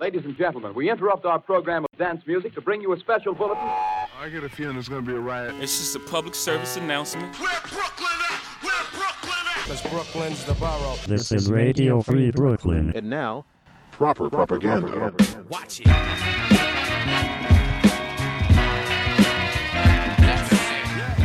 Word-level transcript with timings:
Ladies 0.00 0.24
and 0.24 0.36
gentlemen, 0.36 0.74
we 0.74 0.90
interrupt 0.90 1.24
our 1.24 1.38
program 1.38 1.84
of 1.84 1.98
dance 1.98 2.22
music 2.26 2.54
to 2.54 2.60
bring 2.60 2.80
you 2.80 2.92
a 2.92 2.98
special 3.00 3.34
bulletin. 3.34 3.64
I 3.64 4.28
get 4.30 4.44
a 4.44 4.48
feeling 4.48 4.76
it's 4.76 4.88
gonna 4.88 5.02
be 5.02 5.12
a 5.12 5.18
riot. 5.20 5.54
It's 5.60 5.78
just 5.78 5.96
a 5.96 6.00
public 6.00 6.34
service 6.34 6.76
announcement. 6.76 7.38
Where 7.40 7.60
Brooklyn 7.62 8.08
at? 8.30 8.40
Where 8.62 8.84
Brooklyn 8.92 9.46
at? 9.56 9.66
Cause 9.66 9.82
Brooklyn's 9.90 10.44
the 10.44 10.54
borough. 10.54 10.96
This 11.06 11.32
is 11.32 11.50
Radio 11.50 12.00
Free 12.00 12.30
Brooklyn. 12.30 12.92
And 12.94 13.10
now, 13.10 13.44
Proper 13.90 14.30
propaganda. 14.30 15.12
Watch 15.48 15.80
it. 15.80 15.86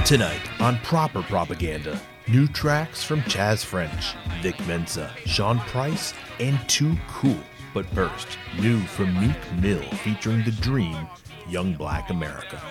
Tonight 0.05 0.41
on 0.59 0.77
Proper 0.79 1.21
Propaganda, 1.21 1.99
new 2.27 2.47
tracks 2.47 3.03
from 3.03 3.21
Chaz 3.21 3.63
French, 3.63 4.15
Vic 4.41 4.59
Mensa, 4.67 5.09
Sean 5.25 5.59
Price, 5.59 6.13
and 6.39 6.59
Too 6.67 6.95
Cool. 7.07 7.37
But 7.73 7.87
first, 7.87 8.27
new 8.61 8.79
from 8.81 9.19
Meek 9.19 9.35
Mill 9.59 9.81
featuring 10.03 10.43
The 10.43 10.51
Dream, 10.51 11.07
Young 11.49 11.73
Black 11.73 12.11
America. 12.11 12.61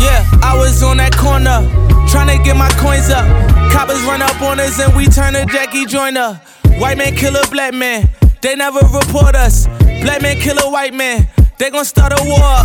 Yeah, 0.00 0.26
I 0.42 0.56
was 0.58 0.82
on 0.82 0.96
that 0.96 1.16
corner, 1.16 1.89
get 2.44 2.56
my 2.56 2.70
coins 2.78 3.10
up. 3.10 3.26
Coppers 3.72 4.02
run 4.02 4.22
up 4.22 4.40
on 4.42 4.60
us 4.60 4.78
and 4.80 4.94
we 4.96 5.06
turn 5.06 5.34
to 5.34 5.44
Jackie 5.46 5.86
Joyner. 5.86 6.40
White 6.78 6.98
man 6.98 7.14
kill 7.14 7.36
a 7.36 7.46
black 7.50 7.74
man, 7.74 8.08
they 8.40 8.56
never 8.56 8.80
report 8.80 9.34
us. 9.34 9.66
Black 10.02 10.22
man 10.22 10.36
kill 10.36 10.58
a 10.58 10.70
white 10.70 10.94
man, 10.94 11.28
they 11.58 11.70
gon' 11.70 11.84
start 11.84 12.12
a 12.12 12.22
war. 12.24 12.64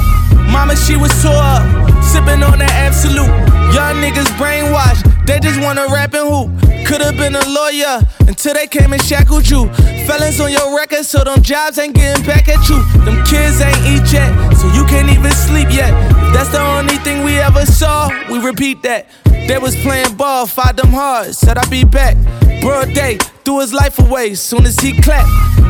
Mama, 0.50 0.76
she 0.76 0.96
was 0.96 1.12
tore 1.22 1.34
up, 1.34 1.64
sipping 2.04 2.42
on 2.44 2.60
that 2.60 2.72
Absolut. 2.72 3.28
Young 3.74 4.00
niggas 4.00 4.32
brainwashed, 4.40 5.26
they 5.26 5.40
just 5.40 5.60
wanna 5.62 5.86
rap 5.92 6.14
and 6.14 6.30
hoop. 6.30 6.88
Could've 6.88 7.18
been 7.18 7.36
a 7.36 7.46
lawyer 7.50 8.00
until 8.28 8.54
they 8.54 8.68
came 8.68 8.94
and 8.94 9.02
shackled 9.02 9.50
you. 9.50 9.68
Felons 10.06 10.40
on 10.40 10.52
your 10.52 10.76
record, 10.78 11.04
so 11.04 11.24
them 11.24 11.42
jobs 11.42 11.80
ain't 11.80 11.96
getting 11.96 12.24
back 12.26 12.48
at 12.48 12.70
you. 12.70 12.78
Them 13.04 13.24
kids 13.26 13.60
ain't 13.60 13.78
eat 13.86 14.14
yet, 14.14 14.32
so 14.54 14.68
you 14.72 14.86
can't 14.86 15.10
even 15.10 15.32
sleep 15.32 15.68
yet. 15.72 15.92
That's 16.36 16.50
the 16.50 16.60
only 16.60 16.98
thing 16.98 17.24
we 17.24 17.40
ever 17.40 17.66
saw, 17.66 18.10
we 18.30 18.40
repeat 18.40 18.82
that. 18.82 19.08
They 19.24 19.58
was 19.58 19.74
playing 19.78 20.18
ball, 20.18 20.46
fought 20.46 20.76
them 20.76 20.90
hard, 20.92 21.34
said 21.34 21.58
I'd 21.58 21.70
be 21.70 21.86
back. 21.86 22.18
Broad 22.60 22.94
day, 22.94 23.20
threw 23.46 23.62
his 23.62 23.72
life 23.72 23.98
away, 24.00 24.36
soon 24.36 24.66
as 24.66 24.78
he 24.78 25.02
clapped. 25.02 25.30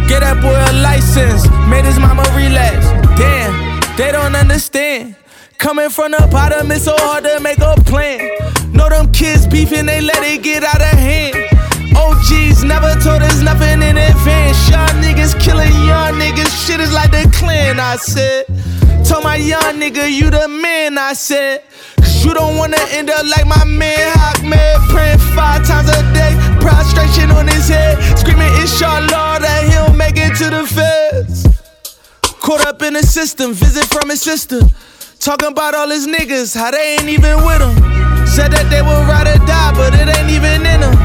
Get 0.09 0.21
that 0.21 0.41
boy 0.41 0.57
a 0.57 0.73
license, 0.81 1.45
made 1.69 1.85
his 1.85 1.99
mama 1.99 2.23
relapse. 2.33 2.87
Damn, 3.13 3.53
they 3.95 4.11
don't 4.11 4.35
understand. 4.35 5.15
Coming 5.59 5.91
from 5.91 6.13
the 6.13 6.27
bottom, 6.31 6.71
it's 6.71 6.85
so 6.85 6.95
hard 6.97 7.25
to 7.25 7.39
make 7.41 7.59
a 7.59 7.75
plan. 7.85 8.27
Know 8.73 8.89
them 8.89 9.11
kids 9.11 9.45
beefing, 9.45 9.85
they 9.85 10.01
let 10.01 10.23
it 10.23 10.41
get 10.41 10.63
out 10.63 10.81
of 10.81 10.97
hand. 10.97 11.35
OGs 11.95 12.63
never 12.63 12.89
told 13.05 13.21
us 13.21 13.39
nothing 13.39 13.83
in 13.85 13.97
advance. 13.97 14.67
Young 14.67 14.97
niggas 14.97 15.39
killing 15.39 15.71
young 15.85 16.17
niggas, 16.17 16.49
shit 16.65 16.79
is 16.79 16.91
like 16.91 17.11
the 17.11 17.29
clan, 17.37 17.79
I 17.79 17.97
said. 17.97 18.45
Told 19.07 19.23
my 19.23 19.35
young 19.35 19.79
nigga, 19.79 20.11
you 20.11 20.31
the 20.31 20.47
man, 20.47 20.97
I 20.97 21.13
said. 21.13 21.63
Cause 21.97 22.25
you 22.25 22.33
don't 22.33 22.57
wanna 22.57 22.79
end 22.89 23.09
up 23.09 23.23
like 23.25 23.45
my 23.45 23.63
man 23.65 24.11
Hawk 24.17 24.43
man, 24.43 24.79
praying 24.89 25.19
five 25.35 25.65
times 25.67 25.89
a 25.89 26.01
day, 26.13 26.33
prostration 26.59 27.29
on 27.31 27.47
his 27.47 27.67
head, 27.67 28.01
screaming, 28.17 28.51
Inshallah, 28.61 29.39
that 29.41 29.69
he'll 29.69 29.95
make 29.95 30.15
it 30.17 30.35
to 30.37 30.49
the 30.49 30.65
feds. 30.65 31.45
Caught 32.39 32.65
up 32.65 32.81
in 32.81 32.93
the 32.93 33.03
system, 33.03 33.53
visit 33.53 33.85
from 33.85 34.09
his 34.09 34.21
sister. 34.21 34.61
Talking 35.19 35.49
about 35.49 35.73
all 35.75 35.89
his 35.89 36.07
niggas, 36.07 36.55
how 36.55 36.71
they 36.71 36.97
ain't 36.97 37.09
even 37.09 37.43
with 37.45 37.61
him. 37.61 37.75
Said 38.27 38.51
that 38.51 38.69
they 38.69 38.81
would 38.81 39.05
ride 39.07 39.27
or 39.27 39.37
die, 39.45 39.73
but 39.73 39.93
it 39.93 40.07
ain't 40.17 40.29
even 40.29 40.65
in 40.65 40.81
them. 40.81 40.95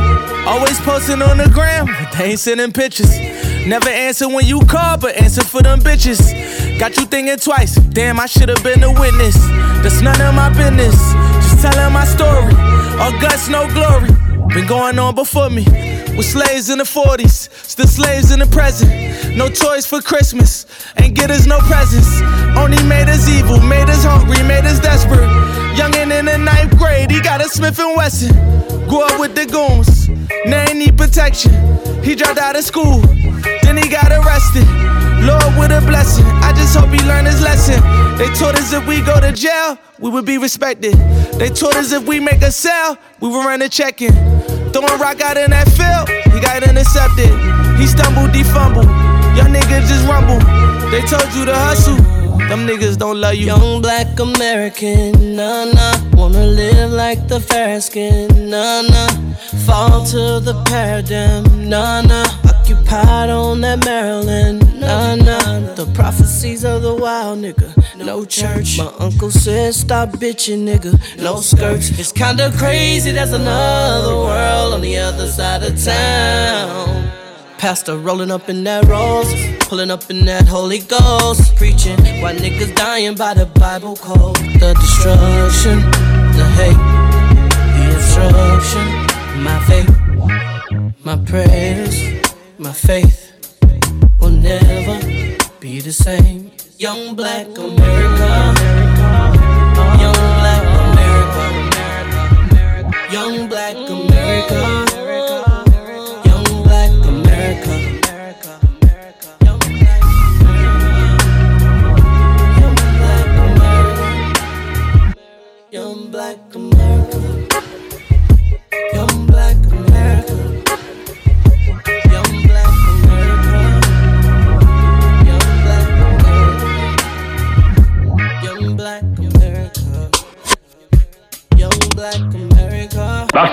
Always 0.46 0.78
posting 0.80 1.22
on 1.22 1.38
the 1.38 1.48
gram, 1.48 1.86
but 1.86 2.12
they 2.16 2.30
ain't 2.32 2.40
sending 2.40 2.72
pictures. 2.72 3.10
Never 3.66 3.88
answer 3.88 4.28
when 4.28 4.46
you 4.46 4.60
call, 4.60 4.96
but 4.98 5.16
answer 5.16 5.44
for 5.44 5.62
them 5.62 5.80
bitches. 5.80 6.20
Got 6.78 6.96
you 6.96 7.06
thinking 7.06 7.36
twice, 7.36 7.74
damn, 7.76 8.18
I 8.18 8.26
should've 8.26 8.62
been 8.62 8.82
a 8.82 8.92
witness. 8.92 9.36
That's 9.82 10.00
none 10.00 10.20
of 10.20 10.34
my 10.34 10.48
business, 10.50 10.96
just 11.44 11.62
telling 11.62 11.92
my 11.92 12.04
story. 12.04 12.54
All 13.00 13.12
guts, 13.20 13.48
no 13.48 13.68
glory. 13.72 14.10
Been 14.54 14.66
going 14.66 14.98
on 14.98 15.14
before 15.14 15.50
me. 15.50 15.64
With 16.16 16.26
slaves 16.26 16.70
in 16.70 16.78
the 16.78 16.84
40s, 16.84 17.48
still 17.64 17.86
slaves 17.86 18.32
in 18.32 18.40
the 18.40 18.46
present. 18.46 18.90
No 19.36 19.48
toys 19.48 19.86
for 19.86 20.00
Christmas, 20.02 20.66
ain't 20.98 21.14
get 21.14 21.30
us 21.30 21.46
no 21.46 21.58
presents. 21.60 22.20
Only 22.58 22.82
made 22.84 23.08
us 23.08 23.28
evil, 23.28 23.60
made 23.60 23.88
us 23.88 24.04
hungry, 24.04 24.42
made 24.42 24.64
us 24.64 24.80
desperate. 24.80 25.28
Youngin' 25.76 26.10
in 26.18 26.26
the 26.26 26.36
ninth 26.36 26.76
grade, 26.76 27.10
he 27.10 27.20
got 27.20 27.40
a 27.40 27.48
Smith 27.48 27.78
and 27.78 27.96
Wesson. 27.96 28.34
Grew 28.88 29.02
up 29.02 29.20
with 29.20 29.34
the 29.36 29.46
goons, 29.46 30.08
now 30.46 30.66
he 30.66 30.74
need 30.74 30.98
protection. 30.98 31.52
He 32.02 32.14
dropped 32.16 32.38
out 32.38 32.56
of 32.56 32.64
school, 32.64 33.00
then 33.62 33.76
he 33.76 33.88
got 33.88 34.10
arrested. 34.12 34.66
Lord 35.20 35.52
with 35.58 35.70
a 35.70 35.84
blessing, 35.86 36.24
I 36.40 36.52
just 36.56 36.76
hope 36.76 36.90
he 36.90 37.00
learned 37.06 37.26
his 37.26 37.42
lesson. 37.42 37.80
They 38.16 38.28
told 38.34 38.54
us 38.56 38.72
if 38.72 38.86
we 38.86 39.00
go 39.02 39.20
to 39.20 39.32
jail, 39.32 39.78
we 39.98 40.10
would 40.10 40.24
be 40.24 40.38
respected. 40.38 40.94
They 41.38 41.50
told 41.50 41.74
us 41.74 41.92
if 41.92 42.06
we 42.06 42.20
make 42.20 42.42
a 42.42 42.50
sale, 42.50 42.96
we 43.20 43.28
would 43.28 43.44
run 43.44 43.62
a 43.62 43.68
check 43.68 44.00
in. 44.00 44.12
Throwing 44.72 45.00
rock 45.00 45.20
out 45.20 45.36
in 45.36 45.50
that 45.50 45.68
field, 45.68 46.08
he 46.32 46.40
got 46.40 46.62
intercepted. 46.62 47.32
He 47.78 47.86
stumbled, 47.86 48.34
he 48.34 48.44
fumbled. 48.44 48.86
Young 49.36 49.52
niggas 49.52 49.88
just 49.88 50.06
rumble. 50.08 50.38
They 50.90 51.02
told 51.02 51.32
you 51.34 51.44
to 51.44 51.54
hustle. 51.54 51.96
Them 52.48 52.66
niggas 52.66 52.98
don't 52.98 53.20
love 53.20 53.34
you. 53.34 53.46
Young 53.46 53.80
black 53.80 54.18
American, 54.18 55.36
nah 55.36 55.66
nah. 55.66 55.94
Wanna 56.14 56.46
live 56.46 56.90
like 56.90 57.28
the 57.28 57.40
fair 57.40 57.80
skin, 57.80 58.50
nah 58.50 58.82
nah. 58.82 59.08
Fall 59.66 60.04
to 60.06 60.40
the 60.40 60.60
paradigm, 60.66 61.68
nah 61.68 62.00
nah. 62.00 62.49
Occupied 62.70 63.30
on 63.30 63.62
that 63.62 63.84
Maryland, 63.84 64.78
nah 64.78 65.16
nah. 65.16 65.74
The 65.74 65.86
prophecies 65.92 66.64
of 66.64 66.82
the 66.82 66.94
wild 66.94 67.40
nigga, 67.40 67.74
no 67.96 68.24
church. 68.24 68.78
My 68.78 68.92
uncle 69.00 69.32
said 69.32 69.74
stop 69.74 70.10
bitching, 70.10 70.68
nigga, 70.68 70.94
no 71.20 71.40
skirts. 71.40 71.90
It's 71.98 72.12
kinda 72.12 72.52
crazy, 72.56 73.10
there's 73.10 73.32
another 73.32 74.14
world 74.14 74.74
on 74.74 74.82
the 74.82 74.96
other 74.98 75.26
side 75.26 75.64
of 75.64 75.82
town. 75.82 77.10
Pastor 77.58 77.98
rolling 77.98 78.30
up 78.30 78.48
in 78.48 78.62
that 78.62 78.84
rose, 78.84 79.34
pulling 79.66 79.90
up 79.90 80.08
in 80.08 80.24
that 80.26 80.46
Holy 80.46 80.78
Ghost, 80.78 81.56
preaching 81.56 81.98
why 82.22 82.36
niggas 82.36 82.76
dying 82.76 83.16
by 83.16 83.34
the 83.34 83.46
Bible 83.46 83.96
code. 83.96 84.36
The 84.60 84.74
destruction, 84.74 85.80
the 86.38 86.46
hate, 86.54 86.78
the 87.74 87.96
obstruction, 87.96 88.86
my 89.42 89.58
faith, 89.66 89.90
my 91.02 91.16
prayers, 91.26 92.19
my 92.60 92.72
faith 92.72 93.32
will 94.20 94.28
never 94.28 95.00
be 95.60 95.80
the 95.80 95.92
same. 95.92 96.52
Young 96.76 97.14
black 97.14 97.46
America, 97.56 98.54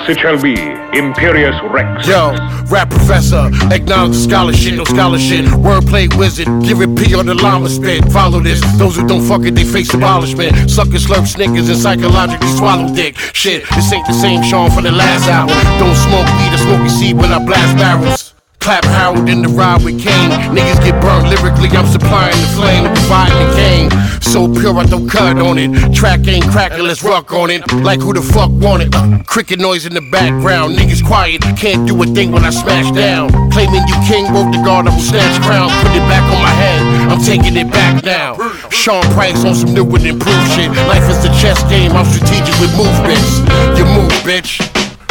it 0.10 0.20
shall 0.20 0.42
be, 0.42 0.56
Imperious 0.98 1.56
Rex. 1.70 2.08
Yo, 2.08 2.32
rap 2.70 2.90
professor, 2.90 3.50
acknowledge 3.72 4.16
scholarship, 4.16 4.76
no 4.76 4.84
scholarship. 4.84 5.46
Wordplay 5.46 6.08
wizard, 6.18 6.48
give 6.64 6.82
it 6.82 6.96
P 6.98 7.16
on 7.16 7.26
the 7.26 7.34
llama 7.34 7.70
spit. 7.70 8.04
Follow 8.12 8.40
this, 8.40 8.62
those 8.78 8.96
who 8.96 9.08
don't 9.08 9.24
fuck 9.24 9.44
it, 9.46 9.56
they 9.56 9.64
face 9.64 9.94
abolishment. 9.94 10.70
Suckers 10.70 11.06
slurp 11.06 11.28
snickers 11.28 11.70
and 11.70 11.78
psychologically 11.78 12.48
swallow 12.58 12.94
dick. 12.94 13.18
Shit, 13.34 13.68
this 13.70 13.92
ain't 13.92 14.08
the 14.08 14.14
same 14.14 14.44
Sean 14.44 14.72
from 14.72 14.84
the 14.84 14.92
last 14.92 15.28
hour. 15.30 15.48
Don't 15.80 15.96
smoke 15.96 16.28
weed 16.38 16.54
or 16.54 16.58
smoky 16.58 16.90
seed 16.90 17.18
when 17.18 17.32
I 17.32 17.44
blast 17.44 17.78
barrels. 17.78 18.27
Clap 18.68 18.84
Harold 18.84 19.30
in 19.30 19.42
the 19.42 19.48
ride 19.48 19.82
with 19.82 19.96
Kane. 19.96 20.32
Niggas 20.52 20.84
get 20.84 21.00
burnt 21.00 21.32
lyrically, 21.32 21.72
I'm 21.72 21.88
supplying 21.88 22.36
the 22.36 22.52
flame, 22.52 22.84
dividing 22.84 23.40
the 23.40 23.56
cane. 23.56 23.90
So 24.20 24.52
pure, 24.52 24.76
I 24.76 24.84
don't 24.84 25.08
cut 25.08 25.40
on 25.40 25.58
it. 25.58 25.72
Track 25.96 26.28
ain't 26.28 26.44
cracking, 26.52 26.84
let's 26.84 27.02
rock 27.02 27.32
on 27.32 27.50
it. 27.50 27.64
Like 27.72 28.02
who 28.02 28.12
the 28.12 28.22
fuck 28.22 28.52
want 28.52 28.84
it? 28.84 28.94
Uh, 28.94 29.24
cricket 29.24 29.60
noise 29.60 29.86
in 29.86 29.94
the 29.94 30.02
background, 30.02 30.76
niggas 30.76 31.02
quiet, 31.02 31.40
can't 31.56 31.88
do 31.88 31.96
a 32.04 32.06
thing 32.08 32.34
when 32.34 32.44
I 32.44 32.50
smash 32.50 32.92
down. 32.92 33.30
Claiming 33.52 33.88
you 33.88 33.96
king, 34.04 34.28
broke 34.36 34.52
the 34.52 34.60
guard, 34.66 34.86
I 34.86 34.92
will 34.92 35.00
snatch 35.00 35.42
crown, 35.48 35.72
put 35.80 35.96
it 35.96 36.04
back 36.12 36.28
on 36.28 36.42
my 36.44 36.52
head. 36.52 36.82
I'm 37.08 37.24
taking 37.24 37.56
it 37.56 37.72
back 37.72 38.04
now. 38.04 38.36
Sean 38.68 39.04
Price 39.16 39.46
on 39.46 39.56
some 39.56 39.74
new 39.74 39.88
and 39.96 40.06
improved 40.06 40.52
shit. 40.52 40.72
Life 40.92 41.08
is 41.08 41.24
a 41.24 41.32
chess 41.40 41.64
game, 41.72 41.94
I'm 41.94 42.04
strategic 42.04 42.60
with 42.60 42.76
movements. 42.76 43.40
You 43.80 43.86
move, 43.96 44.12
bitch. 44.28 44.67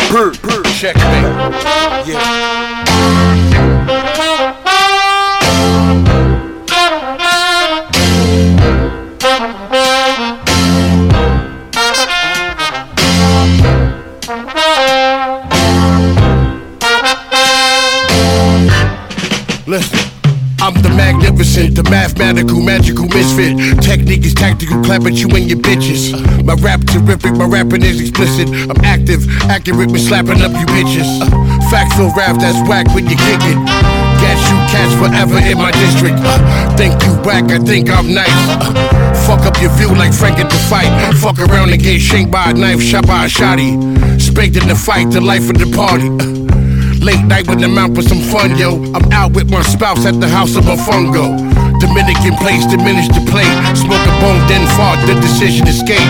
Brr, 0.08 0.32
brr, 0.40 0.62
checkmate. 0.62 1.24
Yeah. 2.06 2.76
Listen. 19.66 20.05
I'm 20.66 20.74
the 20.82 20.90
magnificent, 20.90 21.76
the 21.76 21.84
mathematical, 21.84 22.58
magical 22.58 23.06
misfit. 23.06 23.54
Technique 23.78 24.26
is 24.26 24.34
tactical, 24.34 24.82
clap 24.82 25.06
at 25.06 25.14
you 25.14 25.30
and 25.30 25.46
your 25.46 25.62
bitches. 25.62 26.10
My 26.42 26.54
rap 26.58 26.82
terrific, 26.82 27.38
my 27.38 27.46
rapping 27.46 27.84
is 27.84 28.00
explicit. 28.00 28.50
I'm 28.50 28.82
active, 28.82 29.22
accurate 29.46 29.92
with 29.92 30.02
slapping 30.02 30.42
up 30.42 30.50
you 30.50 30.66
bitches. 30.66 31.06
Factual 31.70 32.10
rap 32.18 32.42
that's 32.42 32.58
whack 32.68 32.90
when 32.98 33.06
you 33.06 33.14
kick 33.14 33.46
it. 33.46 33.58
Gas 34.18 34.42
you 34.50 34.58
cats 34.66 34.90
forever 34.98 35.38
in 35.38 35.54
my 35.54 35.70
district. 35.70 36.18
Think 36.74 36.98
you 37.06 37.14
whack, 37.22 37.46
I 37.54 37.62
think 37.62 37.86
I'm 37.88 38.10
nice. 38.12 38.34
Fuck 39.22 39.46
up 39.46 39.62
your 39.62 39.70
view 39.78 39.94
like 39.94 40.12
Frank 40.12 40.40
at 40.40 40.50
the 40.50 40.58
fight. 40.66 40.90
Fuck 41.22 41.38
around 41.38 41.70
and 41.70 41.80
get 41.80 42.00
shanked 42.00 42.32
by 42.32 42.50
a 42.50 42.54
knife, 42.54 42.82
shot 42.82 43.06
by 43.06 43.26
a 43.26 43.28
shotty. 43.28 43.78
Spanked 44.20 44.56
in 44.56 44.66
the 44.66 44.74
fight, 44.74 45.12
the 45.12 45.20
life 45.20 45.48
of 45.48 45.58
the 45.62 45.70
party. 45.70 46.35
Late 47.00 47.24
night 47.24 47.46
when 47.48 47.62
I'm 47.62 47.78
out 47.78 47.94
for 47.94 48.02
some 48.02 48.20
fun, 48.20 48.56
yo. 48.58 48.82
I'm 48.94 49.10
out 49.12 49.32
with 49.32 49.50
my 49.50 49.62
spouse 49.62 50.04
at 50.06 50.20
the 50.20 50.28
house 50.28 50.56
of 50.56 50.66
a 50.66 50.76
fungo. 50.76 51.36
Dominican 51.80 52.34
place, 52.36 52.66
diminish 52.66 53.08
the 53.08 53.24
plate. 53.30 53.52
Smoke 53.76 54.04
a 54.06 54.14
bone, 54.20 54.42
then 54.48 54.66
fart, 54.76 54.98
the 55.06 55.14
decision 55.20 55.66
escape. 55.68 56.00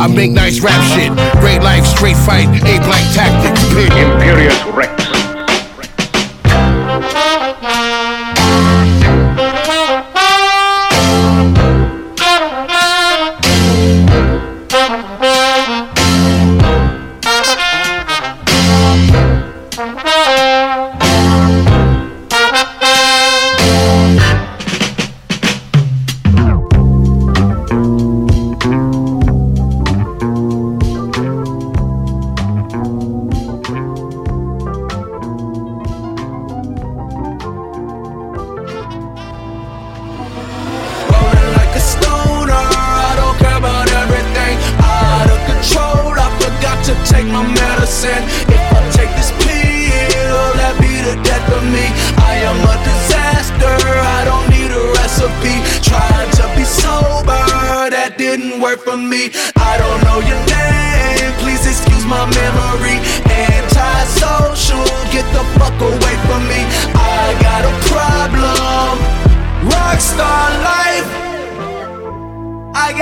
I 0.00 0.06
make 0.08 0.32
nice 0.32 0.60
rap 0.60 0.82
shit. 0.92 1.12
Great 1.40 1.62
life, 1.62 1.84
straight 1.86 2.16
fight, 2.16 2.48
A 2.48 2.78
black 2.84 3.04
tactics, 3.14 3.62
pit. 3.74 3.92
Imperious 3.92 4.62
Rex. 4.74 4.94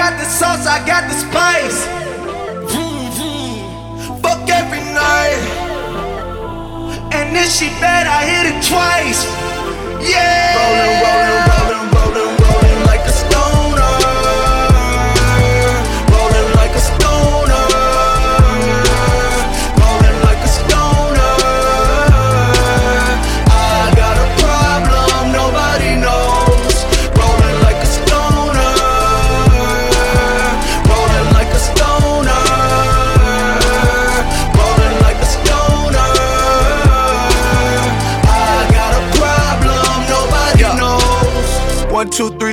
Got 0.02 0.19
the 0.19 0.25
sauce, 0.25 0.66
I 0.66 0.84
got 0.84 1.04
the 1.06 1.14
spice. 1.14 1.87
Vroom, 2.70 3.06
vroom. 3.14 4.19
Fuck 4.20 4.50
every 4.50 4.82
night. 4.90 5.38
And 7.14 7.37
this 7.37 7.58
shit 7.58 7.70
bad, 7.78 8.08
I 8.10 8.20
hit 8.32 8.44
it 8.50 8.58
twice. 8.66 9.22
Yeah. 10.02 10.58
Rolling, 10.58 10.94
rolling, 11.06 11.42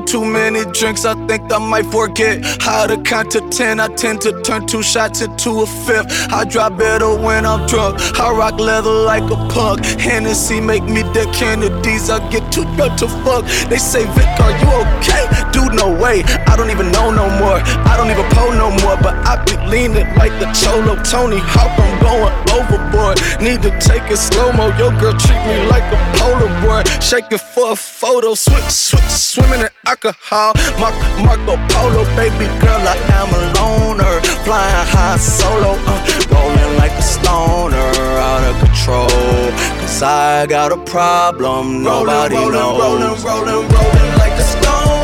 too 0.09 0.25
many 0.25 0.65
drinks. 0.71 1.05
I 1.05 1.13
think 1.27 1.53
I 1.53 1.59
might 1.59 1.85
forget 1.85 2.43
how 2.59 2.87
to 2.87 2.97
count 3.03 3.29
to 3.31 3.41
ten. 3.49 3.79
I 3.79 3.87
tend 3.89 4.21
to 4.21 4.41
turn 4.41 4.65
two 4.65 4.81
shots 4.81 5.21
into 5.21 5.61
a 5.61 5.67
fifth. 5.67 6.07
I 6.33 6.45
drive 6.45 6.77
better 6.79 7.15
when 7.15 7.45
I'm 7.45 7.67
drunk. 7.67 8.01
I 8.19 8.31
rock 8.31 8.59
leather 8.59 8.89
like 8.89 9.29
a 9.29 9.37
punk. 9.53 9.85
Hennessy 9.85 10.59
make 10.61 10.83
me 10.83 11.03
the 11.13 11.29
Kennedys. 11.31 12.09
I 12.09 12.17
get 12.31 12.51
too 12.51 12.65
drunk 12.75 12.97
to 12.99 13.07
fuck. 13.23 13.45
They 13.69 13.77
say, 13.77 14.05
Vic, 14.17 14.39
are 14.41 14.55
you 14.61 14.69
okay? 14.81 15.25
Dude, 15.51 15.75
no 15.75 15.89
way. 15.93 16.23
I 16.49 16.55
don't 16.57 16.71
even 16.71 16.91
know 16.91 17.11
no 17.11 17.29
more. 17.37 17.61
I 17.85 17.93
don't 17.95 18.09
even 18.09 18.25
pull 18.33 18.51
no 18.53 18.71
more. 18.81 18.97
But 18.97 19.13
I 19.29 19.37
be 19.45 19.55
leaning 19.69 20.07
like 20.15 20.33
the 20.41 20.49
Cholo 20.57 20.95
Tony 21.03 21.37
Hawk. 21.39 21.69
I'm 21.77 22.01
going 22.01 22.48
overboard. 22.55 23.17
Need 23.41 23.61
to 23.63 23.71
take 23.79 24.09
it 24.11 24.17
slow 24.17 24.51
mo. 24.53 24.67
Your 24.77 24.91
girl 24.99 25.13
treat 25.13 25.41
me 25.47 25.57
like 25.67 25.85
a 25.93 25.99
Polaroid. 26.17 26.85
Shaking 27.01 27.37
for 27.37 27.73
a 27.73 27.75
photo. 27.75 28.33
Switch, 28.33 28.69
switch, 28.69 29.11
swimming 29.11 29.61
in 29.61 29.69
alcohol. 29.85 30.53
Mark, 30.79 30.95
Marco 31.25 31.55
Polo, 31.73 32.03
baby 32.15 32.45
girl, 32.61 32.81
I 32.93 32.97
am 33.19 33.29
a 33.33 33.41
loner. 33.57 34.21
Flying 34.45 34.87
high 34.93 35.17
solo, 35.17 35.73
uh, 35.75 35.99
rolling 36.31 36.77
like 36.77 36.91
a 36.91 37.01
stoner, 37.01 37.91
out 38.29 38.43
of 38.49 38.55
control. 38.63 39.51
Cause 39.79 40.01
I 40.01 40.45
got 40.47 40.71
a 40.71 40.77
problem, 40.77 41.83
nobody 41.83 42.35
rolling, 42.35 42.53
knows. 42.53 43.23
rolling, 43.23 43.47
rolling, 43.47 43.69
rolling 43.73 44.17
like 44.17 44.33
a 44.33 44.43
stoner. 44.43 44.98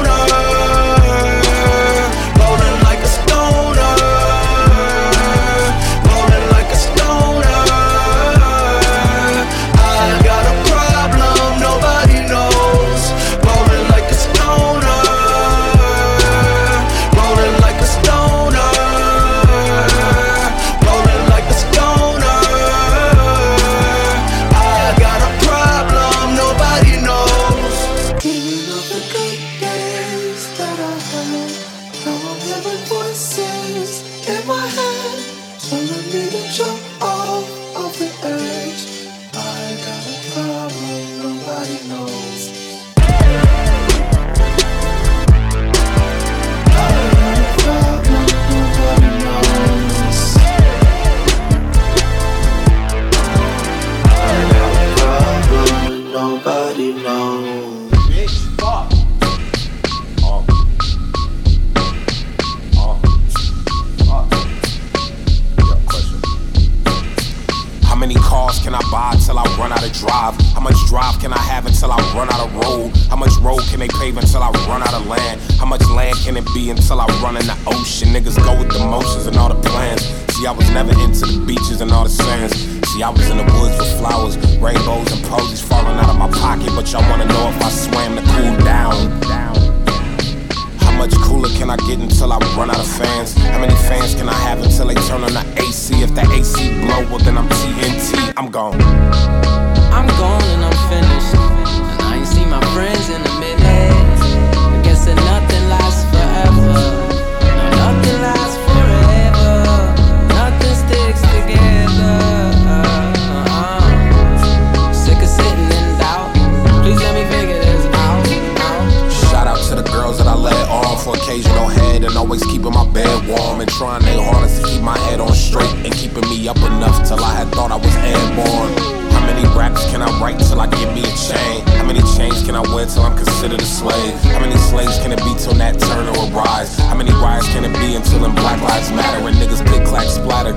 Can 132.56 132.66
I 132.66 132.74
wear 132.76 132.86
till 132.86 133.02
I'm 133.02 133.18
considered 133.18 133.62
a 133.62 133.66
slave? 133.66 134.14
How 134.32 134.40
many 134.40 134.56
slaves 134.56 134.98
can 135.00 135.12
it 135.12 135.20
be 135.20 135.36
till 135.38 135.56
Nat 135.56 135.74
Turner 135.74 136.12
arrives? 136.12 136.78
How 136.78 136.96
many 136.96 137.12
riots 137.12 137.48
can 137.50 137.66
it 137.66 137.74
be 137.80 137.96
until 137.96 138.20
them 138.20 138.34
Black 138.34 138.62
Lives 138.62 138.92
Matter 138.92 139.28
and 139.28 139.36
niggas 139.36 139.66
click 139.68 139.86
clack 139.86 140.08
splatter? 140.08 140.54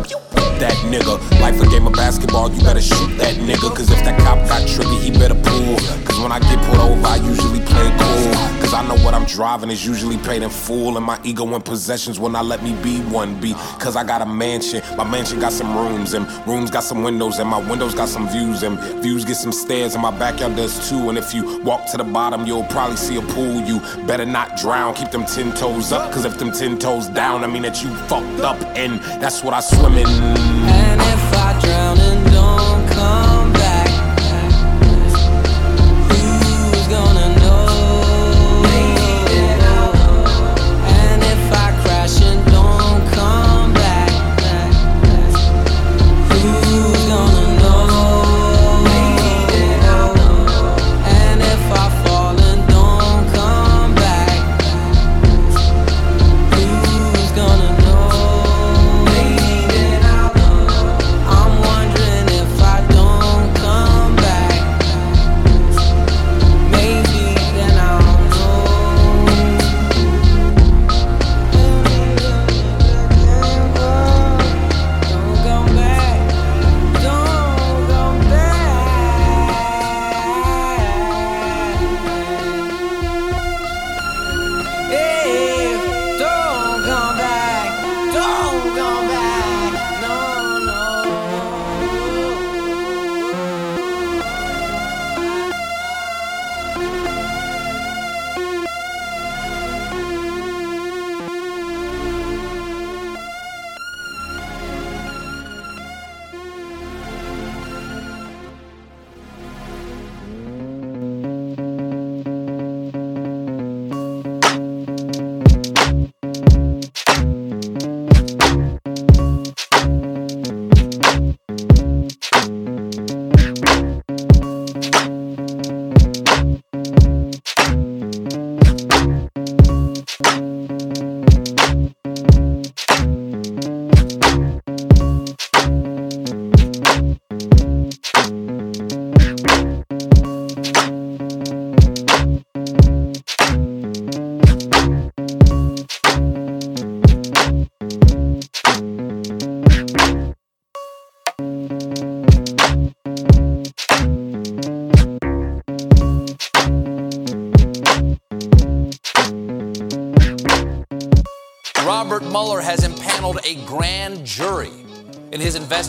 That 0.60 0.74
nigga, 0.86 1.18
life 1.40 1.60
a 1.60 1.66
game 1.68 1.86
of 1.86 1.94
basketball, 1.94 2.52
you 2.52 2.62
better 2.62 2.80
shoot 2.80 3.16
that 3.18 3.34
nigga. 3.34 3.74
Cause 3.74 3.90
if 3.90 4.04
that 4.04 4.18
cop 4.20 4.38
got 4.48 4.68
triggered, 4.68 5.02
he 5.02 5.10
better 5.10 5.34
pull. 5.34 6.07
Cause 6.18 6.24
when 6.24 6.32
I 6.32 6.40
get 6.40 6.60
pulled 6.64 6.80
over, 6.80 7.06
I 7.06 7.14
usually 7.14 7.60
play 7.60 7.88
cool. 7.96 8.32
Cause 8.60 8.74
I 8.74 8.84
know 8.88 8.96
what 9.04 9.14
I'm 9.14 9.24
driving 9.26 9.70
is 9.70 9.86
usually 9.86 10.16
paid 10.18 10.42
in 10.42 10.50
full. 10.50 10.96
And 10.96 11.06
my 11.06 11.16
ego 11.22 11.46
and 11.54 11.64
possessions 11.64 12.18
will 12.18 12.28
not 12.28 12.44
let 12.44 12.60
me 12.60 12.74
be 12.82 12.98
one 13.02 13.40
B. 13.40 13.54
Cause 13.78 13.94
I 13.94 14.02
got 14.02 14.20
a 14.20 14.26
mansion. 14.26 14.82
My 14.96 15.04
mansion 15.04 15.38
got 15.38 15.52
some 15.52 15.76
rooms, 15.76 16.14
and 16.14 16.26
rooms 16.44 16.72
got 16.72 16.82
some 16.82 17.04
windows, 17.04 17.38
and 17.38 17.48
my 17.48 17.58
windows 17.70 17.94
got 17.94 18.08
some 18.08 18.28
views, 18.30 18.64
and 18.64 18.80
views 19.00 19.24
get 19.24 19.36
some 19.36 19.52
stairs, 19.52 19.94
and 19.94 20.02
my 20.02 20.10
backyard 20.10 20.56
does 20.56 20.90
too. 20.90 21.08
And 21.08 21.16
if 21.16 21.32
you 21.32 21.62
walk 21.62 21.88
to 21.92 21.96
the 21.96 22.02
bottom, 22.02 22.46
you'll 22.46 22.64
probably 22.64 22.96
see 22.96 23.16
a 23.16 23.22
pool. 23.22 23.60
You 23.60 23.78
better 24.04 24.26
not 24.26 24.56
drown. 24.56 24.94
Keep 24.94 25.12
them 25.12 25.24
ten 25.24 25.54
toes 25.54 25.92
up. 25.92 26.12
Cause 26.12 26.24
if 26.24 26.36
them 26.36 26.50
ten 26.50 26.80
toes 26.80 27.06
down, 27.06 27.44
I 27.44 27.46
mean 27.46 27.62
that 27.62 27.80
you 27.84 27.94
fucked 28.08 28.40
up. 28.40 28.60
And 28.76 29.00
that's 29.22 29.44
what 29.44 29.54
I 29.54 29.60
swim 29.60 29.98
in. 29.98 30.87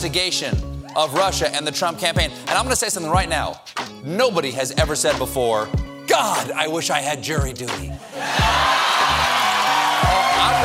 Investigation 0.09 0.57
of 0.95 1.13
Russia 1.13 1.53
and 1.53 1.67
the 1.67 1.71
Trump 1.71 1.99
campaign. 1.99 2.31
And 2.31 2.49
I'm 2.51 2.63
going 2.63 2.71
to 2.71 2.75
say 2.75 2.89
something 2.89 3.11
right 3.11 3.29
now. 3.29 3.61
Nobody 4.03 4.49
has 4.51 4.71
ever 4.71 4.95
said 4.95 5.19
before, 5.19 5.67
God, 6.07 6.49
I 6.51 6.67
wish 6.67 6.89
I 6.89 6.99
had 6.99 7.21
jury 7.21 7.53
duty. 7.53 7.73
Oh, 7.73 7.95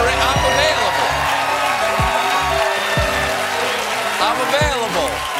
re- 0.00 0.16
I'm 0.16 0.44
available. 0.54 1.10
I'm 4.24 4.40
available. 4.48 5.34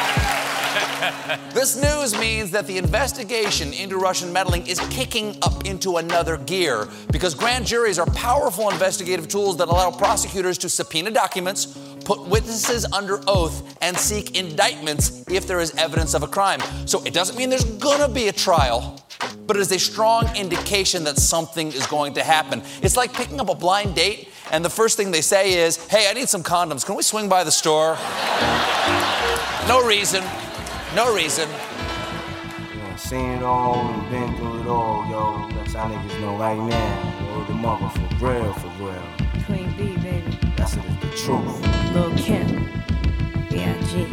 This 1.55 1.77
news 1.81 2.19
means 2.19 2.51
that 2.51 2.67
the 2.67 2.77
investigation 2.77 3.73
into 3.73 3.97
Russian 3.97 4.33
meddling 4.33 4.67
is 4.67 4.81
kicking 4.91 5.37
up 5.43 5.65
into 5.65 5.97
another 5.97 6.37
gear 6.37 6.89
because 7.11 7.35
grand 7.35 7.67
juries 7.67 7.99
are 7.99 8.07
powerful 8.07 8.69
investigative 8.71 9.29
tools 9.29 9.57
that 9.57 9.69
allow 9.69 9.91
prosecutors 9.91 10.59
to 10.59 10.69
subpoena 10.69 11.11
documents, 11.11 11.79
put 12.05 12.21
witnesses 12.27 12.85
under 12.93 13.21
oath, 13.27 13.77
and 13.81 13.97
seek 13.97 14.39
indictments 14.39 15.25
if 15.29 15.47
there 15.47 15.61
is 15.61 15.75
evidence 15.77 16.15
of 16.15 16.23
a 16.23 16.29
crime. 16.29 16.61
So 16.87 17.03
it 17.05 17.15
doesn't 17.15 17.37
mean 17.37 17.51
there's 17.51 17.65
gonna 17.65 18.09
be 18.09 18.29
a 18.29 18.33
trial, 18.33 19.01
but 19.47 19.57
it 19.57 19.61
is 19.61 19.73
a 19.73 19.79
strong 19.79 20.35
indication 20.37 21.05
that 21.05 21.19
something 21.19 21.69
is 21.69 21.87
going 21.87 22.15
to 22.15 22.23
happen. 22.23 22.63
It's 22.83 22.97
like 22.97 23.13
picking 23.13 23.41
up 23.41 23.49
a 23.49 23.55
blind 23.55 23.95
date, 23.95 24.29
and 24.51 24.65
the 24.65 24.71
first 24.71 24.97
thing 24.97 25.11
they 25.11 25.21
say 25.21 25.55
is, 25.55 25.77
Hey, 25.89 26.09
I 26.09 26.13
need 26.13 26.29
some 26.29 26.43
condoms. 26.43 26.85
Can 26.85 26.95
we 26.95 27.03
swing 27.03 27.29
by 27.29 27.45
the 27.45 27.53
store? 27.53 27.97
No 29.69 29.85
reason. 29.87 30.23
No 30.95 31.15
reason. 31.15 31.49
Yeah, 31.49 32.97
seen 32.97 33.31
it 33.31 33.43
all 33.43 33.83
been 34.11 34.37
through 34.37 34.61
it 34.61 34.67
all, 34.67 35.09
yo. 35.11 35.49
That's 35.55 35.73
how 35.73 35.89
niggas 35.89 36.21
know 36.21 36.37
right 36.37 36.59
now. 36.59 37.39
Yo, 37.39 37.45
the 37.47 37.55
mother 37.55 37.89
for 37.89 38.27
real, 38.27 38.53
for 38.53 38.69
real. 38.79 39.03
Queen 39.47 39.75
B, 39.77 39.97
baby. 40.03 40.39
That's 40.57 40.77
it, 40.77 40.83
the 41.01 41.09
truth. 41.17 41.64
Lil 41.95 42.13
Kim. 42.17 42.47
B.I.G. 43.51 44.09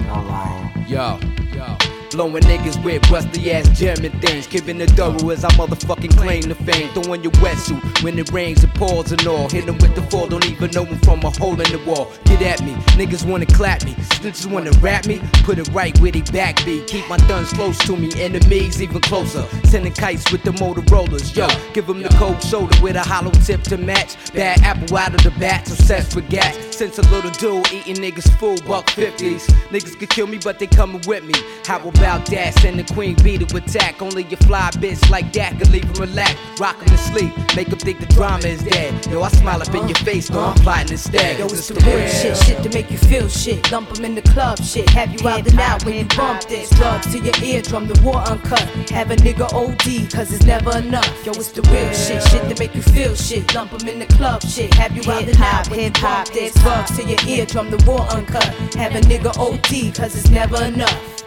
Yo, 0.88 1.20
yo. 1.56 1.78
Blowing 2.12 2.44
niggas 2.44 2.84
with 2.84 3.10
rusty 3.10 3.52
ass 3.52 3.68
German 3.70 4.12
things. 4.20 4.46
Giving 4.46 4.78
the 4.78 4.86
double 4.86 5.32
as 5.32 5.44
I 5.44 5.50
motherfucking 5.52 6.16
claim 6.16 6.44
the 6.44 6.54
fame. 6.54 6.90
Throwing 6.94 7.24
your 7.24 7.32
wetsuit 7.34 8.04
when 8.04 8.20
it 8.20 8.32
rains 8.32 8.64
and 8.64 8.74
pours 8.76 9.12
and 9.12 9.26
all. 9.26 9.50
Hit 9.50 9.68
'em 9.68 9.78
with 9.80 9.96
the 9.96 10.04
fall, 10.12 10.28
don't 10.28 10.46
even 10.46 10.70
know 10.72 10.86
'em 10.86 11.00
from 11.00 11.24
a 11.24 11.32
hole 11.32 11.60
in 11.60 11.72
the 11.72 11.82
wall. 11.88 12.12
Get 12.26 12.42
at 12.44 12.62
me, 12.62 12.74
niggas 13.00 13.26
wanna 13.26 13.48
clap 13.48 13.84
me. 13.86 13.96
Snitches 14.10 14.46
wanna 14.46 14.72
rap 14.82 15.08
me. 15.08 15.20
Put 15.44 15.58
it 15.58 15.70
right 15.70 15.98
where 16.02 16.12
they 16.12 16.22
back 16.22 16.64
be. 16.66 16.84
Keep 16.86 17.10
my 17.10 17.18
guns 17.30 17.52
close 17.54 17.78
to 17.80 17.96
me, 17.96 18.12
enemies 18.20 18.82
even 18.82 19.02
closer. 19.02 19.46
Sending 19.64 19.94
kites 19.94 20.32
with 20.32 20.44
the 20.44 20.52
Motorola's. 20.52 21.36
Yo, 21.36 21.48
give 21.74 21.90
'em 21.90 22.04
the 22.04 22.10
cold 22.10 22.44
shoulder 22.44 22.78
with 22.82 22.96
a 22.98 23.02
hollow 23.02 23.32
tip 23.46 23.64
to 23.64 23.78
match. 23.78 24.18
Bad 24.36 24.62
apple 24.64 24.98
out 24.98 25.16
of 25.16 25.24
the 25.24 25.32
bat, 25.32 25.68
obsessed 25.72 26.14
with 26.16 26.30
gas. 26.30 26.56
Since 26.82 26.98
a 26.98 27.04
little 27.12 27.30
dude 27.30 27.72
eating 27.72 27.98
niggas 27.98 28.28
full 28.40 28.58
buck 28.68 28.88
50s. 28.88 29.46
Niggas 29.70 30.00
could 30.00 30.10
kill 30.10 30.26
me, 30.26 30.40
but 30.40 30.58
they 30.58 30.66
coming 30.66 31.00
with 31.06 31.24
me. 31.24 31.36
How 31.64 31.78
about 31.78 32.26
that? 32.32 32.58
Send 32.60 32.80
the 32.80 32.94
queen 32.96 33.16
bee 33.22 33.38
to 33.38 33.56
attack. 33.56 34.02
Only 34.02 34.24
a 34.24 34.38
fly 34.38 34.72
bitch 34.74 35.08
like 35.12 35.32
that 35.34 35.60
can 35.60 35.72
leave 35.72 35.86
'em 35.86 35.94
relax. 36.02 36.34
Rock 36.60 36.78
'em 36.82 36.88
to 36.88 36.98
sleep, 36.98 37.32
make 37.56 37.70
'em 37.72 37.78
think 37.78 38.00
the 38.00 38.08
drama 38.08 38.48
is 38.48 38.64
dead. 38.64 38.96
Yo, 39.12 39.22
I 39.22 39.30
smile 39.30 39.62
up 39.62 39.76
in 39.76 39.88
your 39.88 39.98
face, 39.98 40.30
though 40.30 40.44
I'm 40.44 40.56
plotting 40.56 40.94
instead. 40.94 41.38
Yo, 41.38 41.46
it's 41.46 41.68
the 41.68 41.76
real 41.76 42.08
shit, 42.08 42.36
shit 42.46 42.64
to 42.64 42.70
make 42.70 42.90
you 42.90 42.98
feel 42.98 43.30
shit. 43.30 43.72
Lump 43.72 43.96
'em 43.96 44.04
in 44.04 44.16
the 44.16 44.24
club, 44.34 44.58
shit. 44.64 44.90
Have 44.90 45.14
you 45.14 45.30
out 45.30 45.46
and 45.46 45.60
out 45.60 45.86
when 45.86 45.94
you 45.94 46.06
bump 46.18 46.48
this. 46.50 46.72
Drugs 46.72 47.12
to 47.12 47.20
your 47.20 47.36
eardrum, 47.44 47.90
the 47.90 48.02
war 48.02 48.24
uncut. 48.26 48.68
Have 48.90 49.12
a 49.12 49.18
nigga 49.18 49.48
OD, 49.54 50.08
cause 50.08 50.34
it's 50.34 50.46
never 50.46 50.76
enough. 50.80 51.14
Yo, 51.24 51.32
it's 51.34 51.50
the 51.50 51.62
real 51.70 51.94
shit, 51.94 52.28
shit 52.30 52.42
to 52.50 52.56
make 52.58 52.74
you 52.74 52.82
feel 52.82 53.14
shit. 53.14 53.54
Lump 53.54 53.72
'em 53.72 53.88
in 53.88 54.00
the 54.00 54.08
club, 54.18 54.42
shit. 54.42 54.74
Have 54.74 54.98
you 54.98 55.04
out 55.12 55.28
and 55.30 55.40
out 55.44 55.70
when 55.70 55.80
you 55.80 55.92
bump 55.92 56.28
this. 56.34 56.54
Drugs 56.72 56.96
to 56.96 57.04
your 57.04 57.20
eardrum, 57.28 57.70
the 57.70 57.84
war 57.86 58.00
uncut. 58.12 58.46
Have 58.76 58.96
a 58.96 59.02
nigga 59.02 59.38
OD, 59.38 59.94
cause 59.94 60.16
it's 60.16 60.30
never 60.30 60.64
enough. 60.64 61.22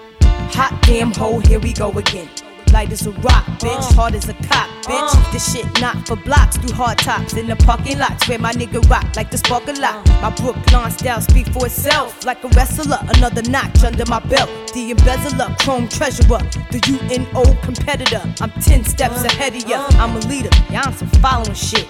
Hot 0.57 0.73
damn 0.87 1.13
hole, 1.13 1.39
here 1.41 1.61
we 1.61 1.75
go 1.75 1.91
again. 1.93 2.31
Light 2.73 2.91
as 2.91 3.07
a 3.07 3.11
rock, 3.11 3.45
bitch. 3.61 3.91
Uh. 3.91 3.95
Hard 3.95 4.15
as 4.15 4.27
a 4.31 4.33
cop, 4.33 4.71
bitch. 4.89 5.15
Uh. 5.15 5.33
This 5.33 5.53
shit 5.53 5.67
not 5.83 6.09
for 6.09 6.17
blocks. 6.17 6.57
Do 6.57 6.73
hard 6.73 6.97
tops 6.97 7.35
in 7.35 7.47
the 7.47 7.57
parking 7.57 7.99
lots 7.99 8.27
where 8.27 8.39
my 8.39 8.53
nigga 8.53 8.81
rock 8.89 9.05
like 9.17 9.31
the 9.31 9.37
spark 9.37 9.69
a 9.69 9.73
lot. 9.73 10.09
Uh. 10.09 10.23
My 10.23 10.31
Brooklyn 10.31 10.91
style 10.91 11.21
speak 11.21 11.49
for 11.49 11.67
itself 11.67 12.25
like 12.25 12.43
a 12.43 12.49
wrestler. 12.49 12.99
Another 13.15 13.43
notch 13.43 13.85
under 13.85 14.07
my 14.07 14.21
belt. 14.21 14.49
The 14.73 14.93
embezzler, 14.93 15.55
chrome 15.61 15.89
treasurer, 15.89 16.41
the 16.73 16.81
UNO 16.89 17.45
competitor. 17.61 18.23
I'm 18.41 18.51
10 18.63 18.85
steps 18.85 19.23
ahead 19.25 19.55
of 19.55 19.69
ya. 19.69 19.85
I'm 20.01 20.17
a 20.17 20.21
leader, 20.21 20.49
yeah, 20.71 20.85
I'm 20.87 20.95
some 20.95 21.11
following 21.21 21.53
shit. 21.53 21.87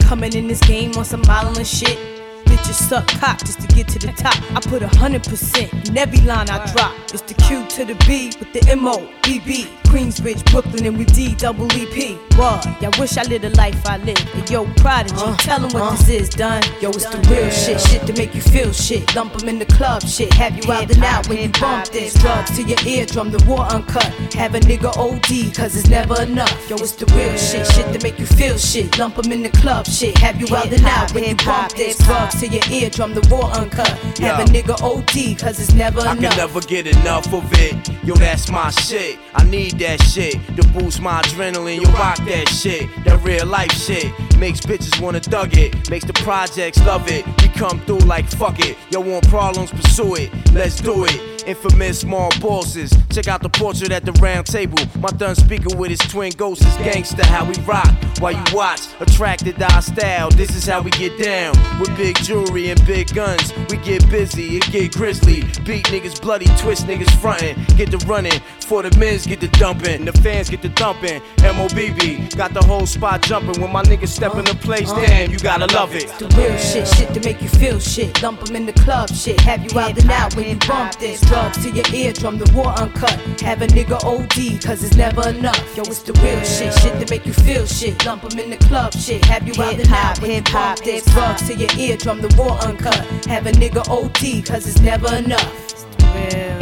Coming 0.00 0.34
in 0.34 0.46
this 0.46 0.60
game 0.60 0.94
on 0.98 1.06
some 1.06 1.22
modeling 1.22 1.64
shit. 1.64 2.17
Bitches 2.58 2.88
suck 2.88 3.06
cock 3.20 3.38
just 3.38 3.60
to 3.60 3.66
get 3.68 3.86
to 3.88 3.98
the 4.00 4.12
top. 4.12 4.34
I 4.52 4.60
put 4.60 4.82
a 4.82 4.88
hundred 4.88 5.22
percent 5.22 5.72
in 5.88 5.96
every 5.96 6.20
line 6.20 6.50
I 6.50 6.64
drop. 6.72 6.92
It's 7.12 7.22
the 7.22 7.34
Q 7.34 7.66
to 7.68 7.84
the 7.84 7.94
B 8.06 8.32
with 8.38 8.52
the 8.52 8.68
M 8.70 8.86
O 8.86 9.08
B 9.22 9.38
B. 9.38 9.68
Queensbridge, 9.88 10.44
Brooklyn, 10.50 10.84
and 10.86 10.98
we 10.98 11.04
D 11.06 11.34
double 11.34 11.66
E 11.72 11.86
P. 11.86 12.14
What? 12.36 12.64
Y'all 12.82 12.92
wish 12.98 13.16
I 13.16 13.22
lived 13.22 13.44
the 13.44 13.50
life 13.56 13.84
I 13.86 13.96
live. 13.98 14.18
And 14.34 14.48
yo, 14.50 14.66
prodigy, 14.74 15.16
uh, 15.16 15.34
tell 15.38 15.64
'em 15.64 15.70
what 15.72 15.82
uh. 15.82 15.90
this 15.96 16.08
is, 16.08 16.28
done. 16.28 16.62
Yo, 16.80 16.90
it's 16.90 17.06
the 17.06 17.18
real 17.30 17.50
shit, 17.50 17.80
shit 17.80 18.06
to 18.06 18.12
make 18.12 18.34
you 18.34 18.42
feel 18.42 18.72
shit. 18.72 19.14
Lump 19.16 19.34
'em 19.42 19.48
in 19.48 19.58
the 19.58 19.64
club, 19.64 20.02
shit. 20.02 20.32
Have 20.34 20.56
you 20.56 20.70
out 20.70 20.90
and 20.90 21.02
out 21.02 21.26
when 21.28 21.38
you 21.38 21.48
bump 21.60 21.88
this. 21.88 22.12
Drugs 22.14 22.54
to 22.56 22.62
your 22.62 22.78
eardrum, 22.86 23.30
the 23.30 23.42
war 23.46 23.60
uncut. 23.72 24.04
Have 24.34 24.54
a 24.54 24.60
nigga 24.60 24.94
OD, 24.96 25.50
cause 25.54 25.74
it's 25.76 25.88
never 25.88 26.20
enough. 26.22 26.68
Yo, 26.68 26.76
it's 26.76 26.92
the 26.92 27.06
real 27.16 27.36
shit, 27.38 27.66
shit 27.72 27.90
to 27.92 27.98
make 28.02 28.18
you 28.18 28.26
feel 28.26 28.58
shit. 28.58 28.98
Lump 28.98 29.18
'em 29.18 29.32
in 29.32 29.42
the 29.42 29.50
club, 29.50 29.86
shit. 29.86 30.16
Have 30.18 30.38
you 30.40 30.54
out 30.54 30.70
and 30.70 30.84
out 30.86 31.12
when 31.14 31.24
you 31.24 31.34
bump 31.34 31.72
this. 31.72 31.96
Drugs 31.98 32.38
to 32.40 32.46
your 32.48 32.62
eardrum, 32.70 33.14
the 33.14 33.26
war 33.34 33.50
uncut. 33.52 33.88
Have 34.20 34.38
a 34.40 34.44
nigga 34.44 34.76
OD, 34.82 35.34
cause 35.34 35.58
it's 35.58 35.72
never 35.72 36.00
I 36.00 36.12
enough. 36.12 36.18
I 36.18 36.28
can 36.28 36.36
never 36.36 36.60
get 36.60 36.86
enough 36.86 37.32
of 37.32 37.44
it. 37.54 37.74
Yo, 38.04 38.14
that's 38.14 38.50
my 38.50 38.70
shit. 38.70 39.18
I 39.34 39.44
need 39.44 39.77
that 39.78 40.00
shit 40.02 40.34
to 40.56 40.66
boost 40.68 41.00
my 41.00 41.22
adrenaline. 41.22 41.82
Yo, 41.82 41.90
rock 41.92 42.18
that 42.26 42.48
shit. 42.48 42.88
That 43.04 43.22
real 43.22 43.46
life 43.46 43.72
shit. 43.72 44.12
Makes 44.38 44.60
bitches 44.60 45.00
wanna 45.00 45.20
thug 45.20 45.56
it. 45.56 45.90
Makes 45.90 46.04
the 46.06 46.12
projects 46.12 46.78
love 46.84 47.08
it. 47.10 47.26
We 47.42 47.48
come 47.48 47.80
through 47.80 48.00
like 48.00 48.28
fuck 48.30 48.58
it. 48.60 48.76
Yo, 48.90 49.00
want 49.00 49.28
problems, 49.28 49.70
pursue 49.70 50.16
it. 50.16 50.52
Let's 50.52 50.80
do 50.80 51.04
it. 51.04 51.37
Infamous 51.48 52.00
small 52.00 52.30
bosses. 52.42 52.92
Check 53.10 53.26
out 53.26 53.40
the 53.40 53.48
portrait 53.48 53.90
at 53.90 54.04
the 54.04 54.12
round 54.20 54.46
table. 54.46 54.76
My 55.00 55.08
thun 55.08 55.34
speaker 55.34 55.74
with 55.78 55.88
his 55.88 56.00
twin 56.00 56.30
ghosts 56.32 56.62
is 56.66 56.76
gangster. 56.76 57.24
How 57.24 57.46
we 57.46 57.54
rock 57.62 57.88
while 58.20 58.32
you 58.32 58.44
watch. 58.52 58.82
Attracted 59.00 59.56
to 59.58 59.72
our 59.72 59.80
style. 59.80 60.28
This 60.28 60.54
is 60.54 60.66
how 60.66 60.82
we 60.82 60.90
get 60.90 61.18
down. 61.18 61.54
With 61.80 61.96
big 61.96 62.16
jewelry 62.16 62.68
and 62.68 62.86
big 62.86 63.14
guns. 63.14 63.50
We 63.70 63.78
get 63.78 64.06
busy, 64.10 64.58
it 64.58 64.70
get 64.70 64.92
grizzly. 64.92 65.40
Beat 65.64 65.86
niggas 65.86 66.20
bloody, 66.20 66.44
twist 66.58 66.86
niggas 66.86 67.10
frontin'. 67.18 67.56
Get 67.78 67.90
the 67.90 67.98
running. 68.06 68.42
For 68.60 68.82
the 68.82 68.94
men's 68.98 69.26
get 69.26 69.40
the 69.40 69.48
dumping. 69.48 70.04
The 70.04 70.12
fans 70.12 70.50
get 70.50 70.60
the 70.60 70.68
thumping. 70.68 71.22
MOBB 71.38 72.36
got 72.36 72.52
the 72.52 72.62
whole 72.62 72.84
spot 72.84 73.22
jumping. 73.22 73.58
When 73.62 73.72
my 73.72 73.82
niggas 73.84 74.08
step 74.08 74.34
in 74.34 74.44
the 74.44 74.54
place, 74.56 74.90
uh-huh. 74.90 75.06
damn, 75.06 75.30
you 75.30 75.38
gotta 75.38 75.72
love 75.74 75.94
it. 75.94 76.08
The 76.18 76.28
real 76.36 76.58
shit, 76.58 76.86
shit 76.86 77.14
to 77.14 77.20
make 77.20 77.40
you 77.40 77.48
feel 77.48 77.80
shit. 77.80 78.22
Lump 78.22 78.46
'em 78.46 78.54
in 78.54 78.66
the 78.66 78.74
club, 78.74 79.08
shit. 79.08 79.40
Have 79.40 79.64
you 79.64 79.78
out 79.78 79.98
and 79.98 80.10
out 80.10 80.36
when 80.36 80.46
you 80.46 80.56
bump 80.68 80.96
this. 80.96 81.22
Drugs 81.38 81.62
to 81.62 81.70
your 81.70 81.84
eardrum, 81.94 82.36
the 82.36 82.50
war 82.52 82.66
uncut. 82.80 83.12
Have 83.42 83.62
a 83.62 83.68
nigga 83.68 84.02
OD, 84.02 84.60
cause 84.60 84.82
it's 84.82 84.96
never 84.96 85.28
enough. 85.28 85.76
Yo, 85.76 85.82
it's 85.82 86.02
the 86.02 86.12
real 86.14 86.42
shit, 86.42 86.74
shit 86.80 86.98
to 86.98 87.08
make 87.14 87.24
you 87.26 87.32
feel 87.32 87.64
shit. 87.64 88.04
Lump 88.04 88.24
'em 88.24 88.40
in 88.40 88.50
the 88.50 88.56
club, 88.56 88.92
shit. 88.92 89.24
Have 89.26 89.46
you 89.46 89.54
out 89.62 89.78
and 89.78 89.88
out 89.92 90.20
when 90.20 90.32
you 90.32 90.42
bump 90.52 90.80
this. 90.80 91.04
Drugs 91.04 91.46
to 91.46 91.54
your 91.54 91.70
eardrum, 91.78 92.20
the 92.22 92.34
war 92.36 92.58
uncut. 92.66 93.06
Have 93.26 93.46
a 93.46 93.52
nigga 93.52 93.88
OD, 93.88 94.42
cause 94.42 94.66
it's 94.66 94.80
never 94.80 95.14
enough. 95.14 95.54
It's 95.62 95.84
the 95.84 96.06
real. 96.16 96.58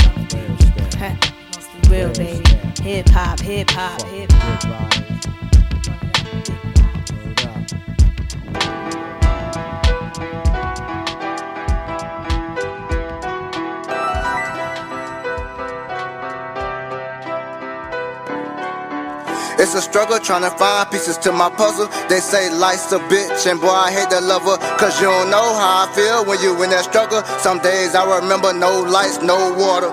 It's 1.56 1.68
the 1.68 1.88
real, 1.88 2.12
baby. 2.12 2.42
Hip 2.82 3.08
hop, 3.08 3.40
hip 3.40 3.70
hop, 3.70 4.02
hip 4.02 4.30
hop. 4.30 5.15
A 19.76 19.82
struggle 19.82 20.18
trying 20.18 20.40
to 20.40 20.50
find 20.56 20.90
pieces 20.90 21.18
to 21.18 21.32
my 21.32 21.50
puzzle. 21.50 21.86
They 22.08 22.20
say 22.20 22.48
life's 22.48 22.92
a 22.92 22.98
bitch, 23.12 23.44
and 23.44 23.60
boy, 23.60 23.68
I 23.68 23.92
hate 23.92 24.08
the 24.08 24.20
lover. 24.24 24.56
Cause 24.80 24.96
you 25.00 25.06
don't 25.06 25.28
know 25.28 25.44
how 25.52 25.84
I 25.84 25.92
feel 25.92 26.24
when 26.24 26.40
you 26.40 26.56
in 26.64 26.70
that 26.70 26.88
struggle. 26.88 27.20
Some 27.44 27.60
days 27.60 27.94
I 27.94 28.08
remember 28.08 28.56
no 28.56 28.80
lights, 28.88 29.20
no 29.20 29.36
water. 29.52 29.92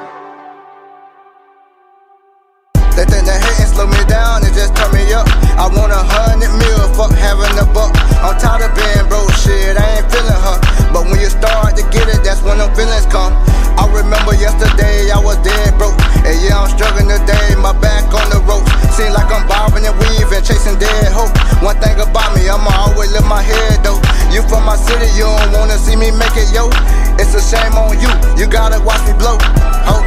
They 2.96 3.04
think 3.04 3.28
they 3.28 3.36
hate 3.36 3.60
and 3.60 3.72
slow 3.76 3.88
me 3.88 4.00
down 4.08 4.48
and 4.48 4.54
just 4.56 4.72
turn 4.72 4.88
me 4.96 5.04
up. 5.12 5.28
I 5.60 5.68
want 5.68 5.92
a 5.92 6.00
hundred 6.00 6.54
mil, 6.56 6.84
fuck 6.96 7.12
having 7.12 7.52
a 7.60 7.68
buck. 7.76 7.92
I'm 8.24 8.40
tired 8.40 8.64
of 8.64 8.72
being 8.80 9.06
broke, 9.12 9.36
shit, 9.36 9.76
I 9.76 10.00
ain't 10.00 10.08
feeling 10.08 10.42
her. 10.48 10.58
But 10.96 11.12
when 11.12 11.20
you 11.20 11.28
start 11.28 11.76
to 11.76 11.84
get 11.92 12.08
it, 12.08 12.24
that's 12.24 12.40
when 12.40 12.58
them 12.58 12.72
feelings 12.72 13.10
come. 13.12 13.36
I 13.76 13.84
remember 13.92 14.32
yesterday 14.40 15.12
I 15.12 15.20
was 15.20 15.36
dead 15.44 15.76
broke. 15.76 15.98
And 16.24 16.40
yeah, 16.40 16.62
I'm 16.62 16.72
struggling 16.72 17.12
today, 17.12 17.58
my 17.60 17.76
back 17.84 18.08
on 18.16 18.30
the 18.32 18.40
ropes. 18.48 18.73
Seem 18.94 19.10
like 19.12 19.26
I'm 19.34 19.48
bobbing 19.50 19.90
and 19.90 19.98
weaving, 19.98 20.46
chasing 20.46 20.78
dead 20.78 21.10
hope. 21.10 21.34
One 21.66 21.74
thing 21.82 21.98
about 21.98 22.30
me, 22.38 22.46
I'ma 22.46 22.70
always 22.78 23.10
lift 23.12 23.26
my 23.26 23.42
head 23.42 23.82
though. 23.82 23.98
You 24.30 24.46
from 24.46 24.70
my 24.70 24.78
city, 24.78 25.10
you 25.18 25.26
don't 25.26 25.50
wanna 25.50 25.82
see 25.82 25.96
me 25.96 26.12
make 26.14 26.38
it, 26.38 26.54
yo. 26.54 26.70
It's 27.18 27.34
a 27.34 27.42
shame 27.42 27.74
on 27.74 27.98
you, 27.98 28.14
you 28.38 28.46
gotta 28.46 28.78
watch 28.86 29.02
me 29.10 29.18
blow. 29.18 29.42
Hope. 29.90 30.06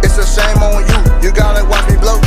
It's 0.00 0.16
a 0.16 0.24
shame 0.24 0.64
on 0.64 0.80
you, 0.88 0.98
you 1.22 1.32
gotta 1.32 1.64
watch 1.68 1.84
me 1.88 1.96
blow. 1.96 2.20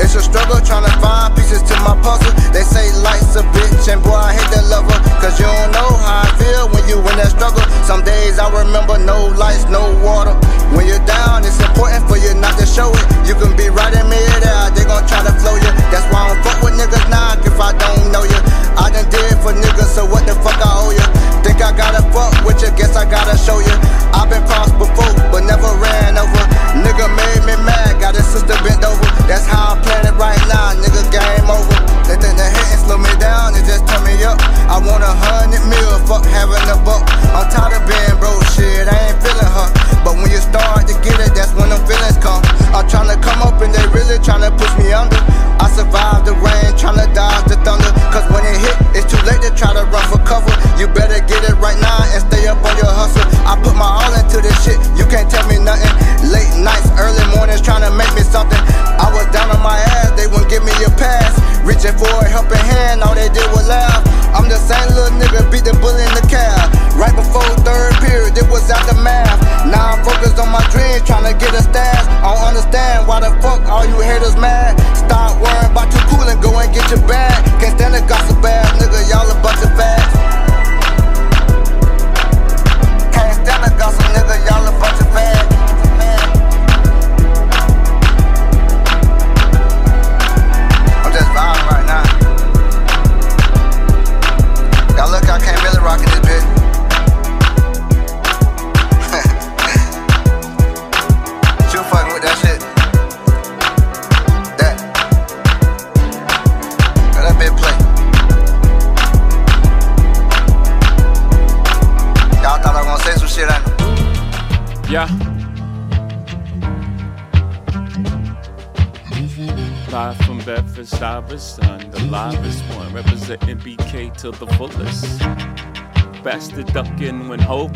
It's 0.00 0.14
a 0.16 0.22
struggle 0.22 0.58
trying 0.64 0.88
to 0.88 0.94
find 0.98 1.34
pieces 1.36 1.62
to 1.62 1.74
my 1.84 1.94
puzzle. 2.02 2.32
They 2.50 2.64
say 2.64 2.90
life's 3.04 3.36
a 3.36 3.44
bitch, 3.54 3.86
and 3.92 4.02
boy, 4.02 4.16
I 4.16 4.34
hate 4.34 4.50
that 4.56 4.66
lover. 4.66 4.96
Cause 5.20 5.38
you 5.38 5.46
don't 5.46 5.70
know 5.76 5.90
how 6.00 6.24
I 6.24 6.28
feel 6.40 6.66
when 6.72 6.82
you 6.88 6.98
in 6.98 7.16
that 7.20 7.30
struggle. 7.30 7.62
Some 7.84 8.02
days 8.02 8.40
I 8.40 8.48
remember 8.50 8.98
no 8.98 9.28
lights, 9.38 9.68
no 9.68 9.92
water. 10.02 10.34
When 10.74 10.86
you're 10.86 11.04
down, 11.06 11.44
it's 11.44 11.60
important 11.60 12.06
for 12.08 12.16
you 12.16 12.32
not 12.38 12.58
to 12.58 12.66
show 12.66 12.90
it. 12.90 13.04
You 13.28 13.36
can 13.36 13.54
be 13.54 13.68
right 13.70 13.92
in 13.92 14.08
mid-air, 14.08 14.72
they 14.74 14.88
gon' 14.88 15.06
try 15.06 15.22
to 15.22 15.34
flow 15.38 15.54
you. 15.54 15.70
That's 15.92 16.06
why 16.10 16.26
I 16.26 16.34
don't 16.34 16.42
fuck 16.42 16.58
with 16.64 16.74
niggas 16.80 17.06
knock 17.12 17.44
if 17.46 17.58
I 17.60 17.70
don't 17.76 18.10
know 18.10 18.24
you. 18.24 18.40
I 18.80 18.88
done 18.90 19.06
did 19.12 19.36
for 19.44 19.52
niggas, 19.52 19.94
so 19.94 20.08
what 20.08 20.24
the 20.26 20.34
fuck 20.40 20.58
I 20.58 20.70
owe 20.80 20.94
you? 20.96 21.06
Think 21.44 21.60
I 21.60 21.76
gotta 21.76 22.02
fuck 22.10 22.32
with 22.42 22.62
you, 22.64 22.72
guess 22.72 22.96
I 22.96 23.04
gotta 23.04 23.36
show 23.36 23.60
you. 23.60 23.74
I've 24.16 24.32
been 24.32 24.42
crossed 24.48 24.74
before, 24.80 25.12
but 25.28 25.44
never 25.44 25.68
ran 25.76 26.16
over. 26.16 26.42
Nigga 26.72 27.06
made 27.12 27.42
me 27.44 27.54
mad, 27.68 28.00
got 28.00 28.16
his 28.16 28.26
sister 28.40 28.56
bent 28.64 28.84
over. 28.84 29.04
That's 29.28 29.44
how 29.44 29.76
I'm 29.76 29.82
playing 29.84 30.08
it 30.08 30.16
right 30.16 30.40
now, 30.48 30.72
nigga, 30.80 31.04
game 31.12 31.48
over. 31.48 31.76
They 32.08 32.16
think 32.16 32.34
they 32.40 32.48
hate 32.48 32.72
and 32.72 32.80
slow 32.80 32.96
me 32.96 33.12
down 33.20 33.54
and 33.54 33.64
just 33.68 33.84
turn 33.84 34.00
me 34.04 34.16
up. 34.24 34.40
I 34.66 34.80
want 34.80 35.04
a 35.04 35.12
hundred 35.12 35.60
mil, 35.68 35.92
fuck 36.08 36.24
having 36.24 36.64
a 36.72 36.76
buck. 36.80 37.04
I'm 37.36 37.46
tired 37.52 37.76
of 37.76 37.84
being 37.84 38.16
broke, 38.16 38.42
shit, 38.56 38.88
I 38.88 39.12
ain't 39.12 39.18
feeling 39.20 39.44
her. 39.44 39.99
But 40.04 40.16
when 40.16 40.30
you 40.30 40.40
start 40.40 40.88
to 40.88 40.94
get 41.04 41.20
it, 41.20 41.34
that's 41.36 41.52
when 41.52 41.68
them 41.68 41.82
feelings 41.84 42.16
come. 42.18 42.40
I'm 42.72 42.86
tryna 42.88 43.20
come 43.20 43.42
up 43.42 43.60
and 43.60 43.74
they 43.74 43.84
really 43.92 44.18
tryna 44.22 44.50
push 44.56 44.72
me 44.80 44.92
under. 44.92 45.18
I 45.60 45.68
survived 45.68 46.24
the 46.24 46.32
rain, 46.40 46.72
tryna 46.80 47.12
dodge 47.12 47.44
the 47.44 47.60
thunder. 47.60 47.92
Cause 48.08 48.24
when 48.32 48.40
it 48.48 48.56
hit, 48.56 48.76
it's 48.96 49.08
too 49.10 49.20
late 49.28 49.44
to 49.44 49.52
try 49.52 49.76
to 49.76 49.84
run 49.92 50.04
for 50.08 50.16
cover. 50.24 50.48
You 50.80 50.88
better 50.88 51.20
get 51.28 51.44
it 51.44 51.56
right 51.60 51.76
now 51.76 52.00
and 52.16 52.24
stay 52.24 52.48
up 52.48 52.64
on 52.64 52.72
your 52.80 52.88
hustle. 52.88 53.24
I 53.44 53.60
put 53.60 53.76
my 53.76 53.84
all 53.84 54.12
into 54.16 54.40
this 54.40 54.56
shit, 54.64 54.80
you 54.96 55.04
can't 55.12 55.28
tell 55.28 55.44
me 55.52 55.60
nothing. 55.60 55.92
Late 56.32 56.48
nights, 56.56 56.88
early 56.96 57.20
mornings, 57.36 57.60
trying 57.60 57.84
to 57.84 57.92
make 57.92 58.08
me 58.16 58.24
something. 58.24 58.60
I 58.96 59.12
was 59.12 59.28
down 59.36 59.52
on 59.52 59.60
my 59.60 59.76
ass, 60.00 60.16
they 60.16 60.24
wouldn't 60.24 60.48
give 60.48 60.64
me 60.64 60.72
a 60.80 60.90
pass. 60.96 61.36
Reaching 61.60 61.92
for 62.00 62.08
a 62.08 62.24
helping 62.24 62.62
hand, 62.62 63.04
all 63.04 63.12
they 63.12 63.28
did 63.28 63.44
was 63.52 63.68
laugh. 63.68 64.00
I'm 64.32 64.48
the 64.48 64.56
same 64.56 64.88
little 64.96 65.12
nigga, 65.20 65.44
beat 65.52 65.68
the 65.68 65.76
bully 65.76 66.00
in 66.00 66.14
the 66.16 66.24
calf. 66.24 66.72
Right 66.96 67.12
before 67.12 67.44
third 67.66 67.92
period, 68.00 68.38
it 68.38 68.48
was 68.48 68.64
aftermath. 68.70 69.36
Now 69.68 69.89
I'm 69.90 70.04
focused 70.06 70.38
on 70.38 70.54
my 70.54 70.62
dreams, 70.70 71.02
trying 71.02 71.26
to 71.26 71.34
get 71.34 71.50
a 71.50 71.62
stash. 71.62 72.06
I 72.22 72.30
don't 72.30 72.46
understand 72.54 73.08
why 73.10 73.18
the 73.18 73.34
fuck 73.42 73.66
all 73.66 73.82
you 73.82 73.99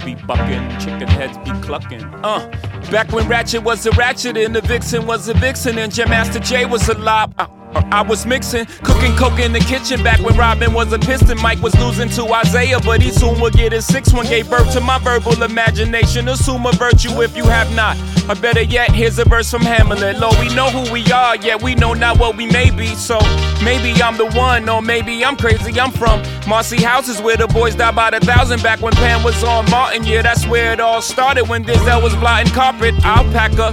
be 0.04 0.14
bucking, 0.14 0.68
chicken 0.78 1.08
heads 1.08 1.38
be 1.38 1.50
clucking. 1.66 2.02
Uh, 2.22 2.48
back 2.90 3.10
when 3.12 3.26
Ratchet 3.26 3.62
was 3.62 3.86
a 3.86 3.90
ratchet 3.92 4.36
and 4.36 4.54
the 4.54 4.60
Vixen 4.60 5.06
was 5.06 5.28
a 5.28 5.34
vixen 5.34 5.78
and 5.78 5.92
Jam 5.92 6.10
Master 6.10 6.38
Jay 6.38 6.66
was 6.66 6.88
alive. 6.88 7.32
I, 7.38 7.48
I 7.90 8.02
was 8.02 8.24
mixing, 8.26 8.66
cooking 8.82 9.16
coke 9.16 9.40
in 9.40 9.52
the 9.52 9.60
kitchen 9.60 10.02
back 10.02 10.20
when 10.20 10.36
Rodman 10.36 10.72
was 10.72 10.92
a 10.92 10.98
piston. 10.98 11.40
Mike 11.40 11.60
was 11.60 11.74
losing 11.78 12.08
to 12.10 12.32
Isaiah, 12.32 12.78
but 12.80 13.02
he 13.02 13.10
soon 13.10 13.40
would 13.40 13.54
get 13.54 13.72
his 13.72 13.86
six 13.86 14.12
one. 14.12 14.26
Gave 14.26 14.48
birth 14.48 14.72
to 14.74 14.80
my 14.80 14.98
verbal 14.98 15.42
imagination. 15.42 16.28
Assume 16.28 16.66
a 16.66 16.72
virtue 16.72 17.22
if 17.22 17.36
you 17.36 17.44
have 17.44 17.74
not. 17.74 17.96
Or 18.28 18.40
better 18.40 18.62
yet, 18.62 18.92
here's 18.92 19.18
a 19.18 19.24
verse 19.24 19.50
from 19.50 19.62
Hamlet. 19.62 20.18
Lord, 20.18 20.36
we 20.38 20.54
know 20.54 20.70
who 20.70 20.90
we 20.92 21.04
are, 21.10 21.36
yet 21.36 21.62
we 21.62 21.74
know 21.74 21.94
not 21.94 22.18
what 22.18 22.36
we 22.36 22.46
may 22.46 22.70
be. 22.70 22.94
So 22.94 23.18
maybe 23.64 24.00
I'm 24.02 24.16
the 24.16 24.26
one, 24.26 24.68
or 24.68 24.82
maybe 24.82 25.24
I'm 25.24 25.36
crazy. 25.36 25.80
I'm 25.80 25.90
from 25.90 26.22
Marcy 26.46 26.82
Houses 26.82 27.20
where 27.20 27.36
the 27.36 27.48
boys 27.48 27.74
died 27.74 27.96
by 27.96 28.10
the 28.10 28.20
thousand 28.20 28.62
back 28.62 28.80
when 28.80 28.92
Pam 28.92 29.22
was 29.24 29.42
on 29.42 29.68
Martin. 29.70 30.04
Yeah, 30.04 30.22
that's 30.22 30.46
where 30.46 30.72
it 30.72 30.80
all 30.80 31.00
started 31.02 31.48
when 31.48 31.64
Denzel 31.64 32.02
was 32.02 32.14
blotting 32.16 32.52
carpet. 32.52 32.94
Alpaca. 33.04 33.72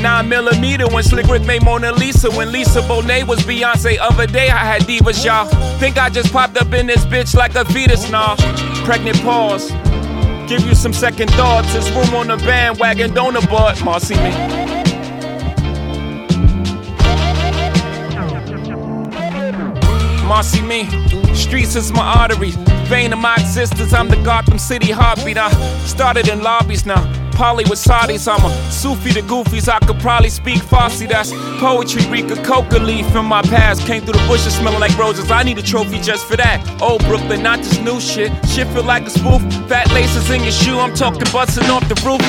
Nine 0.00 0.28
millimeter 0.28 0.86
when 0.88 1.02
Slick 1.02 1.26
Rick 1.26 1.44
made 1.46 1.64
Mona 1.64 1.90
Lisa. 1.92 2.30
When 2.30 2.52
Lisa 2.52 2.80
Bonet 2.82 3.26
was 3.26 3.40
Beyonce. 3.40 3.98
Other 3.98 4.26
day 4.26 4.50
I 4.50 4.64
had 4.64 4.82
divas, 4.82 5.24
y'all. 5.24 5.46
Think 5.78 5.96
I 5.98 6.10
just 6.10 6.32
popped 6.32 6.56
up 6.58 6.72
in 6.72 6.86
this 6.86 7.04
bitch 7.06 7.34
like 7.34 7.54
a 7.54 7.64
fetus, 7.64 8.10
nah. 8.10 8.36
Pregnant 8.84 9.20
pause. 9.22 9.70
Give 10.48 10.60
you 10.64 10.74
some 10.74 10.92
second 10.92 11.30
thoughts. 11.32 11.72
There's 11.72 11.90
room 11.92 12.14
on 12.14 12.28
the 12.28 12.36
bandwagon, 12.36 13.14
don't 13.14 13.36
abort. 13.36 13.82
Marcy 13.82 14.14
me. 14.16 14.55
Marcy 20.26 20.60
me. 20.60 20.86
Streets 21.34 21.76
is 21.76 21.92
my 21.92 22.04
arteries. 22.18 22.56
Vein 22.88 23.12
of 23.12 23.18
my 23.18 23.34
existence, 23.36 23.92
I'm 23.92 24.08
the 24.08 24.16
Gotham 24.16 24.58
City 24.58 24.90
heartbeat. 24.90 25.38
I 25.38 25.50
started 25.84 26.28
in 26.28 26.42
lobbies 26.42 26.84
now. 26.84 27.02
Polly 27.32 27.64
with 27.64 27.78
Saudis, 27.78 28.26
I'm 28.26 28.44
a 28.44 28.72
Sufi 28.72 29.12
to 29.12 29.20
Goofies. 29.20 29.68
I 29.68 29.78
could 29.86 30.00
probably 30.00 30.30
speak 30.30 30.58
Farsi. 30.62 31.06
That's 31.08 31.32
poetry. 31.60 32.04
Reek 32.10 32.30
a 32.30 32.42
coca 32.42 32.78
leaf 32.78 33.06
from 33.10 33.26
my 33.26 33.42
past. 33.42 33.86
Came 33.86 34.02
through 34.02 34.14
the 34.14 34.26
bushes 34.26 34.56
smelling 34.56 34.80
like 34.80 34.96
roses. 34.96 35.30
I 35.30 35.42
need 35.42 35.58
a 35.58 35.62
trophy 35.62 36.00
just 36.00 36.26
for 36.26 36.36
that. 36.36 36.58
Old 36.80 37.04
Brooklyn, 37.04 37.42
not 37.42 37.58
this 37.58 37.78
new 37.78 38.00
shit. 38.00 38.32
Shit 38.48 38.66
feel 38.68 38.84
like 38.84 39.06
a 39.06 39.10
spoof. 39.10 39.42
Fat 39.68 39.92
laces 39.92 40.30
in 40.30 40.42
your 40.42 40.52
shoe. 40.52 40.78
I'm 40.78 40.94
talking 40.94 41.30
busting 41.30 41.68
off 41.70 41.86
the 41.88 41.94
roof. 42.06 42.22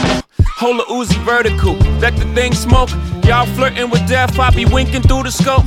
Hold 0.58 0.82
a 0.82 0.84
Uzi 0.84 1.18
vertical. 1.24 1.76
Let 2.00 2.18
the 2.18 2.26
thing 2.36 2.54
smoke. 2.54 2.90
Y'all 3.24 3.46
flirting 3.56 3.90
with 3.90 4.06
death. 4.08 4.38
I 4.38 4.52
be 4.52 4.66
winking 4.66 5.04
through 5.04 5.24
the 5.24 5.32
scope. 5.32 5.66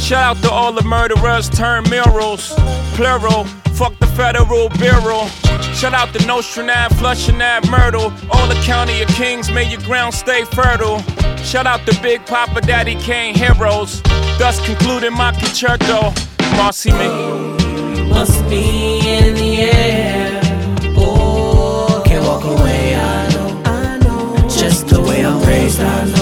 Shout 0.00 0.36
out 0.38 0.42
to 0.42 0.50
all 0.50 0.72
the 0.72 0.82
murderers 0.82 1.48
turned 1.48 1.88
murals. 1.88 2.52
Plural. 2.94 3.44
Fuck 3.80 3.98
the 3.98 4.06
federal 4.08 4.68
bureau. 4.70 5.26
Shout 5.72 5.94
out 5.94 6.12
to 6.12 6.26
Nostrand 6.26 6.70
Av, 6.70 6.90
Flushinav, 6.92 7.70
Myrtle. 7.70 8.12
All 8.30 8.46
the 8.48 8.60
county 8.64 9.00
of 9.02 9.08
kings, 9.10 9.50
may 9.50 9.70
your 9.70 9.80
ground 9.82 10.12
stay 10.12 10.44
fertile. 10.44 10.98
Shout 11.44 11.66
out 11.66 11.86
to 11.86 12.02
Big 12.02 12.26
Papa 12.26 12.60
Daddy 12.60 12.96
Kane 12.96 13.34
heroes. 13.34 14.02
Thus 14.38 14.58
concluding 14.66 15.14
my 15.14 15.32
concerto. 15.32 16.12
Marcy 16.56 16.92
me. 16.92 17.08
Must 18.08 18.46
be 18.50 18.98
in 19.06 19.34
the 19.34 19.60
air. 19.60 20.40
Oh, 20.96 22.02
can't 22.04 22.24
walk 22.24 22.44
away. 22.44 22.96
I 22.96 23.28
know, 23.32 23.62
I 23.64 23.98
know. 23.98 24.48
Just 24.48 24.88
the 24.88 25.00
way 25.00 25.24
I'm 25.24 25.40
raised, 25.46 25.80
I 25.80 26.04
know, 26.04 26.19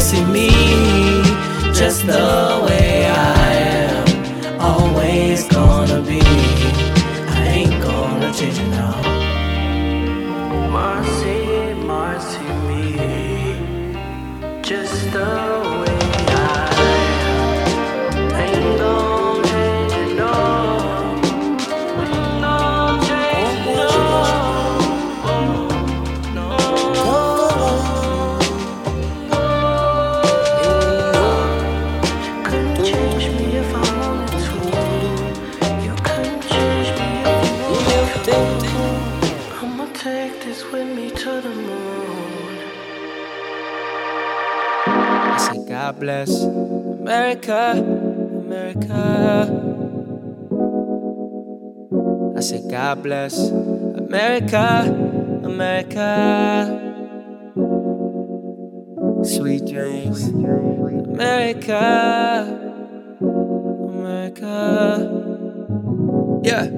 Marcy 0.00 0.24
me. 0.24 0.48
Just 1.74 2.06
the 2.06 2.49
bless 46.00 46.44
America, 46.44 47.72
America. 47.72 49.46
I 52.36 52.40
say, 52.40 52.62
God 52.68 53.02
bless 53.02 53.50
America, 53.50 54.64
America. 55.44 56.86
Sweet 59.22 59.66
dreams, 59.66 60.28
America, 60.28 61.76
America. 63.90 65.29
Yeah. 66.42 66.68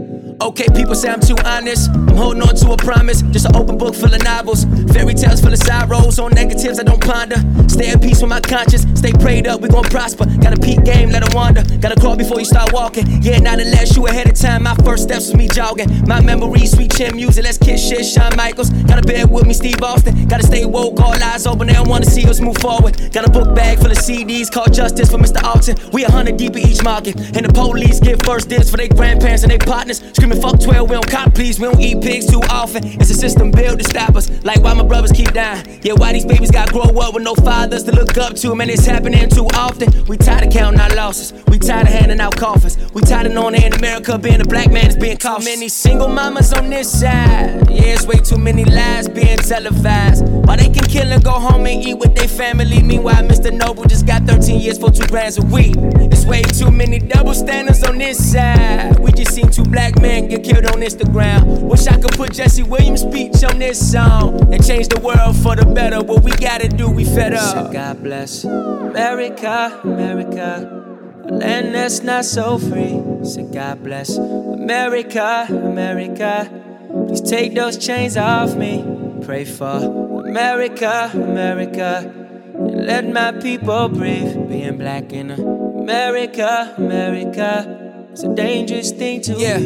Okay, 0.40 0.66
people 0.74 0.96
say 0.96 1.08
I'm 1.08 1.20
too 1.20 1.36
honest. 1.44 1.88
I'm 1.90 2.16
holding 2.16 2.42
on 2.42 2.56
to 2.56 2.72
a 2.72 2.76
promise. 2.76 3.22
Just 3.30 3.46
an 3.46 3.54
open 3.54 3.78
book 3.78 3.94
full 3.94 4.12
of 4.12 4.22
novels. 4.24 4.64
Fairy 4.92 5.14
tales 5.14 5.40
full 5.40 5.52
of 5.52 5.58
sorrows. 5.58 6.18
On 6.18 6.32
negatives, 6.32 6.80
I 6.80 6.82
don't 6.82 7.00
ponder. 7.00 7.36
Stay 7.68 7.90
at 7.90 8.02
peace 8.02 8.20
with 8.20 8.30
my 8.30 8.40
conscience. 8.40 8.84
Stay 8.98 9.12
prayed 9.12 9.46
up, 9.46 9.60
we 9.60 9.68
gon' 9.68 9.84
prosper. 9.84 10.24
Got 10.40 10.58
a 10.58 10.60
peak 10.60 10.82
game, 10.84 11.10
let 11.10 11.22
her 11.22 11.30
wander. 11.32 11.62
Got 11.78 11.96
a 11.96 12.00
crawl 12.00 12.16
before 12.16 12.40
you 12.40 12.44
start 12.44 12.72
walking. 12.72 13.06
Yeah, 13.22 13.38
not 13.38 13.60
unless 13.60 13.96
you 13.96 14.04
ahead 14.08 14.28
of 14.28 14.34
time. 14.34 14.64
My 14.64 14.74
first 14.84 15.04
steps 15.04 15.26
was 15.28 15.36
me 15.36 15.46
jogging. 15.46 16.08
My 16.08 16.20
memories, 16.20 16.72
sweet 16.72 16.92
chin 16.92 17.14
music. 17.14 17.44
Let's 17.44 17.58
kiss 17.58 17.86
shit, 17.88 18.04
Shawn 18.04 18.34
Michaels. 18.36 18.70
Gotta 18.70 19.02
bear 19.02 19.28
with 19.28 19.46
me, 19.46 19.54
Steve 19.54 19.80
Austin. 19.80 20.26
Gotta 20.26 20.44
stay 20.44 20.64
woke, 20.64 20.98
all 20.98 21.14
eyes 21.22 21.46
open. 21.46 21.68
They 21.68 21.74
don't 21.74 21.88
wanna 21.88 22.06
see 22.06 22.28
us 22.28 22.40
move 22.40 22.58
forward. 22.58 23.12
Got 23.12 23.28
a 23.28 23.30
book 23.30 23.54
bag 23.54 23.78
full 23.78 23.92
of 23.92 23.98
CDs 23.98 24.50
called 24.50 24.72
Justice 24.72 25.10
for 25.10 25.18
Mr. 25.18 25.40
Alton. 25.44 25.76
We 25.92 26.04
a 26.04 26.10
hundred 26.10 26.36
deep 26.36 26.56
in 26.56 26.66
each 26.66 26.82
market. 26.82 27.14
And 27.36 27.46
the 27.46 27.52
police 27.52 28.00
get 28.00 28.24
first 28.26 28.48
dibs 28.48 28.68
for 28.68 28.76
their 28.76 28.88
grandparents 28.88 29.44
and 29.44 29.51
they 29.52 29.58
partners. 29.58 30.02
Screaming 30.14 30.40
fuck 30.40 30.58
12, 30.60 30.88
we 30.88 30.94
don't 30.94 31.10
cop 31.10 31.34
please, 31.34 31.60
we 31.60 31.66
don't 31.66 31.80
eat 31.80 32.00
pigs 32.02 32.26
too 32.26 32.40
often. 32.48 32.84
It's 32.84 33.10
a 33.10 33.14
system 33.14 33.50
built 33.50 33.78
to 33.78 33.84
stop 33.84 34.16
us, 34.16 34.30
like 34.44 34.62
why 34.62 34.74
my 34.74 34.82
brothers 34.82 35.12
keep 35.12 35.32
dying. 35.32 35.80
Yeah, 35.82 35.94
why 35.94 36.12
these 36.12 36.24
babies 36.24 36.50
gotta 36.50 36.72
grow 36.72 36.82
up 36.82 37.14
with 37.14 37.22
no 37.22 37.34
fathers 37.34 37.84
to 37.84 37.92
look 37.92 38.16
up 38.16 38.34
to, 38.36 38.54
man, 38.54 38.70
it's 38.70 38.86
happening 38.86 39.28
too 39.28 39.46
often. 39.54 39.88
We 40.06 40.16
tired 40.16 40.46
of 40.46 40.52
counting 40.52 40.80
our 40.80 40.94
losses, 40.94 41.32
we 41.48 41.58
tired 41.58 41.86
of 41.86 41.92
handing 41.92 42.20
out 42.20 42.36
coffins. 42.36 42.78
We 42.92 43.02
tired 43.02 43.26
of 43.26 43.32
knowing 43.32 43.54
in 43.54 43.72
America 43.74 44.18
being 44.18 44.40
a 44.40 44.44
black 44.44 44.70
man 44.70 44.86
is 44.86 44.96
being 44.96 45.18
cautious. 45.18 45.44
Too 45.44 45.50
many 45.56 45.68
single 45.68 46.08
mamas 46.08 46.52
on 46.52 46.70
this 46.70 47.00
side, 47.00 47.70
yeah, 47.70 47.94
it's 47.94 48.06
way 48.06 48.16
too 48.16 48.38
many 48.38 48.64
lies 48.64 49.08
being 49.08 49.38
televised. 49.38 50.26
Why 50.46 50.56
they 50.56 50.68
can 50.68 50.84
kill 50.84 51.10
and 51.12 51.22
go 51.22 51.32
home 51.32 51.66
and 51.66 51.84
eat 51.86 51.94
with 51.94 52.14
their 52.14 52.28
family, 52.28 52.82
meanwhile 52.82 53.22
Mr. 53.22 53.52
Noble 53.52 53.84
just 53.84 54.06
got 54.06 54.22
13 54.24 54.60
years 54.60 54.78
for 54.78 54.90
two 54.90 55.06
grands 55.08 55.38
a 55.38 55.42
week. 55.42 55.74
It's 56.12 56.24
way 56.24 56.42
too 56.42 56.70
many 56.70 56.98
double 56.98 57.34
standards 57.34 57.82
on 57.84 57.98
this 57.98 58.32
side. 58.32 58.98
We 58.98 59.12
just 59.12 59.41
seen 59.42 59.64
two 59.64 59.70
black 59.70 60.00
men 60.00 60.28
get 60.28 60.44
killed 60.44 60.66
on 60.66 60.80
Instagram. 60.80 61.62
Wish 61.62 61.86
I 61.86 62.00
could 62.00 62.12
put 62.12 62.32
Jesse 62.32 62.62
Williams' 62.62 63.02
speech 63.02 63.42
on 63.44 63.58
this 63.58 63.92
song 63.92 64.52
and 64.52 64.64
change 64.64 64.88
the 64.88 65.00
world 65.00 65.36
for 65.36 65.56
the 65.56 65.64
better. 65.66 66.02
What 66.02 66.22
we 66.22 66.30
gotta 66.32 66.68
do, 66.68 66.90
we 66.90 67.04
fed 67.04 67.34
up. 67.34 67.66
So 67.66 67.72
God 67.72 68.02
bless 68.02 68.44
America, 68.44 69.80
America. 69.84 70.78
A 71.24 71.32
land 71.32 71.74
that's 71.74 72.02
not 72.02 72.24
so 72.24 72.58
free. 72.58 73.00
So 73.24 73.44
God 73.44 73.82
bless 73.82 74.16
America, 74.16 75.46
America. 75.48 76.50
Please 77.06 77.22
take 77.22 77.54
those 77.54 77.78
chains 77.78 78.16
off 78.16 78.54
me. 78.54 78.84
Pray 79.22 79.44
for 79.44 80.24
America, 80.26 81.10
America. 81.14 82.12
And 82.54 82.86
let 82.86 83.08
my 83.08 83.32
people 83.32 83.88
breathe. 83.88 84.48
Being 84.48 84.78
black 84.78 85.12
in 85.12 85.30
America, 85.30 86.74
America. 86.76 87.81
It's 88.12 88.22
a 88.22 88.34
dangerous 88.34 88.90
thing 88.90 89.22
to 89.22 89.32
yeah. 89.38 89.56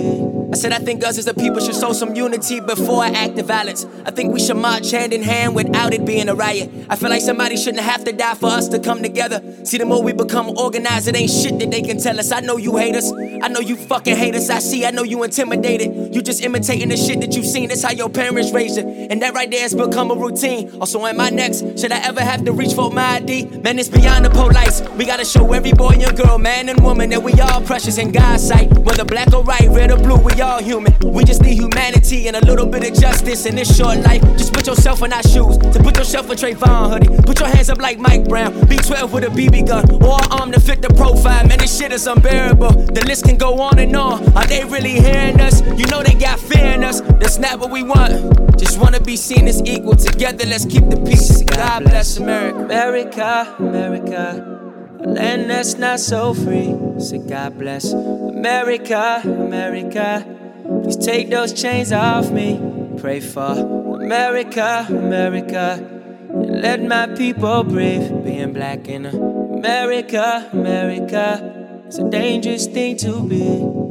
I 0.53 0.57
said 0.57 0.73
I 0.73 0.79
think 0.79 1.05
us 1.05 1.19
as 1.19 1.27
a 1.27 1.35
people 1.35 1.59
should 1.59 1.75
show 1.75 1.93
some 1.93 2.15
unity 2.15 2.61
before 2.61 3.05
an 3.05 3.17
act 3.17 3.37
of 3.41 3.47
violence. 3.47 3.85
I 4.05 4.13
think 4.13 4.33
we 4.33 4.39
should 4.39 4.57
march 4.57 4.93
hand 4.93 5.13
in 5.13 5.25
hand 5.25 5.57
without 5.57 5.93
it 5.93 6.05
being 6.05 6.29
a 6.29 6.35
riot. 6.37 6.71
I 6.89 6.95
feel 6.95 7.11
like 7.11 7.23
somebody 7.23 7.57
shouldn't 7.57 7.83
have 7.83 8.05
to 8.05 8.13
die 8.13 8.37
for 8.37 8.47
us 8.47 8.69
to 8.69 8.79
come 8.79 9.03
together. 9.03 9.43
See, 9.65 9.79
the 9.79 9.85
more 9.85 10.01
we 10.01 10.13
become 10.13 10.57
organized, 10.57 11.09
it 11.09 11.17
ain't 11.17 11.31
shit 11.31 11.59
that 11.59 11.73
they 11.73 11.83
can 11.83 11.99
tell 11.99 12.21
us. 12.21 12.31
I 12.31 12.39
know 12.39 12.57
you 12.57 12.77
hate 12.77 12.95
us. 12.95 13.11
I 13.43 13.49
know 13.49 13.61
you 13.61 13.77
fucking 13.77 14.17
hate 14.17 14.35
us. 14.35 14.51
I 14.51 14.59
see, 14.59 14.85
I 14.87 14.91
know 14.91 15.03
you 15.03 15.23
intimidated. 15.23 16.15
You 16.15 16.23
just 16.23 16.43
imitating 16.43 16.89
the 16.89 16.97
shit 16.97 17.21
that 17.21 17.35
you've 17.35 17.47
seen. 17.47 17.69
That's 17.69 17.83
how 17.83 17.93
your 17.93 18.09
parents 18.09 18.53
raised 18.53 18.77
you. 18.79 18.87
And 19.11 19.21
that 19.23 19.35
right 19.35 19.51
there 19.51 19.61
has 19.61 19.75
become 19.75 20.11
a 20.11 20.15
routine. 20.15 20.71
Also, 20.81 21.05
am 21.07 21.21
I 21.21 21.31
next? 21.31 21.79
Should 21.79 21.93
I 21.93 21.99
ever 21.99 22.21
have 22.21 22.45
to 22.45 22.53
reach 22.53 22.75
for 22.75 22.91
my 22.91 23.17
ID? 23.17 23.47
Man, 23.63 23.79
it's 23.79 23.89
beyond 23.89 24.25
the 24.25 24.31
police. 24.31 24.83
We 24.97 25.05
gotta 25.05 25.25
show 25.25 25.53
every 25.53 25.73
boy 25.73 25.97
and 26.01 26.17
girl, 26.17 26.39
man 26.39 26.69
and 26.69 26.81
woman 26.83 27.11
that 27.11 27.23
we 27.23 27.33
all 27.41 27.61
precious 27.63 27.99
in 27.99 28.13
God's 28.13 28.47
sight. 28.47 28.73
Whether 28.79 29.05
black 29.05 29.33
or 29.35 29.43
white, 29.43 29.69
red 29.71 29.91
or 29.91 29.99
blue, 29.99 30.17
we 30.17 30.41
all 30.41 30.63
human. 30.63 30.95
We 31.05 31.25
just 31.25 31.43
need 31.43 31.55
humanity 31.55 32.29
and 32.29 32.37
a 32.37 32.45
little 32.45 32.67
bit 32.67 32.89
of 32.89 32.99
justice 32.99 33.47
in 33.47 33.57
this 33.57 33.77
short 33.77 33.99
life. 33.99 34.23
Just 34.37 34.53
put 34.53 34.67
yourself 34.67 35.03
in 35.03 35.13
our 35.13 35.23
shoes. 35.23 35.59
To 35.59 35.83
put 35.83 35.97
yourself 35.97 36.31
in 36.31 36.37
Trayvon 36.37 36.93
hoodie. 36.93 37.23
Put 37.23 37.41
your 37.41 37.49
hands 37.49 37.71
up 37.71 37.79
like 37.79 37.99
Mike 37.99 38.29
Brown. 38.29 38.53
B12 38.53 39.13
with 39.13 39.25
a 39.25 39.29
BB 39.29 39.67
gun. 39.69 40.03
Or 40.03 40.19
arm 40.31 40.53
to 40.53 40.61
fit 40.61 40.83
the 40.83 40.89
profile. 40.95 41.47
Man, 41.47 41.59
this 41.59 41.77
shit 41.77 41.93
is 41.93 42.07
unbearable. 42.07 42.71
The 42.71 43.05
list 43.07 43.26
can 43.27 43.37
go 43.37 43.61
on 43.61 43.79
and 43.79 43.95
on. 43.97 44.37
Are 44.37 44.47
they 44.47 44.65
really 44.65 45.01
hearing 45.01 45.41
us? 45.41 45.61
You 45.61 45.87
know 45.87 46.03
they 46.03 46.15
got 46.15 46.39
fear 46.39 46.67
in 46.67 46.85
us. 46.85 47.01
That's 47.01 47.39
not 47.39 47.59
what 47.59 47.71
we 47.71 47.83
want. 47.83 48.59
Just 48.59 48.79
wanna 48.79 49.01
be 49.01 49.17
seen 49.17 49.49
as 49.49 49.61
equal. 49.63 49.97
Together, 49.97 50.47
let's 50.47 50.65
keep 50.65 50.89
the 50.89 51.01
peace. 51.05 51.43
God 51.43 51.85
bless 51.85 52.17
America. 52.17 52.59
America, 52.59 53.57
America. 53.59 54.53
A 55.01 55.09
land 55.09 55.51
that's 55.51 55.75
not 55.77 56.01
so 56.01 56.35
free. 56.35 56.75
So 56.99 57.19
God 57.19 57.59
bless 57.59 57.93
America, 57.93 59.21
America. 59.25 60.25
Please 60.83 60.97
take 60.97 61.31
those 61.31 61.53
chains 61.53 61.93
off 61.93 62.31
me. 62.31 62.61
Pray 62.99 63.21
for 63.21 63.53
America, 64.03 64.87
America. 64.89 65.79
And 66.31 66.63
let 66.63 66.83
my 66.83 67.07
people 67.15 67.63
breathe. 67.65 68.25
Being 68.25 68.53
black 68.53 68.89
in 68.89 69.07
America, 69.07 70.49
America. 70.53 71.56
It's 71.87 71.99
a 71.99 72.11
dangerous 72.11 72.67
thing 72.67 72.97
to 72.97 73.23
be. 73.23 73.86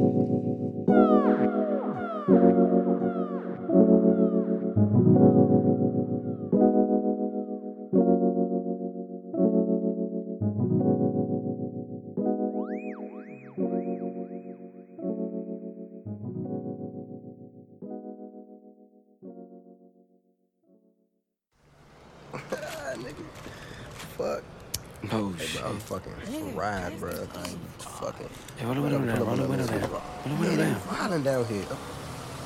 Fucking 25.86 26.52
fried, 26.52 26.98
bro. 26.98 27.10
I'm 27.10 27.58
fucking. 27.78 28.28
Hey, 28.56 28.66
roll 28.66 28.74
the 28.74 28.80
window 28.82 28.98
down. 28.98 29.26
Roll 29.26 29.36
the 29.36 29.48
window 29.48 29.66
down. 29.66 29.80
Roll 29.80 30.00
the 30.24 30.34
window 30.34 30.56
down. 30.56 30.74
Violent 30.80 31.24
down 31.24 31.44
here. 31.46 31.64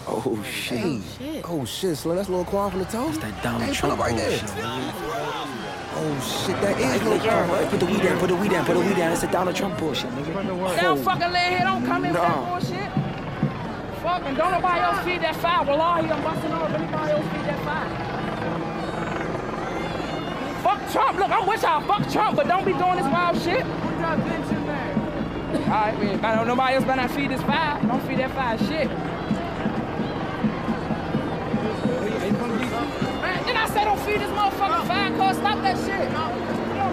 Oh 0.06 0.42
shit. 0.44 0.78
Hey. 0.78 1.42
Oh 1.44 1.64
shit, 1.64 1.96
Slim. 1.96 2.16
That's 2.16 2.28
Lil 2.28 2.44
Quan 2.44 2.70
from 2.70 2.80
the 2.80 2.86
toast. 2.86 3.20
That's 3.20 3.34
that 3.34 3.42
Donald 3.42 3.62
hey, 3.62 3.72
Trump 3.72 4.00
right 4.00 4.16
there. 4.16 4.38
bullshit, 4.38 4.50
Oh 5.92 6.44
shit, 6.46 6.60
that 6.60 6.78
is 6.78 7.02
Lil 7.02 7.18
Quan. 7.20 7.48
Hey, 7.48 7.68
put 7.70 7.80
the 7.80 7.86
weed 7.86 8.02
down. 8.02 8.18
Put 8.18 8.28
the 8.28 8.36
weed 8.36 8.50
down. 8.50 8.66
Put 8.66 8.74
the 8.74 8.80
weed 8.80 8.96
down. 8.96 9.10
That's 9.10 9.20
the 9.22 9.28
Donald 9.28 9.56
Trump 9.56 9.78
bullshit, 9.78 10.10
nigga. 10.10 10.76
They 10.76 10.82
don't 10.82 11.02
fucking 11.02 11.32
lay 11.32 11.48
here, 11.50 11.60
don't 11.60 11.86
come 11.86 12.04
in 12.04 12.12
with 12.12 12.20
that 12.20 12.48
bullshit. 12.48 12.90
Fucking 14.02 14.34
don't 14.34 14.52
nobody 14.52 14.80
else 14.80 15.04
feed 15.04 15.20
that 15.22 15.36
fire. 15.36 15.64
Well, 15.64 15.80
all 15.80 16.02
here, 16.02 16.12
I'm 16.12 16.22
busting 16.22 16.52
off. 16.52 16.70
Anybody 16.70 17.12
else 17.12 17.24
feed 17.32 17.44
that 17.48 17.64
fire? 17.64 18.19
Fuck 20.70 20.92
Trump. 20.92 21.18
Look, 21.18 21.30
I'm 21.30 21.48
with 21.48 21.62
y'all. 21.62 21.80
Fuck 21.80 22.08
Trump, 22.12 22.36
but 22.36 22.46
don't 22.46 22.64
be 22.64 22.72
doing 22.72 22.94
this 22.94 23.06
wild 23.06 23.36
shit. 23.42 23.64
Put 23.64 23.98
your 23.98 24.16
bitch 24.22 24.50
in 24.56 24.66
there. 24.66 24.94
All 25.64 25.70
right, 25.70 25.98
man. 25.98 26.20
But 26.20 26.44
nobody 26.44 26.74
else 26.76 26.84
better 26.84 27.02
not 27.02 27.10
feed 27.10 27.30
this 27.32 27.42
fire. 27.42 27.82
Don't 27.84 28.00
feed 28.06 28.18
that 28.20 28.30
fire 28.30 28.56
shit. 28.56 28.88
Man, 33.20 33.44
then 33.46 33.56
I 33.56 33.68
say 33.68 33.84
don't 33.84 33.98
feed 33.98 34.20
this 34.20 34.30
motherfucking 34.30 34.86
fire, 34.86 35.10
cuz 35.10 35.38
stop 35.38 35.60
that 35.62 35.76
shit. 35.76 36.08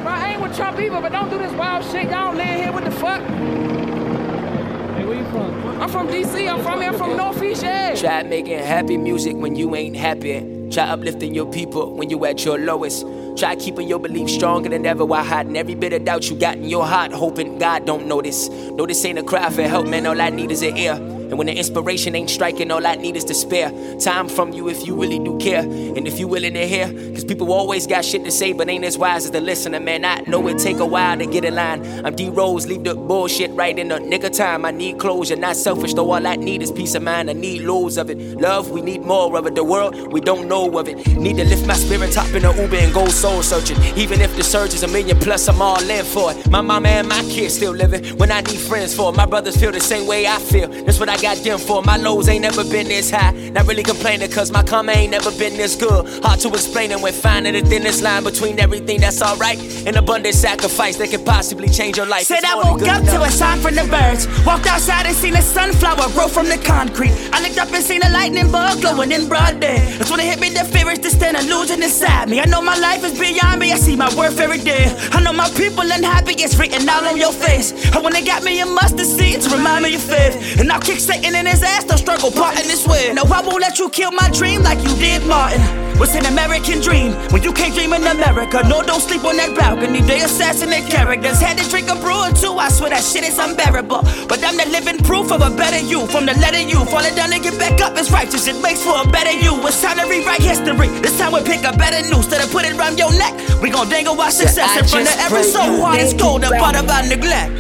Bro, 0.02 0.12
I 0.12 0.32
ain't 0.32 0.42
with 0.42 0.56
Trump 0.56 0.80
either, 0.80 1.00
but 1.00 1.12
don't 1.12 1.30
do 1.30 1.38
this 1.38 1.52
wild 1.54 1.86
shit. 1.86 2.10
Y'all 2.10 2.34
laying 2.34 2.64
here 2.64 2.72
with 2.72 2.86
the 2.86 2.92
fuck. 2.92 3.22
Hey, 3.22 5.06
where 5.06 5.18
you 5.18 5.26
from? 5.26 5.82
I'm 5.82 5.90
from 5.90 6.08
DC. 6.08 6.52
I'm 6.52 6.64
from 6.64 6.82
here. 6.82 6.90
I'm 6.90 6.98
from 6.98 7.16
Northeast, 7.16 7.62
yeah. 7.62 7.94
Try 7.94 8.24
making 8.24 8.58
happy 8.58 8.98
music 8.98 9.36
when 9.36 9.56
you 9.56 9.76
ain't 9.76 9.96
happy. 9.96 10.57
Try 10.72 10.84
uplifting 10.84 11.34
your 11.34 11.52
people 11.52 11.94
when 11.96 12.10
you 12.10 12.26
at 12.26 12.44
your 12.44 12.58
lowest. 12.58 13.06
Try 13.38 13.56
keeping 13.56 13.88
your 13.88 14.00
belief 14.00 14.30
stronger 14.30 14.70
than 14.70 14.86
ever 14.86 15.06
while 15.06 15.24
hiding 15.24 15.58
every 15.58 15.76
bit 15.76 15.94
of 15.94 16.06
doubt 16.06 16.30
you 16.30 16.36
got 16.36 16.58
in 16.58 16.66
your 16.66 16.86
heart, 16.86 17.12
hoping 17.12 17.58
God 17.58 17.86
don't 17.86 18.08
notice. 18.08 18.50
No, 18.50 18.86
this 18.86 19.04
ain't 19.06 19.20
a 19.20 19.24
cry 19.24 19.50
for 19.50 19.64
help, 19.64 19.88
man. 19.88 20.06
All 20.08 20.20
I 20.20 20.30
need 20.30 20.52
is 20.52 20.62
an 20.64 20.76
ear. 20.78 21.17
And 21.30 21.38
when 21.38 21.48
the 21.48 21.56
inspiration 21.56 22.16
ain't 22.16 22.30
striking, 22.30 22.72
all 22.72 22.86
I 22.86 22.96
need 22.96 23.16
is 23.16 23.26
to 23.26 23.34
spare 23.34 23.72
time 24.00 24.28
from 24.28 24.54
you 24.54 24.70
if 24.70 24.86
you 24.86 24.96
really 24.96 25.20
do 25.20 25.38
care. 25.38 25.62
And 25.62 26.08
if 26.08 26.20
you 26.20 26.28
willing 26.28 26.54
to 26.54 26.68
hear, 26.68 26.88
cause 27.14 27.24
people 27.24 27.52
always 27.52 27.88
got 27.88 28.06
shit 28.06 28.24
to 28.26 28.32
say, 28.32 28.54
but 28.54 28.70
ain't 28.70 28.84
as 28.84 28.98
wise 28.98 29.26
as 29.26 29.32
the 29.32 29.42
listener, 29.42 29.80
man. 29.80 30.06
I 30.06 30.22
know 30.22 30.48
it 30.48 30.60
take 30.60 30.78
a 30.78 30.86
while 30.86 31.18
to 31.18 31.26
get 31.26 31.46
in 31.46 31.56
line. 31.56 31.86
I'm 32.06 32.16
D 32.16 32.30
Rose, 32.30 32.68
leave 32.68 32.84
the 32.84 32.96
bullshit 32.96 33.52
right 33.52 33.78
in 33.78 33.90
the 33.90 33.98
of 34.18 34.32
time. 34.32 34.66
I 34.66 34.72
need 34.72 35.00
closure, 35.00 35.36
not 35.36 35.56
selfish, 35.56 35.94
though 35.94 36.12
all 36.12 36.26
I 36.26 36.36
need 36.36 36.62
is 36.62 36.72
peace 36.72 36.96
of 36.96 37.04
mind. 37.04 37.30
I 37.30 37.34
need 37.34 37.62
loads 37.62 37.98
of 37.98 38.10
it. 38.10 38.18
Love, 38.40 38.72
we 38.72 38.82
need 38.82 39.02
more 39.02 39.38
of 39.38 39.46
it. 39.46 39.56
The 39.56 39.64
world, 39.64 40.12
we 40.12 40.22
don't 40.22 40.48
know 40.48 40.78
of 40.78 40.88
it. 40.88 40.96
Need 41.08 41.38
to 41.38 41.46
lift 41.46 41.66
my 41.68 41.74
spirit 41.74 42.12
top 42.12 42.34
in 42.34 42.44
the 42.44 42.54
Uber 42.54 42.78
and 42.78 42.94
go 42.94 43.08
soul 43.08 43.42
searching. 43.44 43.78
Even 43.96 44.22
if 44.22 44.36
the 44.36 44.44
surge 44.44 44.74
is 44.74 44.84
a 44.84 44.88
million 44.88 45.18
plus, 45.20 45.48
I'm 45.48 45.62
all 45.62 45.82
in 45.90 46.06
for 46.06 46.32
it. 46.32 46.50
My 46.50 46.62
mama 46.62 46.90
and 46.90 47.10
my 47.10 47.22
kids 47.24 47.56
still 47.56 47.74
living 47.74 48.04
when 48.18 48.32
I 48.32 48.42
need 48.42 48.60
friends 48.60 48.94
for 48.94 49.12
it. 49.12 49.18
My 49.18 49.26
brothers 49.26 49.58
feel 49.58 49.72
the 49.72 49.80
same 49.80 50.08
way 50.08 50.28
I 50.28 50.40
feel. 50.40 50.68
That's 50.68 51.00
what 51.00 51.10
I 51.10 51.17
got 51.22 51.38
them 51.38 51.60
for. 51.60 51.82
My 51.84 51.98
lows 51.98 52.28
ain't 52.30 52.42
never 52.42 52.64
been 52.64 52.88
this 52.88 53.12
high. 53.12 53.32
Not 53.52 53.68
really 53.68 53.84
complaining, 53.84 54.30
cause 54.32 54.52
my 54.52 54.64
karma 54.64 54.92
ain't 54.94 55.12
never 55.12 55.32
been 55.32 55.58
this 55.58 55.76
good. 55.76 56.24
Hard 56.24 56.40
to 56.42 56.50
explain 56.50 56.92
it 56.92 57.00
when 57.00 57.14
finding 57.14 57.54
the 57.54 57.62
thinnest 57.62 58.02
line 58.04 58.24
between 58.24 58.60
everything 58.60 59.02
that's 59.02 59.22
alright 59.22 59.60
and 59.86 59.96
abundant 59.96 60.36
sacrifice 60.36 60.98
that 60.98 61.10
could 61.10 61.26
possibly 61.26 61.70
change 61.70 61.98
your 61.98 62.06
life. 62.06 62.24
Said 62.24 62.44
I 62.44 62.56
woke 62.56 62.82
up 62.84 63.02
enough. 63.02 63.16
to 63.16 63.22
a 63.24 63.30
sign 63.32 63.60
from 63.60 63.76
the 63.76 63.86
birds. 63.86 64.28
Walked 64.46 64.68
outside 64.68 65.06
and 65.06 65.16
seen 65.16 65.36
a 65.36 65.42
sunflower 65.42 66.12
grow 66.14 66.28
from 66.28 66.48
the 66.48 66.58
concrete. 66.58 67.14
I 67.34 67.42
looked 67.42 67.58
up 67.58 67.72
and 67.74 67.84
seen 67.84 68.02
a 68.04 68.10
lightning 68.10 68.52
bug 68.52 68.82
glowing 68.82 69.12
in 69.12 69.28
broad 69.28 69.60
day. 69.60 69.80
That's 69.98 70.12
when 70.12 70.20
it 70.20 70.26
hit 70.26 70.40
me 70.40 70.50
the 70.50 70.66
fear 70.66 70.90
is 70.92 71.00
to 71.00 71.10
stand 71.10 71.38
illusion 71.38 71.82
inside 71.84 72.30
me. 72.30 72.40
I 72.40 72.46
know 72.46 72.62
my 72.62 72.78
life 72.78 73.04
is 73.04 73.18
beyond 73.20 73.60
me. 73.60 73.72
I 73.72 73.78
see 73.78 73.96
my 73.96 74.14
worth 74.16 74.40
every 74.40 74.60
day. 74.60 74.86
I 75.12 75.22
know 75.22 75.34
my 75.34 75.50
people 75.50 75.84
unhappy. 75.84 76.34
It's 76.38 76.58
written 76.58 76.88
all 76.88 77.06
on 77.06 77.18
your 77.18 77.34
face. 77.34 77.74
I 77.94 78.00
wanna 78.00 78.24
got 78.24 78.44
me 78.44 78.60
a 78.62 78.66
mustard 78.66 79.06
seed 79.08 79.42
to 79.42 79.50
remind 79.56 79.84
me 79.84 79.96
of 79.96 80.02
faith. 80.02 80.60
And 80.60 80.72
I'll 80.72 80.82
kick 80.82 81.00
Satan 81.08 81.36
and 81.36 81.48
his 81.48 81.64
ass 81.64 81.86
don't 81.86 81.98
struggle 81.98 82.32
parting 82.32 82.68
this 82.68 82.86
way. 82.86 83.14
No, 83.14 83.24
I 83.24 83.40
won't 83.40 83.62
let 83.62 83.80
you 83.80 83.88
kill 83.88 84.12
my 84.12 84.30
dream 84.30 84.62
like 84.62 84.84
you 84.84 84.94
did, 85.00 85.26
Martin. 85.26 85.62
What's 85.98 86.14
an 86.14 86.26
American 86.26 86.82
dream 86.82 87.14
when 87.32 87.42
you 87.42 87.54
can't 87.54 87.74
dream 87.74 87.94
in 87.94 88.04
America? 88.04 88.62
No, 88.68 88.84
don't 88.84 89.00
sleep 89.00 89.24
on 89.24 89.38
that 89.38 89.56
balcony. 89.56 90.02
They 90.02 90.20
assassinate 90.20 90.92
characters. 90.92 91.40
Had 91.40 91.58
to 91.58 91.66
drink 91.72 91.90
a 91.90 91.96
brewer 91.96 92.30
too. 92.36 92.60
I 92.60 92.68
swear 92.70 92.92
that 92.92 93.02
shit 93.08 93.24
is 93.24 93.40
unbearable. 93.40 94.04
But 94.28 94.44
I'm 94.44 94.60
the 94.60 94.68
living 94.68 95.00
proof 95.00 95.32
of 95.32 95.42
a 95.42 95.50
better 95.50 95.80
you. 95.80 96.06
From 96.08 96.28
the 96.28 96.36
letter 96.44 96.60
U, 96.60 96.84
falling 96.86 97.16
down 97.16 97.32
and 97.32 97.42
get 97.42 97.58
back 97.58 97.80
up 97.80 97.98
is 97.98 98.12
righteous. 98.12 98.46
It 98.46 98.62
makes 98.62 98.84
for 98.84 99.00
a 99.00 99.08
better 99.08 99.32
you. 99.32 99.56
It's 99.66 99.82
time 99.82 99.98
to 99.98 100.06
rewrite 100.06 100.44
history. 100.44 100.92
This 101.00 101.18
time 101.18 101.32
we 101.32 101.42
pick 101.42 101.64
a 101.64 101.72
better 101.72 102.04
noose 102.12 102.28
of 102.28 102.52
put 102.52 102.66
it 102.68 102.76
around 102.76 103.00
your 103.00 103.16
neck. 103.16 103.34
We 103.64 103.72
gon' 103.72 103.88
dangle 103.88 104.20
our 104.20 104.30
success 104.30 104.76
in 104.76 104.86
front 104.86 105.08
of 105.08 105.16
every 105.24 105.44
soul. 105.44 105.88
Heart 105.88 106.04
is 106.04 106.14
cold 106.20 106.44
and 106.44 106.54
part 106.60 106.76
of 106.76 106.86
our 106.92 107.08
neglect. 107.08 107.56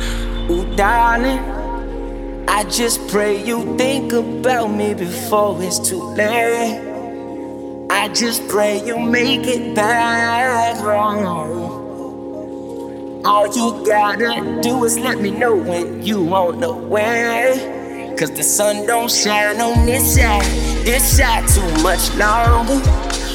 Ooh, 0.51 0.67
darling, 0.75 1.39
I 2.49 2.63
just 2.63 3.07
pray 3.09 3.43
you 3.43 3.77
think 3.77 4.13
about 4.13 4.67
me 4.67 4.93
before 4.93 5.61
it's 5.61 5.79
too 5.79 6.01
late. 6.01 6.79
I 7.89 8.07
just 8.09 8.47
pray 8.47 8.83
you 8.85 8.97
make 8.97 9.45
it 9.45 9.75
back 9.75 10.77
home. 10.77 11.85
All 13.25 13.47
you 13.47 13.85
gotta 13.85 14.61
do 14.61 14.85
is 14.85 14.97
let 14.97 15.19
me 15.19 15.31
know 15.31 15.55
when 15.55 16.01
you 16.03 16.33
on 16.33 16.61
the 16.61 16.73
way. 16.73 18.15
Cause 18.17 18.31
the 18.31 18.43
sun 18.43 18.87
don't 18.87 19.11
shine 19.11 19.59
on 19.59 19.85
this 19.85 20.15
side, 20.15 20.45
this 20.85 21.17
side 21.17 21.47
too 21.49 21.83
much 21.83 22.13
longer. 22.15 22.81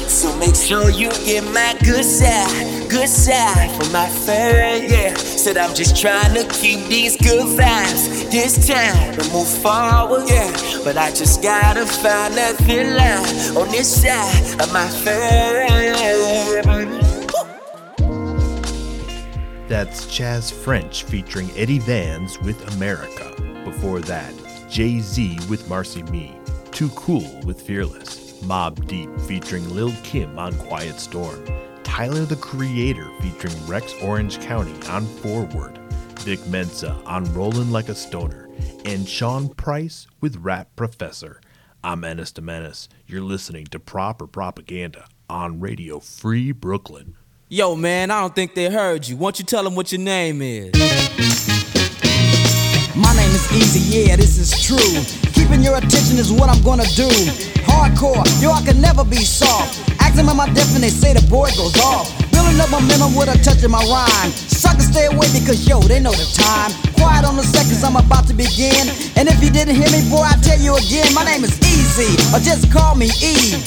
So 0.09 0.35
make 0.37 0.55
sure 0.55 0.89
you 0.89 1.11
get 1.25 1.43
my 1.53 1.77
good 1.83 2.03
side, 2.03 2.72
good 2.93 3.09
side 3.09 3.71
for 3.71 3.91
my 3.91 4.07
friend. 4.07 4.87
Yeah, 4.87 5.15
said 5.15 5.57
I'm 5.57 5.73
just 5.73 5.99
trying 5.99 6.35
to 6.35 6.47
keep 6.53 6.85
these 6.85 7.17
good 7.17 7.47
vibes 7.57 8.29
this 8.29 8.67
time 8.67 9.15
to 9.15 9.23
move 9.33 9.47
forward. 9.47 10.29
Yeah, 10.29 10.51
but 10.83 10.95
I 10.95 11.09
just 11.09 11.41
gotta 11.41 11.87
find 11.87 12.35
that 12.35 12.55
thin 12.57 12.95
line 12.95 13.57
on 13.57 13.71
this 13.71 14.03
side 14.03 14.61
of 14.61 14.71
my 14.71 14.87
friend. 14.87 15.73
That's 19.67 20.05
Chaz 20.05 20.53
French 20.53 21.03
featuring 21.03 21.49
Eddie 21.57 21.79
Vans 21.79 22.39
with 22.41 22.75
America. 22.75 23.33
Before 23.65 24.01
that, 24.01 24.33
Jay 24.69 24.99
Z 24.99 25.39
with 25.49 25.67
Marcy 25.67 26.03
Me, 26.03 26.35
Too 26.69 26.89
Cool 26.89 27.41
with 27.43 27.59
Fearless, 27.59 28.39
Mobb 28.43 28.85
Deep 28.85 29.09
featuring 29.21 29.67
Lil 29.73 29.91
Kim 30.03 30.37
on 30.37 30.53
Quiet 30.59 30.99
Storm, 30.99 31.43
Tyler 31.93 32.25
the 32.25 32.35
Creator 32.35 33.07
featuring 33.21 33.67
Rex 33.67 33.93
Orange 34.01 34.39
County 34.39 34.73
on 34.87 35.05
Forward, 35.05 35.77
Vic 36.21 36.43
Mensa 36.47 36.99
on 37.05 37.31
Rollin' 37.35 37.71
Like 37.71 37.87
a 37.87 37.93
Stoner, 37.93 38.49
and 38.83 39.07
Sean 39.07 39.49
Price 39.49 40.07
with 40.19 40.37
Rap 40.37 40.75
Professor. 40.75 41.39
I'm 41.83 42.03
Ennis 42.03 42.31
da 42.31 42.41
Mennis. 42.41 42.89
You're 43.05 43.21
listening 43.21 43.67
to 43.67 43.79
Proper 43.79 44.25
Propaganda 44.25 45.05
on 45.29 45.59
Radio 45.59 45.99
Free 45.99 46.51
Brooklyn. 46.51 47.15
Yo, 47.47 47.75
man, 47.75 48.09
I 48.09 48.21
don't 48.21 48.33
think 48.33 48.55
they 48.55 48.71
heard 48.71 49.07
you. 49.07 49.15
Won't 49.15 49.37
you 49.37 49.45
tell 49.45 49.63
them 49.63 49.75
what 49.75 49.91
your 49.91 50.01
name 50.01 50.41
is? 50.41 50.73
My 52.95 53.13
name 53.15 53.29
is 53.29 53.45
Eazy, 53.51 54.07
yeah, 54.07 54.15
this 54.15 54.39
is 54.39 54.59
true. 54.63 55.31
Keeping 55.33 55.61
your 55.61 55.77
attention 55.77 56.17
is 56.17 56.31
what 56.31 56.49
I'm 56.49 56.63
gonna 56.63 56.89
do. 56.95 57.07
Hardcore, 57.69 58.25
yo, 58.41 58.49
I 58.51 58.63
can 58.65 58.81
never 58.81 59.05
be 59.05 59.17
soft. 59.17 59.92
Ask 60.13 60.21
them 60.21 60.29
at 60.29 60.37
my 60.37 60.53
death 60.53 60.69
and 60.77 60.85
they 60.85 60.93
say 60.93 61.09
the 61.09 61.25
boy 61.25 61.49
goes 61.57 61.73
off. 61.81 62.05
Building 62.29 62.61
up 62.61 62.69
momentum 62.69 63.17
with 63.17 63.33
a 63.33 63.37
touch 63.41 63.65
of 63.65 63.73
my 63.73 63.81
rhyme. 63.89 64.29
Suckers 64.29 64.85
stay 64.93 65.09
away 65.09 65.25
because 65.33 65.65
yo, 65.65 65.81
they 65.81 65.97
know 65.97 66.13
the 66.13 66.29
time. 66.37 66.69
Quiet 66.93 67.25
on 67.25 67.33
the 67.33 67.41
seconds, 67.41 67.81
I'm 67.81 67.97
about 67.97 68.29
to 68.29 68.37
begin. 68.37 68.93
And 69.17 69.25
if 69.25 69.41
you 69.41 69.49
didn't 69.49 69.73
hear 69.73 69.89
me, 69.89 70.05
boy, 70.13 70.21
I 70.21 70.37
tell 70.45 70.61
you 70.61 70.77
again, 70.77 71.09
my 71.17 71.25
name 71.25 71.41
is 71.41 71.57
Eazy, 71.65 72.13
or 72.29 72.37
just 72.45 72.69
call 72.69 72.93
me 72.93 73.09
E. 73.25 73.57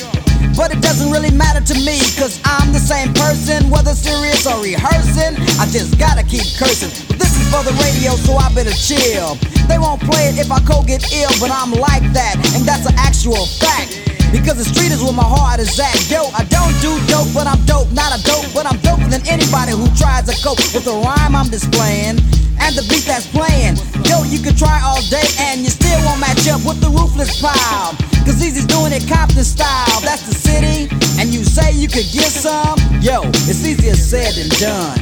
But 0.55 0.71
it 0.71 0.79
doesn't 0.87 1.11
really 1.11 1.35
matter 1.35 1.59
to 1.67 1.75
me, 1.83 1.99
cause 2.15 2.39
I'm 2.47 2.71
the 2.71 2.79
same 2.79 3.11
person, 3.19 3.67
whether 3.67 3.91
serious 3.91 4.47
or 4.47 4.63
rehearsing. 4.63 5.35
I 5.59 5.67
just 5.75 5.99
gotta 5.99 6.23
keep 6.23 6.47
cursing. 6.55 6.95
But 7.11 7.19
this 7.19 7.35
is 7.35 7.43
for 7.51 7.67
the 7.67 7.75
radio, 7.83 8.15
so 8.23 8.39
I 8.39 8.55
better 8.55 8.71
chill. 8.71 9.35
They 9.67 9.83
won't 9.83 9.99
play 9.99 10.31
it 10.31 10.39
if 10.39 10.55
I 10.55 10.63
co 10.63 10.87
get 10.87 11.03
ill, 11.11 11.35
but 11.43 11.51
I'm 11.51 11.75
like 11.75 12.07
that, 12.15 12.39
and 12.55 12.63
that's 12.63 12.87
an 12.87 12.95
actual 13.03 13.51
fact. 13.59 14.06
Because 14.33 14.59
the 14.59 14.67
street 14.67 14.93
is 14.93 15.03
where 15.03 15.13
my 15.13 15.27
heart 15.27 15.61
is 15.61 15.79
at. 15.79 15.95
Yo, 16.11 16.31
I 16.35 16.45
don't 16.49 16.75
do 16.83 16.93
dope, 17.07 17.31
but 17.33 17.47
I'm 17.47 17.61
dope. 17.65 17.91
Not 17.93 18.15
a 18.15 18.21
dope, 18.23 18.47
but 18.55 18.67
I'm 18.67 18.79
doper 18.81 19.09
than 19.11 19.23
anybody 19.27 19.73
who 19.73 19.87
tries 19.97 20.27
to 20.31 20.35
cope 20.43 20.59
with 20.75 20.85
the 20.85 20.95
rhyme 20.95 21.35
I'm 21.35 21.49
displaying 21.49 22.19
and 22.61 22.75
the 22.75 22.83
beat 22.89 23.05
that's 23.05 23.27
playing. 23.29 23.77
Yo, 24.09 24.25
you 24.25 24.41
can 24.43 24.55
try 24.57 24.81
all 24.83 25.03
day 25.09 25.27
and 25.51 25.61
you 25.63 25.71
still 25.71 25.99
won't 26.05 26.21
match 26.21 26.49
up 26.49 26.65
with 26.65 26.81
the 26.81 26.91
ruthless 26.91 27.41
pile. 27.41 27.95
Cause 28.25 28.43
Eazy's 28.43 28.67
doing 28.67 28.93
it 28.93 29.07
Compton 29.09 29.45
style. 29.45 30.01
That's 30.03 30.27
the 30.27 30.35
city, 30.35 30.89
and 31.21 31.33
you 31.33 31.45
say 31.45 31.73
you 31.73 31.89
could 31.89 32.09
get 32.11 32.33
some? 32.33 32.79
Yo, 33.01 33.23
it's 33.47 33.65
easier 33.65 33.95
said 33.95 34.35
than 34.35 34.49
done. 34.59 34.99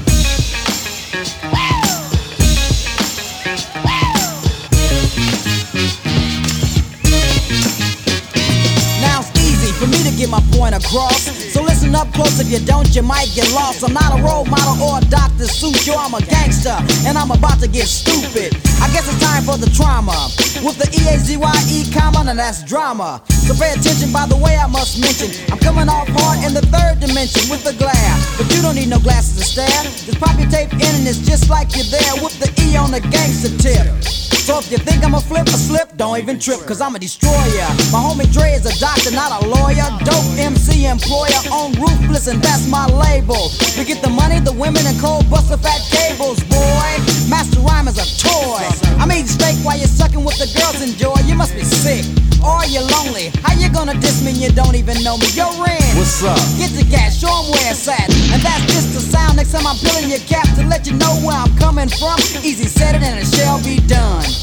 Get 10.25 10.31
my 10.31 10.57
point 10.57 10.75
across. 10.75 11.29
So 11.53 11.63
listen 11.63 11.95
up 11.95 12.13
close, 12.15 12.41
if 12.41 12.49
you 12.49 12.65
don't, 12.65 12.89
you 12.97 13.03
might 13.03 13.29
get 13.35 13.51
lost. 13.53 13.85
I'm 13.85 13.93
not 13.93 14.19
a 14.19 14.23
role 14.23 14.45
model 14.47 14.81
or 14.81 14.99
a 14.99 15.05
Dr. 15.13 15.45
Seuss, 15.45 15.87
yo, 15.87 15.95
I'm 15.97 16.15
a 16.15 16.21
gangster, 16.25 16.77
and 17.05 17.19
I'm 17.19 17.31
about 17.31 17.61
to 17.61 17.69
get 17.69 17.87
stupid. 17.87 18.57
I 18.81 18.89
guess 18.93 19.05
it's 19.05 19.21
time 19.21 19.45
for 19.45 19.59
the 19.59 19.69
trauma. 19.77 20.17
With 20.65 20.79
the 20.81 20.89
E-A-Z-Y-E 20.89 21.93
comma, 21.93 22.25
and 22.31 22.39
that's 22.39 22.63
drama. 22.65 23.21
So 23.29 23.53
pay 23.55 23.73
attention 23.73 24.13
by 24.13 24.27
the 24.27 24.37
way 24.37 24.57
I 24.57 24.67
must 24.67 24.99
mention. 25.01 25.29
I'm 25.53 25.59
coming 25.59 25.89
off 25.89 26.09
hard 26.09 26.41
in 26.47 26.55
the 26.55 26.65
third 26.73 27.01
dimension 27.01 27.51
with 27.51 27.65
the 27.65 27.75
glare. 27.77 28.17
But 28.39 28.49
you 28.55 28.63
don't 28.63 28.77
need 28.77 28.89
no 28.89 28.99
glasses 28.99 29.37
to 29.37 29.45
stare. 29.45 29.83
Just 30.09 30.19
pop 30.21 30.39
your 30.41 30.49
tape 30.49 30.73
in 30.73 30.93
and 30.97 31.07
it's 31.07 31.19
just 31.19 31.51
like 31.51 31.77
you're 31.77 31.91
there 31.93 32.17
with 32.25 32.39
the 32.41 32.49
E 32.65 32.77
on 32.77 32.93
the 32.93 33.01
gangster 33.01 33.53
tip. 33.61 34.24
So 34.45 34.59
if 34.59 34.71
you 34.71 34.77
think 34.77 35.03
I'm 35.03 35.15
a 35.15 35.21
flip 35.25 35.49
or 35.49 35.57
slip, 35.57 35.97
don't 35.97 36.19
even 36.19 36.39
trip, 36.39 36.61
cause 36.69 36.83
I'm 36.83 36.95
a 36.95 36.99
destroyer. 36.99 37.65
My 37.89 38.05
homie 38.05 38.29
Dre 38.29 38.53
is 38.53 38.69
a 38.69 38.77
doctor, 38.79 39.11
not 39.11 39.33
a 39.33 39.49
lawyer. 39.49 39.89
Dope 40.05 40.37
MC 40.37 40.85
employer 40.85 41.41
on 41.49 41.73
ruthless, 41.81 42.29
and 42.29 42.45
that's 42.45 42.69
my 42.69 42.85
label. 42.85 43.49
We 43.81 43.89
get 43.89 44.05
the 44.05 44.13
money, 44.13 44.41
the 44.41 44.53
women, 44.53 44.85
and 44.85 45.01
cold 45.01 45.31
bust 45.31 45.49
buster 45.49 45.57
fat 45.65 45.81
cables, 45.89 46.45
boy. 46.45 46.89
Master 47.33 47.61
rhyme 47.65 47.89
is 47.89 47.97
a 47.97 48.05
toy. 48.21 48.69
I'm 49.01 49.11
eating 49.13 49.33
steak 49.33 49.57
while 49.65 49.79
you're 49.79 49.89
sucking 49.89 50.23
what 50.23 50.37
the 50.37 50.53
girls 50.53 50.77
enjoy. 50.85 51.17
You 51.25 51.37
must 51.37 51.55
be 51.55 51.65
sick. 51.65 52.05
Or 52.45 52.61
you're 52.69 52.85
lonely. 52.85 53.33
How 53.41 53.57
you 53.57 53.73
gonna 53.73 53.97
diss 53.97 54.21
me? 54.21 54.33
You 54.33 54.53
don't 54.53 54.77
even 54.77 55.03
know 55.03 55.17
me. 55.17 55.25
Yo, 55.33 55.49
Ren. 55.57 55.81
What's 55.97 56.21
up? 56.21 56.37
Get 56.61 56.77
the 56.77 56.85
gas, 56.85 57.17
show 57.17 57.33
'em 57.33 57.49
where 57.49 57.73
it's 57.73 57.89
at. 57.89 58.13
And 58.29 58.43
that's 58.45 58.69
just 58.69 58.93
the 58.93 59.01
sound. 59.01 59.37
Next 59.37 59.53
time 59.53 59.67
I'm 59.67 59.79
peeling 59.79 60.11
your 60.11 60.21
cap 60.29 60.45
to 60.57 60.63
let 60.69 60.87
you 60.87 60.93
know 61.01 61.17
where 61.25 61.37
I'm 61.37 61.57
coming 61.57 61.89
from. 61.89 62.21
Eazy 62.45 62.69
said 62.69 62.95
it 62.97 63.03
and 63.03 63.17
it 63.19 63.29
shall 63.35 63.59
be 63.65 63.81
done. 63.89 64.34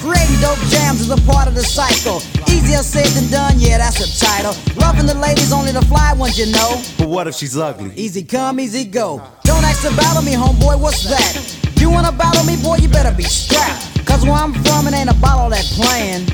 Creating 0.00 0.40
dope 0.40 0.58
jams 0.68 1.00
is 1.00 1.10
a 1.10 1.16
part 1.26 1.48
of 1.48 1.54
the 1.54 1.62
cycle. 1.62 2.20
Easier 2.52 2.82
said 2.82 3.06
than 3.14 3.30
done, 3.30 3.54
yeah, 3.58 3.78
that's 3.78 4.00
a 4.00 4.24
title. 4.24 4.54
Loving 4.76 5.06
the 5.06 5.14
ladies, 5.14 5.52
only 5.52 5.72
the 5.72 5.82
fly 5.82 6.12
ones, 6.12 6.38
you 6.38 6.46
know. 6.52 6.82
But 6.98 7.08
what 7.08 7.26
if 7.26 7.34
she's 7.34 7.56
ugly? 7.56 7.92
Easy 7.96 8.22
come, 8.22 8.60
easy 8.60 8.84
go. 8.84 9.22
Don't 9.64 9.72
ask 9.72 9.88
to 9.88 9.96
battle 9.96 10.20
me, 10.20 10.32
homeboy, 10.32 10.78
what's 10.78 11.04
that? 11.04 11.80
You 11.80 11.88
wanna 11.88 12.12
battle 12.12 12.44
me, 12.44 12.62
boy, 12.62 12.76
you 12.76 12.88
better 12.88 13.10
be 13.16 13.22
strapped. 13.22 14.04
Cause 14.04 14.22
where 14.22 14.34
I'm 14.34 14.52
from, 14.52 14.86
it 14.88 14.92
ain't 14.92 15.08
about 15.08 15.38
all 15.38 15.48
that 15.48 15.64
playing. 15.72 16.26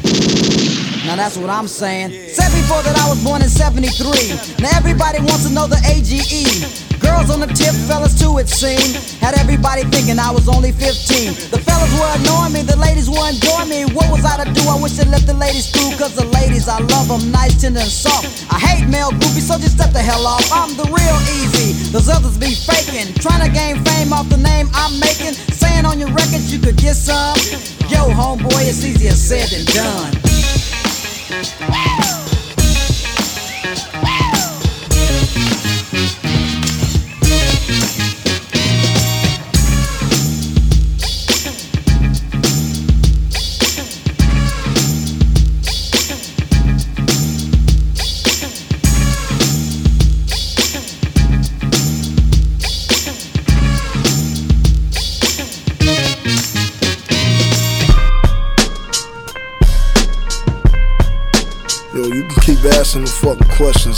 Now 1.06 1.14
that's 1.14 1.36
what 1.36 1.48
I'm 1.48 1.68
saying. 1.68 2.10
Said 2.10 2.50
before 2.50 2.82
that 2.82 2.98
I 2.98 3.08
was 3.08 3.22
born 3.22 3.40
in 3.40 3.48
73. 3.48 4.34
Now 4.60 4.70
everybody 4.74 5.20
wants 5.20 5.46
to 5.46 5.54
know 5.54 5.68
the 5.68 5.78
AGE. 5.86 6.89
Girls 7.00 7.30
on 7.32 7.40
the 7.40 7.48
tip, 7.48 7.74
fellas 7.88 8.12
too, 8.12 8.36
it 8.38 8.48
seemed. 8.48 8.96
Had 9.20 9.34
everybody 9.34 9.82
thinking 9.88 10.18
I 10.18 10.30
was 10.30 10.48
only 10.48 10.72
15. 10.72 11.50
The 11.50 11.58
fellas 11.58 11.92
were 11.96 12.12
annoying 12.20 12.52
me, 12.52 12.62
the 12.62 12.76
ladies 12.76 13.08
were 13.08 13.24
enjoying 13.24 13.68
me. 13.68 13.88
What 13.96 14.12
was 14.12 14.24
I 14.24 14.44
to 14.44 14.46
do? 14.52 14.62
I 14.68 14.76
wish 14.76 15.00
I 15.00 15.08
let 15.08 15.24
the 15.24 15.34
ladies 15.34 15.72
through, 15.72 15.96
cause 15.96 16.14
the 16.14 16.28
ladies, 16.36 16.68
I 16.68 16.78
love 16.92 17.08
them 17.08 17.32
nice, 17.32 17.60
tender, 17.60 17.80
and 17.80 17.90
soft. 17.90 18.46
I 18.52 18.60
hate 18.60 18.86
male 18.88 19.10
groupies, 19.10 19.48
so 19.48 19.56
just 19.56 19.80
step 19.80 19.92
the 19.92 20.04
hell 20.04 20.26
off. 20.26 20.44
I'm 20.52 20.76
the 20.76 20.84
real 20.92 21.18
easy. 21.40 21.72
Those 21.90 22.08
others 22.08 22.36
be 22.36 22.52
faking. 22.52 23.16
Trying 23.18 23.42
to 23.42 23.50
gain 23.50 23.82
fame 23.84 24.12
off 24.12 24.28
the 24.28 24.36
name 24.36 24.68
I'm 24.74 25.00
making. 25.00 25.34
Saying 25.56 25.84
on 25.84 25.98
your 25.98 26.12
records 26.12 26.52
you 26.52 26.60
could 26.60 26.76
get 26.76 26.94
some. 26.94 27.36
Yo, 27.88 28.12
homeboy, 28.12 28.68
it's 28.68 28.84
easier 28.84 29.16
said 29.16 29.48
than 29.48 29.64
done. 29.72 30.12
Yo, 31.30 32.19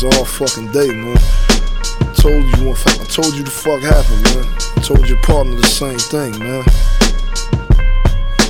all 0.04 0.24
fucking 0.24 0.72
day, 0.72 0.88
man. 0.88 1.16
I 1.16 2.12
told 2.14 2.44
you 2.44 2.68
what 2.68 3.00
I 3.00 3.04
told 3.04 3.34
you 3.34 3.44
the 3.44 3.50
fuck 3.50 3.82
happened, 3.82 4.24
man. 4.34 4.46
I 4.76 4.80
told 4.80 5.08
your 5.08 5.20
partner 5.22 5.54
the 5.54 5.66
same 5.66 5.98
thing, 5.98 6.38
man. 6.38 6.64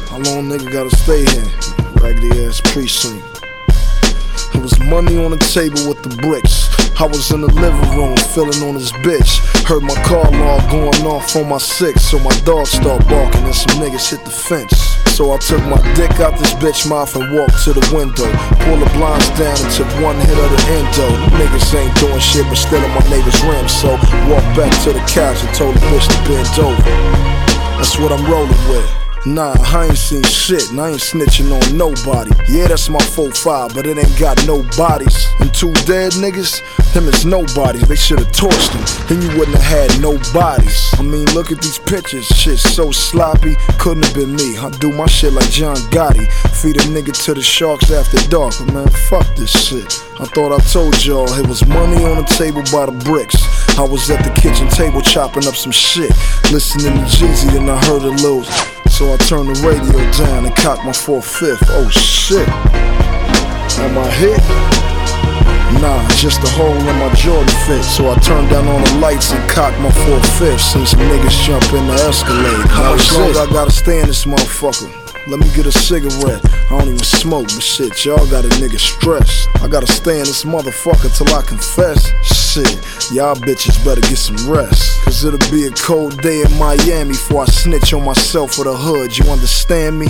How 0.08 0.18
long 0.18 0.48
nigga 0.48 0.72
gotta 0.72 0.94
stay 0.96 1.24
here? 1.28 1.50
Raggedy 2.00 2.46
ass 2.46 2.60
precinct. 2.72 3.24
It 4.54 4.62
was 4.62 4.78
money 4.80 5.16
on 5.22 5.32
the 5.32 5.38
table 5.38 5.88
with 5.88 6.02
the 6.02 6.16
bricks. 6.22 6.70
I 7.00 7.06
was 7.06 7.30
in 7.32 7.40
the 7.42 7.52
living 7.52 7.98
room 7.98 8.16
feeling 8.32 8.62
on 8.68 8.74
his 8.74 8.92
bitch. 9.04 9.40
Heard 9.66 9.82
my 9.82 9.96
car 10.04 10.26
alarm 10.28 10.70
going 10.70 11.06
off 11.06 11.36
on 11.36 11.48
my 11.48 11.58
six, 11.58 12.02
so 12.02 12.18
my 12.20 12.34
dog 12.40 12.66
start 12.66 13.06
barking 13.08 13.44
and 13.44 13.54
some 13.54 13.80
niggas 13.80 14.10
hit 14.10 14.24
the 14.24 14.30
fence. 14.30 15.01
So 15.12 15.30
I 15.30 15.36
took 15.36 15.60
my 15.68 15.76
dick 15.92 16.20
out 16.20 16.38
this 16.38 16.54
bitch 16.54 16.88
mouth 16.88 17.14
and 17.16 17.36
walked 17.36 17.62
to 17.64 17.74
the 17.74 17.84
window. 17.92 18.24
Pulled 18.64 18.80
the 18.80 18.88
blinds 18.96 19.28
down 19.36 19.52
and 19.60 19.70
took 19.76 19.86
one 20.00 20.16
hit 20.16 20.38
of 20.40 20.48
the 20.48 20.62
endo. 20.72 21.06
Niggas 21.36 21.74
ain't 21.76 21.94
doing 22.00 22.18
shit 22.18 22.48
but 22.48 22.56
stealing 22.56 22.88
my 22.96 23.04
neighbor's 23.12 23.36
rim. 23.44 23.68
So 23.68 23.90
walked 24.32 24.56
back 24.56 24.72
to 24.84 24.92
the 24.94 25.04
couch 25.04 25.44
and 25.44 25.54
told 25.54 25.76
the 25.76 25.80
bitch 25.92 26.08
to 26.08 26.18
bend 26.24 26.48
over. 26.58 26.82
That's 27.76 27.98
what 27.98 28.10
I'm 28.10 28.24
rolling 28.24 28.48
with. 28.72 29.01
Nah, 29.24 29.54
I 29.56 29.86
ain't 29.86 29.96
seen 29.96 30.24
shit 30.24 30.70
and 30.70 30.80
I 30.80 30.90
ain't 30.90 31.00
snitching 31.00 31.54
on 31.54 31.76
nobody. 31.76 32.32
Yeah, 32.48 32.66
that's 32.66 32.88
my 32.88 32.98
4-5, 32.98 33.72
but 33.72 33.86
it 33.86 33.96
ain't 33.96 34.18
got 34.18 34.36
no 34.48 34.64
bodies. 34.76 35.28
And 35.38 35.54
two 35.54 35.72
dead 35.86 36.10
niggas, 36.18 36.58
them 36.92 37.06
is 37.06 37.24
nobodies. 37.24 37.86
They 37.86 37.94
should've 37.94 38.32
torched 38.32 38.72
them, 38.72 39.06
then 39.06 39.22
you 39.22 39.38
wouldn't 39.38 39.56
have 39.58 39.90
had 39.90 40.00
no 40.02 40.18
bodies. 40.32 40.92
I 40.98 41.02
mean, 41.02 41.24
look 41.34 41.52
at 41.52 41.62
these 41.62 41.78
pictures, 41.78 42.26
shit 42.26 42.58
so 42.58 42.90
sloppy. 42.90 43.54
Couldn't 43.78 44.04
have 44.06 44.14
been 44.14 44.34
me. 44.34 44.58
I 44.58 44.70
do 44.70 44.90
my 44.90 45.06
shit 45.06 45.32
like 45.32 45.50
John 45.50 45.76
Gotti. 45.94 46.26
Feed 46.60 46.76
a 46.78 46.84
nigga 46.90 47.12
to 47.24 47.34
the 47.34 47.42
sharks 47.42 47.92
after 47.92 48.18
dark, 48.28 48.54
but 48.58 48.74
man, 48.74 48.88
fuck 49.08 49.26
this 49.36 49.52
shit. 49.52 49.86
I 50.18 50.24
thought 50.24 50.50
I 50.50 50.58
told 50.64 51.04
y'all 51.04 51.32
it 51.38 51.46
was 51.46 51.64
money 51.64 52.04
on 52.04 52.16
the 52.16 52.24
table 52.24 52.62
by 52.72 52.86
the 52.86 53.04
bricks. 53.04 53.36
I 53.78 53.84
was 53.84 54.10
at 54.10 54.24
the 54.24 54.30
kitchen 54.40 54.68
table 54.68 55.00
chopping 55.00 55.46
up 55.46 55.54
some 55.54 55.72
shit, 55.72 56.10
listening 56.50 56.94
to 56.94 57.06
Jeezy, 57.06 57.56
and 57.56 57.70
I 57.70 57.78
heard 57.84 58.02
a 58.02 58.10
little. 58.10 58.71
So 58.92 59.14
I 59.14 59.16
turned 59.16 59.48
the 59.48 59.58
radio 59.66 59.98
down 60.12 60.44
and 60.44 60.54
cocked 60.54 60.84
my 60.84 60.92
4 60.92 61.20
5th. 61.20 61.64
Oh 61.70 61.88
shit. 61.88 62.46
Am 63.80 63.98
I 63.98 64.10
hit? 64.20 64.38
Nah, 65.80 66.06
just 66.10 66.44
a 66.44 66.50
hole 66.50 66.76
in 66.76 66.98
my 67.00 67.12
Jordan 67.14 67.48
fit. 67.66 67.82
So 67.82 68.10
I 68.10 68.14
turned 68.18 68.50
down 68.50 68.68
all 68.68 68.78
the 68.78 68.98
lights 68.98 69.32
and 69.32 69.50
cocked 69.50 69.80
my 69.80 69.90
4 69.90 70.18
5th. 70.38 70.60
Since 70.60 70.90
some 70.90 71.00
niggas 71.00 71.42
jump 71.42 71.64
in 71.72 71.86
the 71.88 71.94
Escalade. 71.94 72.68
How 72.68 72.94
much 72.94 73.12
longer 73.14 73.40
I 73.40 73.46
gotta 73.46 73.72
stay 73.72 73.98
in 73.98 74.06
this 74.06 74.24
motherfucker? 74.24 75.01
Let 75.28 75.38
me 75.38 75.46
get 75.54 75.66
a 75.66 75.72
cigarette. 75.72 76.42
I 76.66 76.78
don't 76.78 76.88
even 76.88 76.98
smoke, 76.98 77.44
but 77.44 77.62
shit, 77.62 78.04
y'all 78.04 78.26
got 78.28 78.44
a 78.44 78.48
nigga 78.58 78.78
stressed. 78.78 79.48
I 79.62 79.68
gotta 79.68 79.86
stay 79.86 80.18
in 80.18 80.24
this 80.24 80.44
motherfucker 80.44 81.16
till 81.16 81.32
I 81.32 81.42
confess. 81.42 82.10
Shit, 82.24 83.12
y'all 83.12 83.36
bitches 83.36 83.82
better 83.84 84.00
get 84.00 84.18
some 84.18 84.50
rest. 84.50 85.04
Cause 85.04 85.24
it'll 85.24 85.38
be 85.50 85.66
a 85.66 85.70
cold 85.70 86.20
day 86.22 86.42
in 86.42 86.58
Miami 86.58 87.10
before 87.10 87.42
I 87.42 87.46
snitch 87.46 87.92
on 87.92 88.04
myself 88.04 88.54
for 88.54 88.64
the 88.64 88.76
hood. 88.76 89.16
You 89.16 89.30
understand 89.30 89.98
me? 89.98 90.08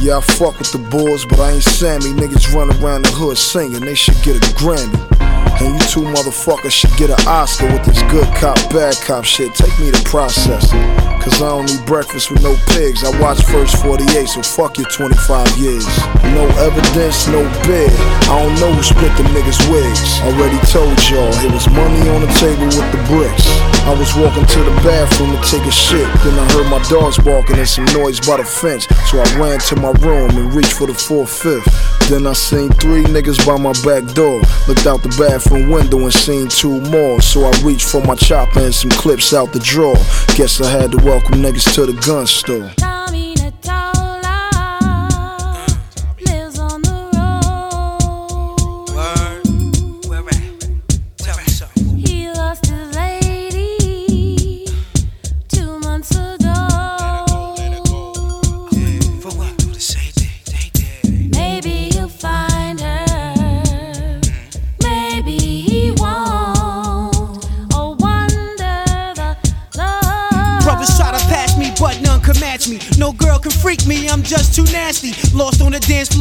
Yeah, 0.00 0.18
I 0.18 0.20
fuck 0.20 0.58
with 0.58 0.72
the 0.72 0.78
boys, 0.90 1.24
but 1.24 1.38
I 1.38 1.52
ain't 1.52 1.62
Sammy. 1.62 2.06
Niggas 2.06 2.52
run 2.52 2.70
around 2.82 3.04
the 3.04 3.12
hood 3.12 3.38
singing, 3.38 3.80
they 3.80 3.94
should 3.94 4.20
get 4.22 4.36
a 4.36 4.40
Grammy. 4.58 5.47
And 5.60 5.74
you 5.74 5.80
two 5.90 6.06
motherfuckers 6.06 6.70
should 6.70 6.94
get 6.96 7.10
an 7.10 7.18
Oscar 7.26 7.66
with 7.66 7.84
this 7.84 8.00
good 8.10 8.26
cop, 8.36 8.56
bad 8.70 8.94
cop 9.04 9.24
shit. 9.24 9.54
Take 9.54 9.76
me 9.80 9.90
to 9.90 10.02
processing. 10.04 10.78
Cause 11.18 11.42
I 11.42 11.50
don't 11.50 11.68
eat 11.68 11.84
breakfast 11.84 12.30
with 12.30 12.42
no 12.42 12.54
pigs. 12.72 13.02
I 13.02 13.10
watch 13.20 13.42
first 13.42 13.82
48, 13.82 14.06
so 14.28 14.40
fuck 14.40 14.78
your 14.78 14.88
25 14.88 15.58
years. 15.58 15.84
No 16.30 16.46
evidence, 16.62 17.26
no 17.26 17.42
bid. 17.66 17.90
I 18.30 18.38
don't 18.38 18.54
know 18.62 18.72
who 18.72 18.82
split 18.82 19.10
the 19.18 19.26
niggas' 19.34 19.58
wigs. 19.66 20.00
Already 20.22 20.62
told 20.70 20.94
y'all, 21.10 21.34
it 21.42 21.52
was 21.52 21.68
money 21.74 22.08
on 22.08 22.22
the 22.22 22.32
table 22.38 22.70
with 22.70 22.88
the 22.94 23.02
bricks. 23.10 23.50
I 23.82 23.98
was 23.98 24.14
walking 24.14 24.46
to 24.46 24.60
the 24.62 24.74
bathroom 24.86 25.34
to 25.34 25.42
take 25.50 25.66
a 25.66 25.74
shit. 25.74 26.06
Then 26.22 26.38
I 26.38 26.46
heard 26.52 26.70
my 26.70 26.80
dogs 26.88 27.18
barking 27.18 27.58
and 27.58 27.68
some 27.68 27.84
noise 27.86 28.20
by 28.20 28.36
the 28.36 28.44
fence. 28.44 28.86
So 29.10 29.18
I 29.18 29.26
ran 29.36 29.58
to 29.58 29.76
my 29.76 29.90
room 30.06 30.30
and 30.38 30.54
reached 30.54 30.72
for 30.72 30.86
the 30.86 30.94
4 30.94 31.24
5th. 31.24 31.97
Then 32.08 32.26
I 32.26 32.32
seen 32.32 32.70
three 32.70 33.04
niggas 33.04 33.46
by 33.46 33.58
my 33.58 33.72
back 33.84 34.14
door. 34.14 34.40
Looked 34.66 34.86
out 34.86 35.02
the 35.02 35.14
bathroom 35.18 35.68
window 35.68 35.98
and 35.98 36.12
seen 36.12 36.48
two 36.48 36.80
more. 36.90 37.20
So 37.20 37.44
I 37.44 37.52
reached 37.62 37.86
for 37.86 38.00
my 38.00 38.14
chopper 38.14 38.60
and 38.60 38.74
some 38.74 38.90
clips 38.92 39.34
out 39.34 39.52
the 39.52 39.58
drawer. 39.58 39.96
Guess 40.34 40.62
I 40.62 40.70
had 40.70 40.92
to 40.92 40.96
welcome 41.04 41.42
niggas 41.42 41.74
to 41.74 41.84
the 41.84 41.92
gun 42.00 42.26
store. 42.26 42.97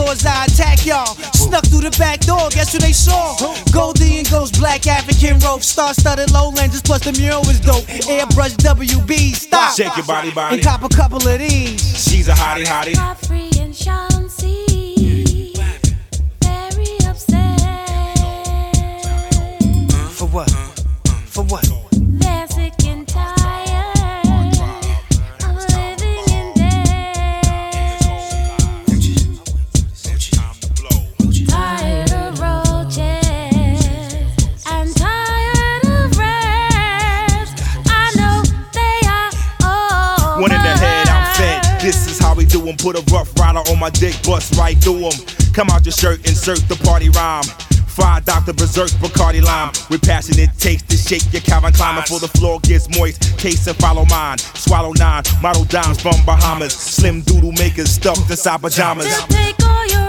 On 0.07 0.15
the 0.15 0.23
dance 0.23 0.23
floors, 0.23 0.25
I 0.25 0.45
attack 0.45 0.85
y'all. 0.85 1.15
Snuck 1.33 1.65
through 1.65 1.81
the 1.81 1.95
back 1.97 2.21
door, 2.21 2.49
guess 2.49 2.73
who 2.73 2.79
they 2.79 2.93
saw? 2.93 3.35
Goldie 3.71 4.19
and 4.19 4.29
Ghost, 4.29 4.59
black 4.59 4.87
African 4.87 5.39
rope, 5.39 5.61
star 5.61 5.93
studded 5.93 6.31
low 6.31 6.49
lenses, 6.49 6.81
plus 6.81 7.03
the 7.03 7.13
mural 7.13 7.41
was 7.41 7.59
dope. 7.59 7.83
Airbrush 8.07 8.55
WB, 8.57 9.35
stop. 9.35 9.75
Shake 9.75 9.95
your 9.95 10.05
body, 10.05 10.31
body. 10.31 10.55
And 10.55 10.63
cop 10.63 10.83
a 10.83 10.89
couple 10.89 11.25
of 11.27 11.39
these. 11.39 11.81
She's 12.09 12.27
a 12.27 12.33
hottie, 12.33 12.65
hottie. 12.65 12.95
Godfrey 12.95 13.49
and 13.59 13.75
Chauncey. 13.75 15.53
Very 16.41 16.97
upset. 17.05 17.59
For 20.11 20.27
what? 20.27 20.66
'Em. 42.67 42.77
Put 42.77 42.95
a 42.97 43.03
rough 43.13 43.29
rider 43.39 43.59
on 43.71 43.79
my 43.79 43.89
dick, 43.89 44.15
bust 44.23 44.55
right 44.55 44.77
through 44.81 45.07
'em. 45.07 45.17
Come 45.53 45.69
out 45.69 45.85
your 45.85 45.93
shirt, 45.93 46.27
insert 46.27 46.59
the 46.67 46.75
party 46.75 47.09
rhyme. 47.09 47.43
Fried 47.97 48.25
Dr. 48.25 48.53
Berserk, 48.53 48.91
Bacardi 49.01 49.41
Lime. 49.41 49.71
With 49.89 50.03
passionate 50.03 50.51
taste 50.59 50.87
to 50.89 50.97
shake 50.97 51.33
your 51.33 51.41
Calvin 51.41 51.73
Klein 51.73 51.95
before 51.99 52.19
the 52.19 52.27
floor 52.27 52.59
gets 52.59 52.87
moist. 52.95 53.35
Case 53.39 53.65
and 53.65 53.75
follow 53.77 54.05
mine. 54.05 54.37
Swallow 54.53 54.93
nine, 54.93 55.23
model 55.41 55.63
dimes 55.63 55.99
from 55.99 56.23
Bahamas. 56.23 56.73
Slim 56.73 57.21
doodle 57.21 57.53
makers 57.53 57.89
stuffed 57.89 58.29
inside 58.29 58.61
pajamas. 58.61 59.07
Take 59.29 59.55
all 59.65 59.87
your 59.87 60.06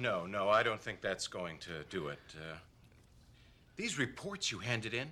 No, 0.00 0.26
no, 0.26 0.48
I 0.48 0.62
don't 0.62 0.80
think 0.80 1.00
that's 1.00 1.26
going 1.26 1.58
to 1.58 1.84
do 1.90 2.08
it. 2.08 2.18
Uh, 2.36 2.56
these 3.76 3.98
reports 3.98 4.50
you 4.50 4.58
handed 4.58 4.94
in, 4.94 5.08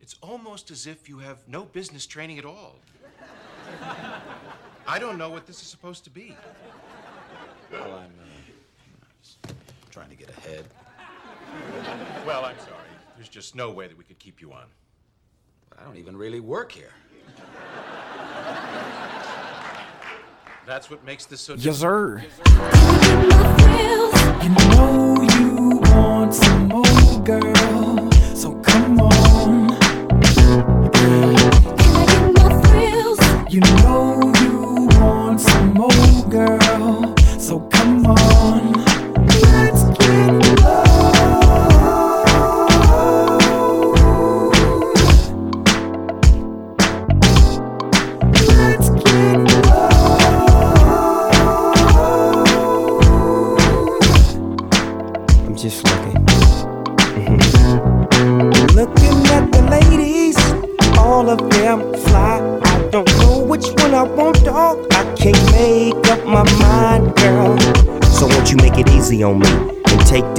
it's 0.00 0.16
almost 0.22 0.70
as 0.70 0.86
if 0.86 1.08
you 1.08 1.18
have 1.18 1.38
no 1.48 1.64
business 1.64 2.06
training 2.06 2.38
at 2.38 2.44
all. 2.44 2.76
I 4.86 4.98
don't 4.98 5.18
know 5.18 5.30
what 5.30 5.46
this 5.46 5.60
is 5.60 5.68
supposed 5.68 6.04
to 6.04 6.10
be. 6.10 6.34
Well, 7.70 7.92
I'm, 8.04 8.12
uh, 9.48 9.52
trying 9.90 10.10
to 10.10 10.16
get 10.16 10.30
ahead. 10.30 10.64
Well, 12.26 12.44
I'm 12.44 12.58
sorry. 12.58 12.88
There's 13.16 13.28
just 13.28 13.54
no 13.54 13.70
way 13.70 13.86
that 13.86 13.96
we 13.96 14.04
could 14.04 14.18
keep 14.18 14.40
you 14.40 14.52
on. 14.52 14.66
But 15.68 15.80
I 15.80 15.84
don't 15.84 15.96
even 15.96 16.16
really 16.16 16.40
work 16.40 16.72
here. 16.72 16.92
That's 20.70 20.88
what 20.88 21.04
makes 21.04 21.26
this 21.26 21.40
so 21.40 21.54
Yes, 21.54 21.78
sir. 21.78 22.22
You 24.40 24.48
know 24.70 25.20
you 25.36 25.80
want 25.90 26.32
some 26.32 26.68
more, 26.68 27.24
girl. 27.24 28.12
So 28.36 28.54
come 28.60 29.00
on. 29.00 29.70
You 33.50 33.60
know 33.82 34.32
you 34.40 34.86
want 35.00 35.40
some 35.40 35.74
more, 35.74 36.28
girl. 36.30 36.59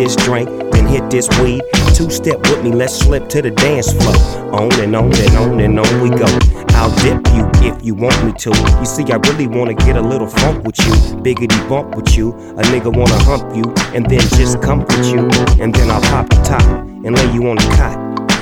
This 0.02 0.16
drink, 0.16 0.50
then 0.72 0.88
hit 0.88 1.08
this 1.12 1.30
weed. 1.40 1.62
Two 1.94 2.10
step 2.10 2.40
with 2.50 2.64
me, 2.64 2.72
let's 2.72 2.98
slip 2.98 3.30
to 3.30 3.42
the 3.42 3.52
dance 3.52 3.94
floor. 3.94 4.16
On 4.52 4.74
and 4.80 4.96
on 4.96 5.14
and 5.14 5.38
on 5.38 5.60
and 5.60 5.80
on 5.80 6.02
we 6.02 6.10
go. 6.10 6.26
I'll 6.70 6.90
dip 7.04 7.22
you 7.36 7.46
if 7.70 7.86
you 7.86 7.94
want 7.94 8.18
me 8.26 8.32
to. 8.40 8.50
You 8.80 8.86
see, 8.86 9.04
I 9.12 9.18
really 9.30 9.46
wanna 9.46 9.76
get 9.76 9.98
a 9.98 10.02
little 10.02 10.28
funk 10.28 10.64
with 10.64 10.80
you, 10.80 10.94
biggity 11.22 11.70
bump 11.70 11.96
with 11.96 12.18
you. 12.18 12.32
A 12.32 12.64
nigga 12.72 12.92
wanna 12.96 13.20
hump 13.24 13.56
you 13.56 13.64
and 13.94 14.10
then 14.10 14.22
just 14.40 14.60
comfort 14.64 15.06
you, 15.06 15.30
and 15.62 15.74
then 15.76 15.92
I'll 15.92 16.02
pop 16.02 16.28
the 16.30 16.42
top 16.42 16.64
and 17.06 17.16
lay 17.16 17.32
you 17.32 17.48
on 17.48 17.58
the 17.58 17.70
cot 17.78 17.98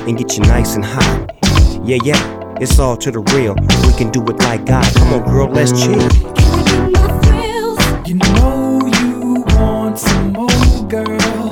and 0.07 0.17
get 0.17 0.37
you 0.37 0.43
nice 0.43 0.75
and 0.75 0.85
hot. 0.85 1.35
Yeah, 1.83 1.97
yeah, 2.03 2.55
it's 2.61 2.79
all 2.79 2.95
to 2.95 3.11
the 3.11 3.19
real. 3.35 3.55
We 3.85 3.93
can 3.97 4.11
do 4.11 4.23
it 4.29 4.39
like 4.39 4.65
God. 4.65 4.85
Come 4.95 5.13
on, 5.13 5.25
girl, 5.25 5.49
let's 5.49 5.71
chill. 5.71 6.07
You 8.05 8.15
know 8.15 8.79
you 9.01 9.43
want 9.57 9.99
some 9.99 10.31
more, 10.31 10.87
girl. 10.87 11.48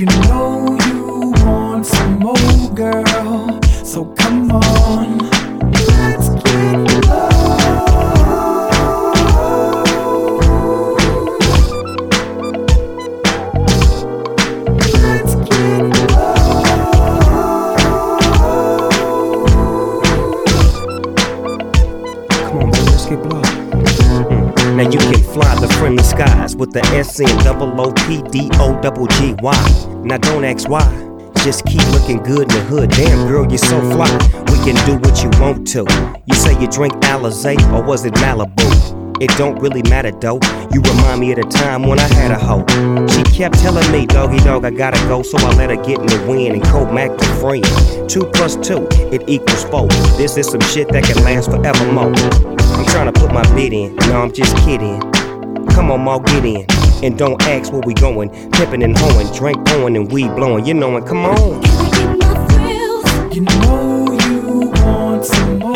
You 0.00 0.06
know 0.06 0.78
you 0.86 1.30
want 1.44 1.84
some 1.84 2.20
more, 2.20 2.70
girl. 2.74 3.60
So 3.84 4.06
come 4.14 4.50
on. 4.50 5.18
Let's 5.68 6.30
get 6.30 6.40
Come 22.46 22.56
on, 22.56 22.70
baby, 22.70 22.86
let's 22.86 23.04
get 23.04 23.22
blown. 23.22 23.42
Mm. 23.42 24.76
Now 24.76 24.84
you 24.90 24.98
can 24.98 25.22
fly 25.24 25.54
the 25.56 25.68
friendly 25.78 26.02
skies 26.02 26.56
with 26.56 26.72
the 26.72 26.80
S 26.86 27.20
N 27.20 27.44
double 27.44 27.78
O 27.78 27.92
P 27.92 28.22
D 28.30 28.48
O 28.54 28.80
double 28.80 29.06
G 29.06 29.34
Y. 29.42 29.89
Now 30.02 30.16
don't 30.18 30.44
ask 30.44 30.68
why. 30.68 30.84
Just 31.44 31.64
keep 31.66 31.86
looking 31.92 32.18
good 32.18 32.42
in 32.42 32.48
the 32.48 32.64
hood. 32.68 32.90
Damn, 32.90 33.28
girl, 33.28 33.46
you're 33.48 33.58
so 33.58 33.80
fly. 33.92 34.10
We 34.50 34.58
can 34.64 34.76
do 34.86 34.96
what 34.98 35.22
you 35.22 35.30
want 35.40 35.66
to. 35.68 35.86
You 36.26 36.34
say 36.34 36.58
you 36.60 36.68
drink 36.68 36.94
Alizé 37.04 37.56
or 37.72 37.82
was 37.82 38.04
it 38.04 38.14
Malibu? 38.14 39.20
It 39.20 39.28
don't 39.36 39.58
really 39.60 39.82
matter 39.82 40.10
though. 40.10 40.40
You 40.72 40.80
remind 40.80 41.20
me 41.20 41.32
of 41.32 41.36
the 41.36 41.42
time 41.42 41.82
when 41.82 41.98
I 41.98 42.08
had 42.14 42.30
a 42.30 42.38
hoe. 42.38 42.64
She 43.08 43.22
kept 43.36 43.58
telling 43.58 43.90
me, 43.92 44.06
doggy 44.06 44.38
dog, 44.38 44.64
I 44.64 44.70
gotta 44.70 44.98
go, 45.08 45.22
so 45.22 45.36
I 45.38 45.54
let 45.56 45.68
her 45.68 45.76
get 45.76 46.00
in 46.00 46.06
the 46.06 46.24
wind 46.26 46.54
and 46.54 46.64
co 46.64 46.90
Mac 46.90 47.16
the 47.18 47.26
friend. 47.38 48.08
Two 48.08 48.24
plus 48.32 48.56
two, 48.56 48.88
it 49.12 49.22
equals 49.28 49.64
four. 49.64 49.88
This 50.16 50.38
is 50.38 50.48
some 50.48 50.60
shit 50.62 50.88
that 50.88 51.04
can 51.04 51.22
last 51.22 51.50
forevermore. 51.50 52.14
I'm 52.76 52.86
trying 52.86 53.12
to 53.12 53.20
put 53.20 53.32
my 53.32 53.42
bid 53.54 53.74
in, 53.74 53.94
no, 53.96 54.22
I'm 54.22 54.32
just 54.32 54.56
kidding. 54.58 54.98
Come 55.68 55.90
on, 55.90 56.00
Maul, 56.00 56.20
get 56.20 56.44
in. 56.46 56.89
And 57.02 57.16
don't 57.16 57.40
ask 57.42 57.72
where 57.72 57.80
we 57.80 57.94
going. 57.94 58.28
Pippin' 58.50 58.82
and 58.82 58.96
hoeing, 58.96 59.32
drink 59.32 59.66
pouring 59.66 59.96
and 59.96 60.12
weed 60.12 60.34
blowing. 60.36 60.66
You 60.66 60.74
knowin', 60.74 61.04
come 61.04 61.24
on. 61.24 61.62
You 63.32 63.40
know 63.40 64.18
you 64.28 64.70
want 64.84 65.24
some 65.24 65.58
more, 65.60 65.69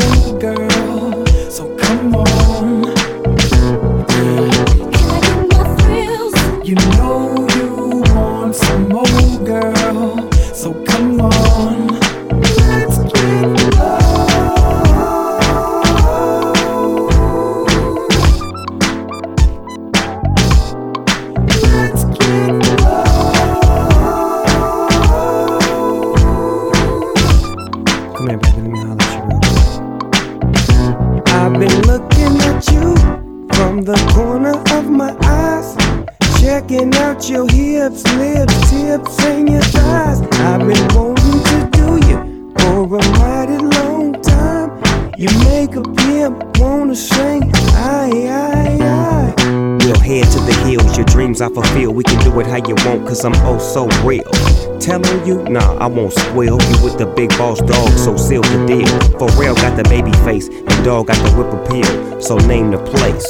can 52.15 52.25
do 52.25 52.41
it 52.41 52.47
how 52.47 52.57
you 52.57 52.75
want, 52.87 53.07
cause 53.07 53.25
I'm 53.25 53.35
oh 53.47 53.59
so 53.59 53.87
real. 54.07 54.31
Telling 54.79 55.27
you, 55.27 55.43
nah, 55.45 55.77
I 55.79 55.87
won't 55.87 56.13
spoil 56.13 56.61
you 56.61 56.85
with 56.85 56.99
the 56.99 57.07
big 57.07 57.31
boss 57.31 57.61
dog, 57.61 57.91
so 57.93 58.17
seal 58.17 58.43
the 58.43 58.67
deal. 58.67 59.19
For 59.19 59.29
real, 59.41 59.55
got 59.55 59.77
the 59.77 59.85
baby 59.85 60.13
face, 60.25 60.49
and 60.49 60.85
dog 60.85 61.09
got 61.09 61.17
the 61.17 61.35
whip 61.37 61.53
appeal, 61.53 62.21
so 62.21 62.37
name 62.37 62.71
the 62.71 62.79
place. 62.79 63.25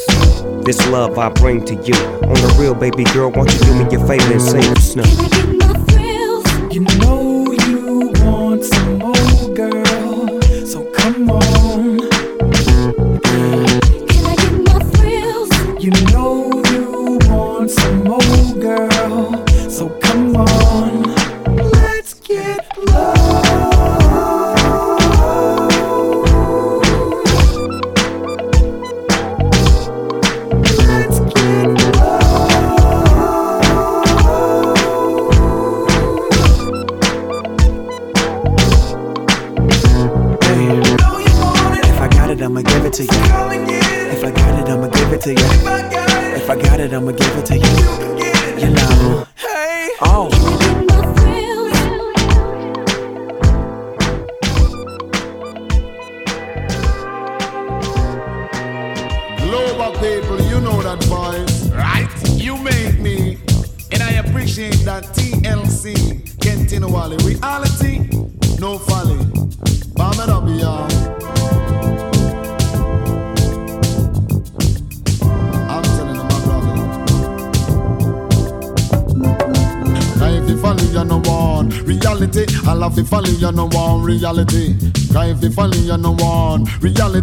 This 0.65 0.87
love 0.89 1.19
I 1.19 1.29
bring 1.29 1.65
to 1.67 1.75
you. 1.75 1.95
On 1.95 2.35
the 2.35 2.57
real, 2.59 2.75
baby 2.75 3.05
girl, 3.05 3.31
won't 3.31 3.53
you 3.53 3.61
do 3.61 3.75
me 3.75 3.91
your 3.91 4.07
favor 4.07 4.33
and 4.33 4.43
sing 4.43 4.75
snow? 4.77 5.64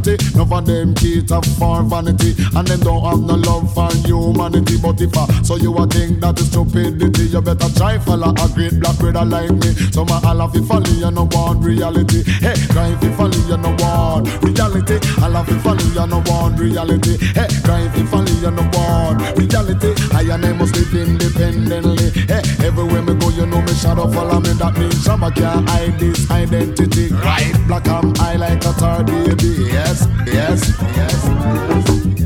Reality. 0.02 0.38
None 0.38 0.52
of 0.52 0.66
them 0.66 0.94
cater 0.96 1.42
for 1.58 1.84
vanity, 1.84 2.36
and 2.56 2.68
them 2.68 2.80
don't 2.82 3.04
have 3.04 3.20
no 3.20 3.36
love 3.36 3.74
for 3.74 3.92
humanity. 4.06 4.78
But 4.82 5.02
if 5.02 5.18
I 5.18 5.26
so 5.44 5.56
you 5.56 5.76
a 5.78 5.88
think 5.88 6.20
that 6.22 6.40
is 6.40 6.48
stupidity, 6.48 7.24
you 7.24 7.42
better 7.42 7.70
try 7.76 7.98
follow 8.00 8.32
a 8.32 8.50
great 8.54 8.80
black 8.80 8.98
brother 8.98 9.26
like 9.26 9.52
me. 9.52 9.74
So 9.92 10.06
my 10.06 10.20
love 10.34 10.56
you 10.56 10.66
follow, 10.66 10.88
you 10.88 11.12
no 11.12 11.26
one 11.32 11.62
reality. 11.62 12.24
Hey, 12.24 12.56
cause 12.74 13.04
if 13.04 13.16
follow, 13.16 13.38
you 13.48 13.58
no 13.58 13.76
one 13.80 14.24
reality. 14.42 15.00
Love 15.32 15.50
you 15.50 15.60
follow, 15.60 15.80
you 15.80 16.08
no 16.08 16.22
one 16.28 16.56
reality. 16.56 17.18
Hey, 17.18 17.48
cause 17.64 17.96
if 17.96 18.10
follow, 18.10 18.26
you 18.26 18.52
no 18.52 18.64
one 18.76 19.18
reality. 19.36 19.94
I 20.14 20.22
and 20.24 20.46
I 20.46 20.54
must 20.54 20.76
live 20.76 20.94
independently. 20.94 22.10
Hey, 22.28 22.42
everywhere 22.66 23.02
me 23.02 23.14
go, 23.16 23.30
you 23.30 23.46
know 23.46 23.62
me 23.62 23.74
shadow 23.74 24.08
follow 24.12 24.40
me. 24.40 24.54
That 24.54 24.78
means 24.78 25.04
some 25.04 25.22
can't 25.32 25.70
hide 25.70 26.00
this 26.00 26.30
identity. 26.30 27.10
Right, 27.14 27.54
black 27.68 27.88
I'm 27.88 28.14
I 28.20 28.36
like 28.36 28.64
a 28.66 28.74
tar 28.74 29.04
baby. 29.04 29.72
Yes, 29.92 30.08
yes, 30.26 30.70
yes. 30.96 32.21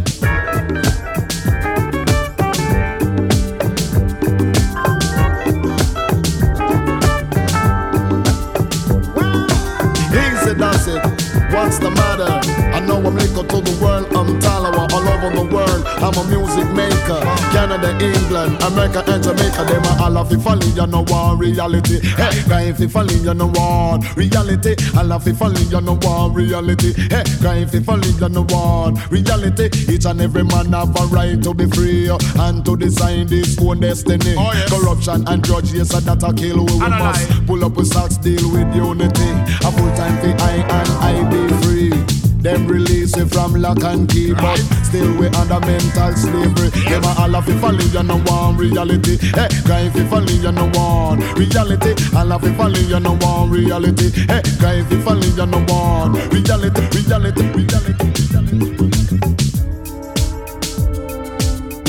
Canada, 17.85 18.05
England, 18.05 18.63
America, 18.63 19.03
and 19.07 19.23
Jamaica. 19.23 19.63
Them 19.65 19.85
are 19.85 20.03
all 20.03 20.17
of 20.17 20.31
it 20.31 20.39
falling, 20.39 20.75
you 20.75 20.87
know 20.87 21.03
one 21.05 21.37
reality. 21.37 21.99
Hey, 22.01 22.69
if 22.69 22.79
you 22.79 22.89
falling, 22.89 23.23
you 23.23 23.33
know 23.33 23.47
one 23.47 24.01
reality. 24.15 24.75
All 24.97 25.11
of 25.11 25.27
it 25.27 25.35
falling, 25.35 25.67
you 25.67 25.81
know 25.81 25.95
one 26.01 26.33
reality. 26.33 26.93
Hey, 26.93 27.23
if 27.61 27.73
you 27.73 27.81
falling, 27.81 28.17
you 28.17 28.29
know 28.29 28.43
one 28.49 28.95
reality. 29.09 29.69
Each 29.91 30.05
and 30.05 30.21
every 30.21 30.43
man 30.43 30.73
have 30.73 30.95
a 30.99 31.05
right 31.07 31.41
to 31.43 31.53
be 31.53 31.65
free 31.67 32.09
and 32.09 32.65
to 32.65 32.75
design 32.75 33.27
this 33.27 33.59
own 33.61 33.79
destiny. 33.79 34.35
Corruption 34.67 35.27
and 35.27 35.43
grudge, 35.43 35.71
yes, 35.73 35.89
that 35.89 36.23
a 36.23 36.33
kill. 36.33 36.65
We, 36.65 36.73
we 36.73 36.89
must 36.89 37.45
pull 37.45 37.63
up 37.65 37.75
with 37.75 37.87
socks, 37.87 38.17
deal 38.17 38.51
with 38.51 38.75
unity. 38.75 39.31
A 39.63 39.71
full 39.71 39.93
time 39.95 40.17
for 40.21 40.33
I 40.43 40.55
and 40.69 40.89
I 41.01 41.29
be 41.29 41.65
free. 41.65 42.24
Them 42.45 42.67
release 42.67 43.17
it 43.17 43.33
from 43.33 43.55
lock 43.55 43.83
and 43.83 44.07
key, 44.07 44.31
but 44.31 44.57
still 44.83 45.11
we 45.17 45.25
under 45.29 45.59
mental 45.61 46.13
slavery. 46.13 46.69
Them 46.85 47.03
a 47.03 47.15
all 47.17 47.35
of 47.35 47.49
it 47.49 47.59
falling, 47.59 47.89
you 47.89 48.03
know 48.03 48.19
one 48.19 48.55
reality. 48.55 49.17
Hey, 49.17 49.47
guy 49.65 49.87
if 49.87 49.95
you 49.95 50.05
falling, 50.05 50.43
you 50.43 50.51
know 50.51 50.69
one 50.75 51.21
reality. 51.33 51.95
All 52.15 52.31
of 52.31 52.43
it 52.43 52.55
falling, 52.55 52.85
you 52.85 52.99
know 52.99 53.17
one 53.17 53.49
reality. 53.49 54.11
Hey, 54.11 54.43
guy 54.61 54.75
if 54.75 54.91
you 54.91 55.01
falling, 55.01 55.23
you 55.23 55.45
know 55.47 55.65
one 55.65 56.13
reality, 56.29 56.81
reality, 56.93 57.41
reality, 57.49 58.05
reality. 58.13 59.19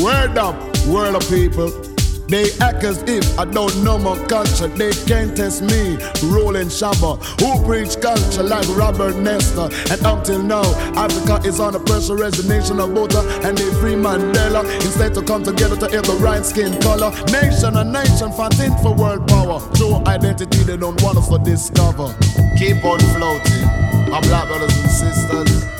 Word 0.02 0.38
up, 0.38 0.56
world 0.86 1.16
of 1.16 1.28
people. 1.28 1.85
They 2.28 2.50
act 2.60 2.82
as 2.82 3.02
if 3.06 3.38
I 3.38 3.44
don't 3.44 3.84
know 3.84 3.98
my 3.98 4.16
culture. 4.26 4.68
They 4.68 4.90
can't 5.06 5.36
test 5.36 5.62
me, 5.62 5.96
Roland 6.24 6.70
Shabba, 6.70 7.22
who 7.40 7.64
preach 7.64 8.00
culture 8.00 8.42
like 8.42 8.66
Robert 8.76 9.16
Nesta. 9.16 9.70
And 9.92 10.04
until 10.04 10.42
now, 10.42 10.64
Africa 10.96 11.40
is 11.46 11.60
under 11.60 11.78
pressure 11.78 12.22
as 12.24 12.44
a 12.44 12.48
nation 12.48 12.80
of 12.80 12.90
voter 12.90 13.22
and 13.46 13.56
they 13.56 13.70
free 13.78 13.94
Mandela. 13.94 14.64
Instead 14.84 15.14
to 15.14 15.22
come 15.22 15.44
together 15.44 15.76
to 15.76 15.88
have 15.94 16.06
the 16.06 16.14
right 16.14 16.44
skin 16.44 16.80
color. 16.80 17.10
Nation 17.30 17.76
and 17.76 17.92
nation 17.92 18.32
fighting 18.32 18.74
for 18.82 18.94
world 18.94 19.26
power. 19.28 19.60
True 19.74 20.02
identity 20.06 20.64
they 20.64 20.76
don't 20.76 21.00
want 21.02 21.18
us 21.18 21.28
to 21.28 21.38
discover. 21.38 22.14
Keep 22.58 22.84
on 22.84 22.98
floating, 23.14 24.10
my 24.10 24.20
black 24.22 24.48
brothers 24.48 24.76
and 24.78 24.90
sisters. 24.90 25.75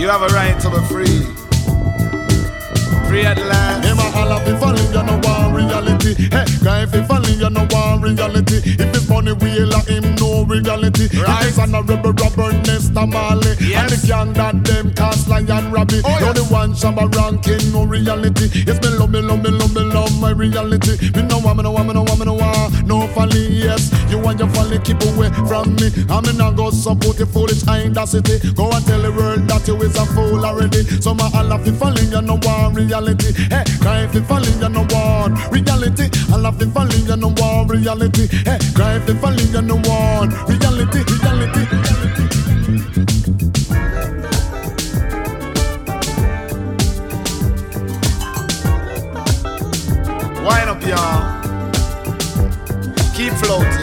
You 0.00 0.08
have 0.08 0.22
a 0.22 0.28
right 0.28 0.58
to 0.60 0.70
be 0.70 0.78
free. 0.86 1.39
Last. 3.10 3.84
Him 3.84 3.98
a 3.98 4.02
holla 4.02 4.38
fi 4.44 4.56
falling, 4.56 4.86
you 4.92 5.02
know 5.02 5.18
one 5.24 5.52
reality. 5.52 6.14
Hey, 6.30 6.44
guy 6.62 6.86
fi 6.86 7.02
falling, 7.04 7.40
you 7.40 7.50
know 7.50 7.66
one 7.70 8.00
reality. 8.02 8.58
If 8.64 8.94
it's 8.94 9.08
money 9.08 9.32
wheel, 9.32 9.72
him 9.90 10.14
no 10.14 10.44
reality. 10.44 11.08
Right. 11.18 11.42
It 11.42 11.48
is 11.50 11.58
honorable 11.58 12.12
Robert 12.12 12.54
Nesta 12.66 13.04
Marley. 13.06 13.50
And 13.74 13.90
the 13.90 13.98
gang 14.06 14.32
that 14.34 14.62
them 14.62 14.94
cast 14.94 15.26
lion 15.28 15.72
rabbit. 15.72 16.02
Oh, 16.04 16.18
You're 16.20 16.34
the 16.34 16.44
one 16.44 16.72
shabba 16.72 17.12
ranking, 17.16 17.72
no 17.72 17.82
reality. 17.84 18.46
It's 18.54 18.78
me 18.80 18.94
love, 18.96 19.10
me 19.10 19.20
love, 19.20 19.42
me 19.42 19.50
love, 19.50 19.74
me 19.74 19.82
love 19.82 20.20
my 20.20 20.30
reality. 20.30 21.10
Me 21.10 21.22
no 21.22 21.38
want, 21.40 21.56
me 21.56 21.62
no 21.64 21.72
want, 21.72 21.88
me 21.88 21.94
no 21.94 22.02
want, 22.02 22.20
me 22.20 22.26
no 22.26 22.34
want. 22.34 22.86
No 22.86 23.08
folly, 23.08 23.42
yes. 23.50 23.90
You 24.08 24.22
and 24.22 24.38
your 24.38 24.48
folly 24.50 24.78
keep 24.78 25.02
away 25.02 25.30
from 25.50 25.74
me. 25.82 25.90
I'm 26.08 26.24
in 26.30 26.40
a 26.40 26.52
go 26.52 26.70
support 26.70 27.16
the 27.18 27.26
foolish 27.26 27.66
audacity. 27.66 28.38
Go 28.54 28.70
and 28.70 28.86
tell 28.86 29.02
the 29.02 29.10
world 29.10 29.48
that 29.48 29.66
you 29.66 29.74
is 29.82 29.96
a 29.98 30.06
fool 30.14 30.46
already. 30.46 30.84
So 31.02 31.12
my 31.12 31.28
Allah 31.34 31.58
fi 31.58 31.72
falling, 31.72 32.12
you 32.12 32.22
know 32.22 32.38
one 32.46 32.74
reality. 32.74 32.99
Hey, 33.00 33.64
cry 33.80 34.06
fi 34.08 34.20
falling, 34.20 34.60
you 34.60 34.68
know 34.68 34.84
one 34.92 35.32
reality. 35.50 36.10
Allah 36.32 36.52
fi 36.52 36.66
falling, 36.66 37.06
you 37.06 37.16
know 37.16 37.32
one 37.38 37.66
reality. 37.66 38.26
Hey, 38.44 38.58
cry 38.74 39.00
fi 39.00 39.14
falling, 39.14 39.48
you 39.48 39.62
know 39.62 39.76
one 39.76 40.28
reality, 40.46 41.00
reality, 41.08 41.64
reality. 41.70 43.30
Wind 50.44 50.68
up, 50.68 50.82
y'all. 50.86 51.40
Keep 53.14 53.32
floating. 53.34 53.79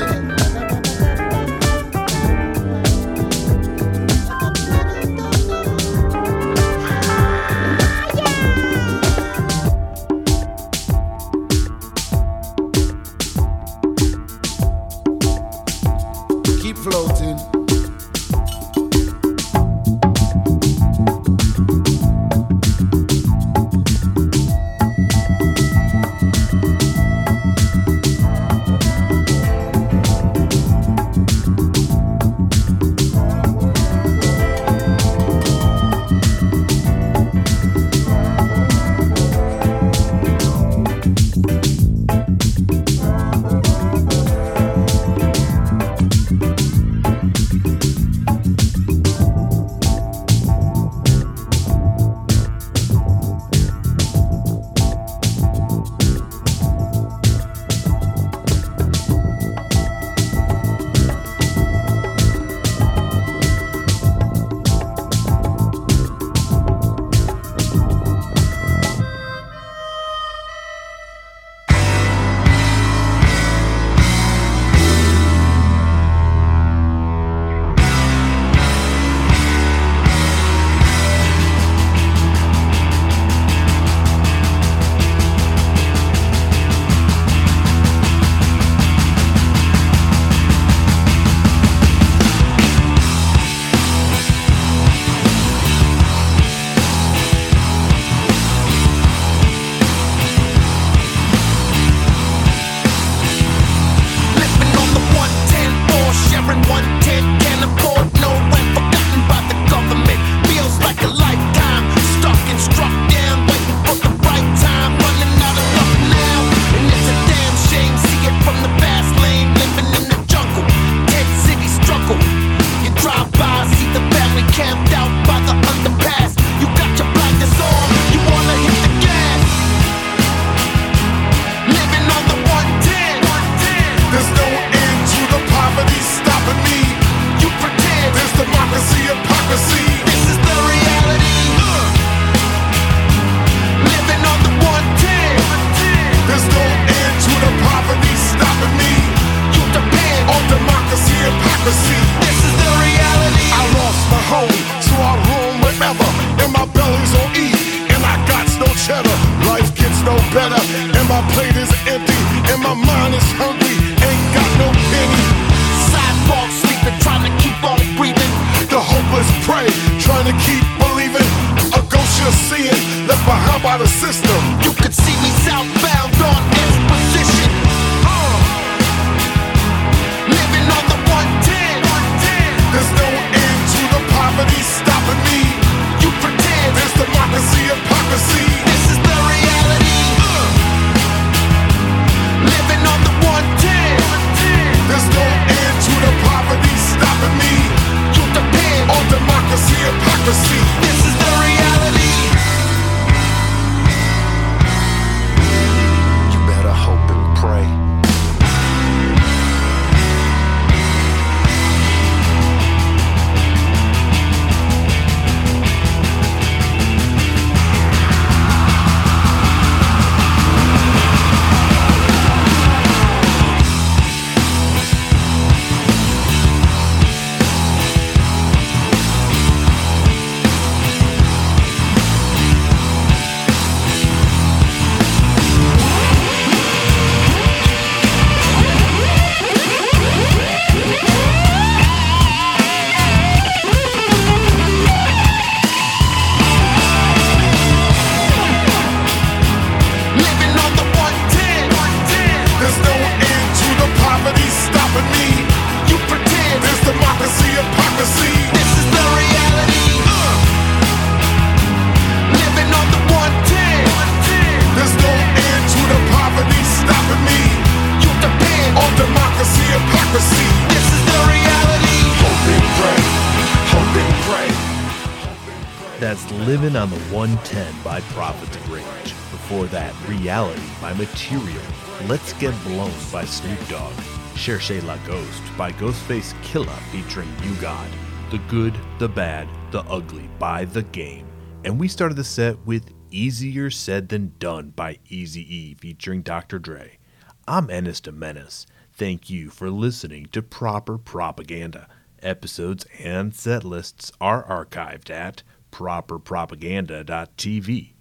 That's 275.99 276.29
Living 276.31 276.75
on 276.75 276.91
the 276.91 276.99
110 277.05 277.73
by 277.83 278.01
Prophets 278.01 278.55
of 278.55 278.71
Rage. 278.71 279.13
Before 279.31 279.65
that, 279.65 279.95
Reality 280.07 280.61
by 280.79 280.93
Material. 280.93 281.63
Let's 282.07 282.33
Get 282.33 282.53
Blown 282.65 282.93
by 283.11 283.25
Snoop 283.25 283.57
Dogg. 283.67 283.93
Cherche 284.35 284.83
La 284.83 284.97
Ghost 285.07 285.41
by 285.57 285.71
Ghostface 285.71 286.39
Killah 286.43 286.77
featuring 286.91 287.27
U-God. 287.41 287.89
The 288.29 288.37
Good, 288.47 288.75
the 288.99 289.09
Bad, 289.09 289.47
the 289.71 289.81
Ugly 289.85 290.29
by 290.37 290.65
The 290.65 290.83
Game. 290.83 291.25
And 291.63 291.79
we 291.79 291.87
started 291.87 292.13
the 292.13 292.23
set 292.23 292.63
with 292.63 292.93
Easier 293.09 293.71
Said 293.71 294.09
Than 294.09 294.33
Done 294.37 294.73
by 294.75 294.99
Easy 295.09 295.41
E 295.51 295.73
featuring 295.73 296.21
Dr. 296.21 296.59
Dre. 296.59 296.99
I'm 297.47 297.71
Ennis 297.71 298.01
da 298.01 298.11
Mennis. 298.11 298.67
Thank 298.93 299.31
you 299.31 299.49
for 299.49 299.71
listening 299.71 300.27
to 300.27 300.43
Proper 300.43 300.99
Propaganda. 300.99 301.87
Episodes 302.21 302.85
and 302.99 303.33
set 303.33 303.63
lists 303.63 304.11
are 304.21 304.43
archived 304.43 305.09
at 305.09 305.41
properpropaganda.tv. 305.71 307.93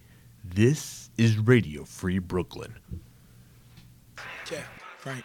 This 0.45 1.11
is 1.17 1.39
Radio 1.39 1.85
Free 1.85 2.19
Brooklyn. 2.19 2.75
Yeah, 4.51 4.63
right. 5.05 5.25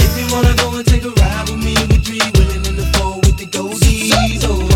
If 0.00 0.18
you 0.18 0.34
wanna 0.34 0.54
go 0.56 0.76
and 0.76 0.86
take 0.86 1.04
a 1.04 1.10
ride 1.10 1.48
with 1.48 1.58
me, 1.58 1.74
we 1.88 1.98
three 2.02 2.20
willing 2.34 2.64
in 2.66 2.76
the 2.76 2.86
four 2.98 3.16
with 3.16 3.38
the 3.38 3.46
goldies. 3.46 4.42
Oh, 4.44 4.67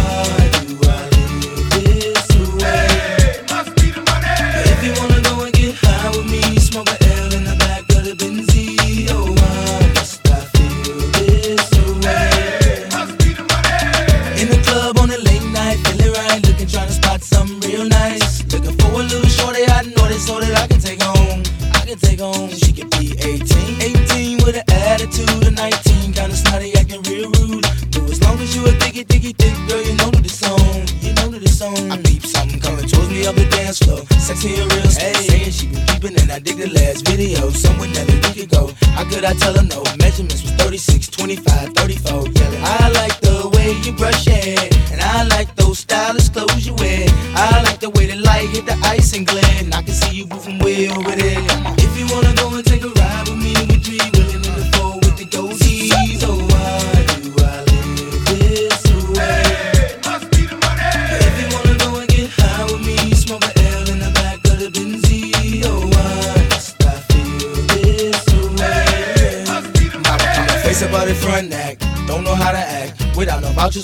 diggy, 29.23 29.35
diggy, 29.35 29.69
girl, 29.69 29.83
you 29.83 29.95
know 29.95 30.11
that 30.11 30.25
it's 30.25 30.43
on. 30.43 30.59
You 31.01 31.15
know 31.15 31.29
that 31.31 31.43
it's 31.43 31.63
on. 31.63 31.93
I 31.93 31.97
peep 32.03 32.25
something 32.27 32.61
coming 32.61 32.87
towards 32.89 33.09
me 33.11 33.27
up 33.27 33.35
the 33.35 33.47
dance 33.47 33.79
floor. 33.79 34.03
Sexy 34.19 34.55
and 34.59 34.73
real 34.73 34.83
slow. 34.91 35.13
Saying 35.13 35.51
she 35.53 35.67
been 35.69 35.87
peeping 35.87 36.19
and 36.21 36.33
I 36.33 36.39
dig 36.39 36.59
the 36.59 36.69
last 36.69 37.07
video. 37.07 37.51
Somewhere 37.51 37.89
that 37.95 38.11
a 38.11 38.17
week 38.27 38.51
ago. 38.51 38.71
How 38.99 39.05
could 39.05 39.25
I 39.25 39.35
tell 39.35 39.55
her 39.55 39.63
no? 39.63 39.83
Measurements 39.99 40.43
was 40.43 40.53
36, 40.53 41.09
25, 41.09 41.75
34. 41.75 42.13
Yelling, 42.13 42.63
I 42.65 42.91
like 42.91 43.21
the 43.21 43.49
way 43.55 43.79
you 43.85 43.93
brush 43.93 44.27
your 44.27 44.37
hair. 44.37 44.69
And 44.91 45.01
I 45.01 45.25
like 45.25 45.55
those 45.57 45.79
stylish 45.79 46.29
clothes 46.31 46.67
you 46.67 46.75
wear. 46.75 47.07
I 47.35 47.63
like 47.63 47.81
the 47.81 47.91
way 47.91 48.07
the 48.07 48.17
light 48.17 48.49
hit 48.51 48.67
the 48.67 48.77
ice 48.83 49.15
and. 49.15 49.23
And 49.33 49.73
I 49.73 49.83
can 49.83 49.95
see 49.95 50.17
you 50.17 50.27
moving 50.27 50.59
way 50.59 50.89
over 50.91 51.13
there. 51.13 51.42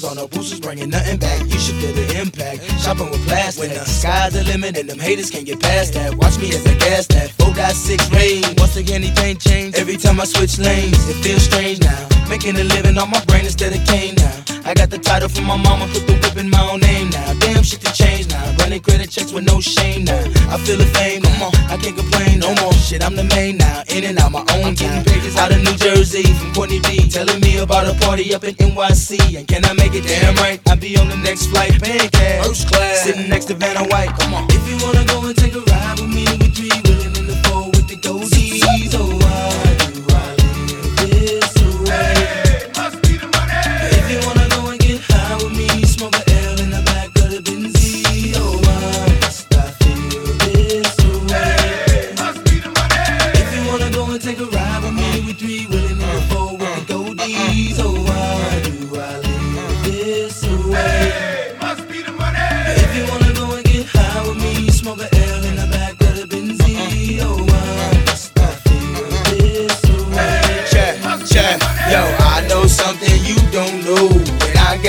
Or 0.05 0.15
no 0.15 0.29
boosters, 0.29 0.61
bringing 0.61 0.91
nothing 0.91 1.19
back. 1.19 1.41
You 1.41 1.59
should 1.59 1.77
feel 1.77 1.95
the 1.95 2.21
impact. 2.21 2.63
Shopping 2.79 3.11
with 3.11 3.27
plastic. 3.27 3.69
When 3.69 3.71
the 3.71 3.85
sky's 3.87 4.35
the 4.35 4.45
limit 4.45 4.77
and 4.77 4.89
them 4.89 4.99
haters 4.99 5.31
can't 5.31 5.47
get 5.47 5.61
past 5.61 5.95
that. 5.95 6.15
Watch 6.15 6.39
me 6.39 6.51
as 6.51 6.67
I 6.67 6.75
gas 6.75 7.07
that. 7.09 7.31
4.6 7.39 8.13
range. 8.13 8.61
Once 8.61 8.77
again, 8.77 9.03
anything 9.03 9.39
change. 9.39 9.75
Every 9.77 9.97
time 9.97 10.21
I 10.21 10.25
switch 10.25 10.59
lanes, 10.59 11.09
it 11.09 11.15
feels 11.25 11.43
strange 11.43 11.81
now. 11.81 12.09
Making 12.29 12.57
a 12.57 12.65
living 12.65 12.99
on 12.99 13.11
my 13.11 13.25
brain 13.25 13.47
instead 13.47 13.73
of 13.73 13.83
cane 13.87 14.15
now. 14.17 14.58
I 14.69 14.75
got 14.75 14.91
the 14.91 14.99
title 14.99 15.31
from 15.31 15.45
my 15.45 15.57
mama, 15.57 15.89
put 15.89 16.05
the 16.07 16.13
whip 16.21 16.37
in 16.37 16.51
my 16.51 16.61
own 16.61 16.81
name 16.81 17.09
now. 17.09 17.33
Damn 17.41 17.63
shit 17.63 17.81
to 17.81 17.91
change 17.91 18.29
now. 18.29 18.45
Running 18.61 18.83
credit 18.83 19.09
checks 19.09 19.33
with 19.33 19.49
no 19.49 19.61
shame 19.61 20.05
now. 20.05 20.21
I 20.53 20.61
feel 20.61 20.77
the 20.77 20.85
fame, 20.93 21.23
come 21.23 21.49
on, 21.49 21.57
I 21.73 21.81
can't 21.81 21.97
complain 21.97 22.41
no 22.41 22.53
more. 22.61 22.75
Shit, 22.75 23.01
I'm 23.03 23.17
the 23.17 23.25
main 23.25 23.57
now. 23.57 23.83
In 23.89 24.05
and 24.05 24.19
out 24.21 24.31
my 24.31 24.45
own 24.61 24.75
time. 24.75 25.05
Pages 25.09 25.39
out 25.39 25.53
of 25.53 25.65
New 25.65 25.73
Jersey 25.81 26.23
from 26.37 26.53
Courtney 26.53 26.81
B. 26.85 27.09
Telling 27.09 27.41
me 27.41 27.57
about 27.57 27.89
a 27.89 27.97
party 28.05 28.35
up 28.35 28.45
in 28.45 28.55
NYC. 28.57 29.39
And 29.39 29.49
can 29.49 29.65
I 29.65 29.73
make 29.73 29.95
it 29.95 30.05
damn 30.05 30.37
right? 30.37 30.61
I'll 30.69 30.77
be 30.77 30.99
on 30.99 31.09
the 31.09 31.17
next 31.17 31.47
flight, 31.47 31.73
paying 31.81 32.11
cash. 32.11 32.45
First 32.45 32.69
class. 32.69 33.05
Sitting 33.05 33.31
next 33.31 33.47
to 33.47 33.55
Vanna 33.55 33.89
White, 33.89 34.13
come 34.21 34.35
on. 34.35 34.45
If 34.51 34.69
you 34.69 34.77
wanna 34.85 35.07
go 35.07 35.25
and 35.25 35.35
take 35.35 35.55
a 35.55 35.65
ride 35.65 35.97
with 35.99 36.13
me, 36.13 36.29
we 36.45 36.53
three 36.53 36.88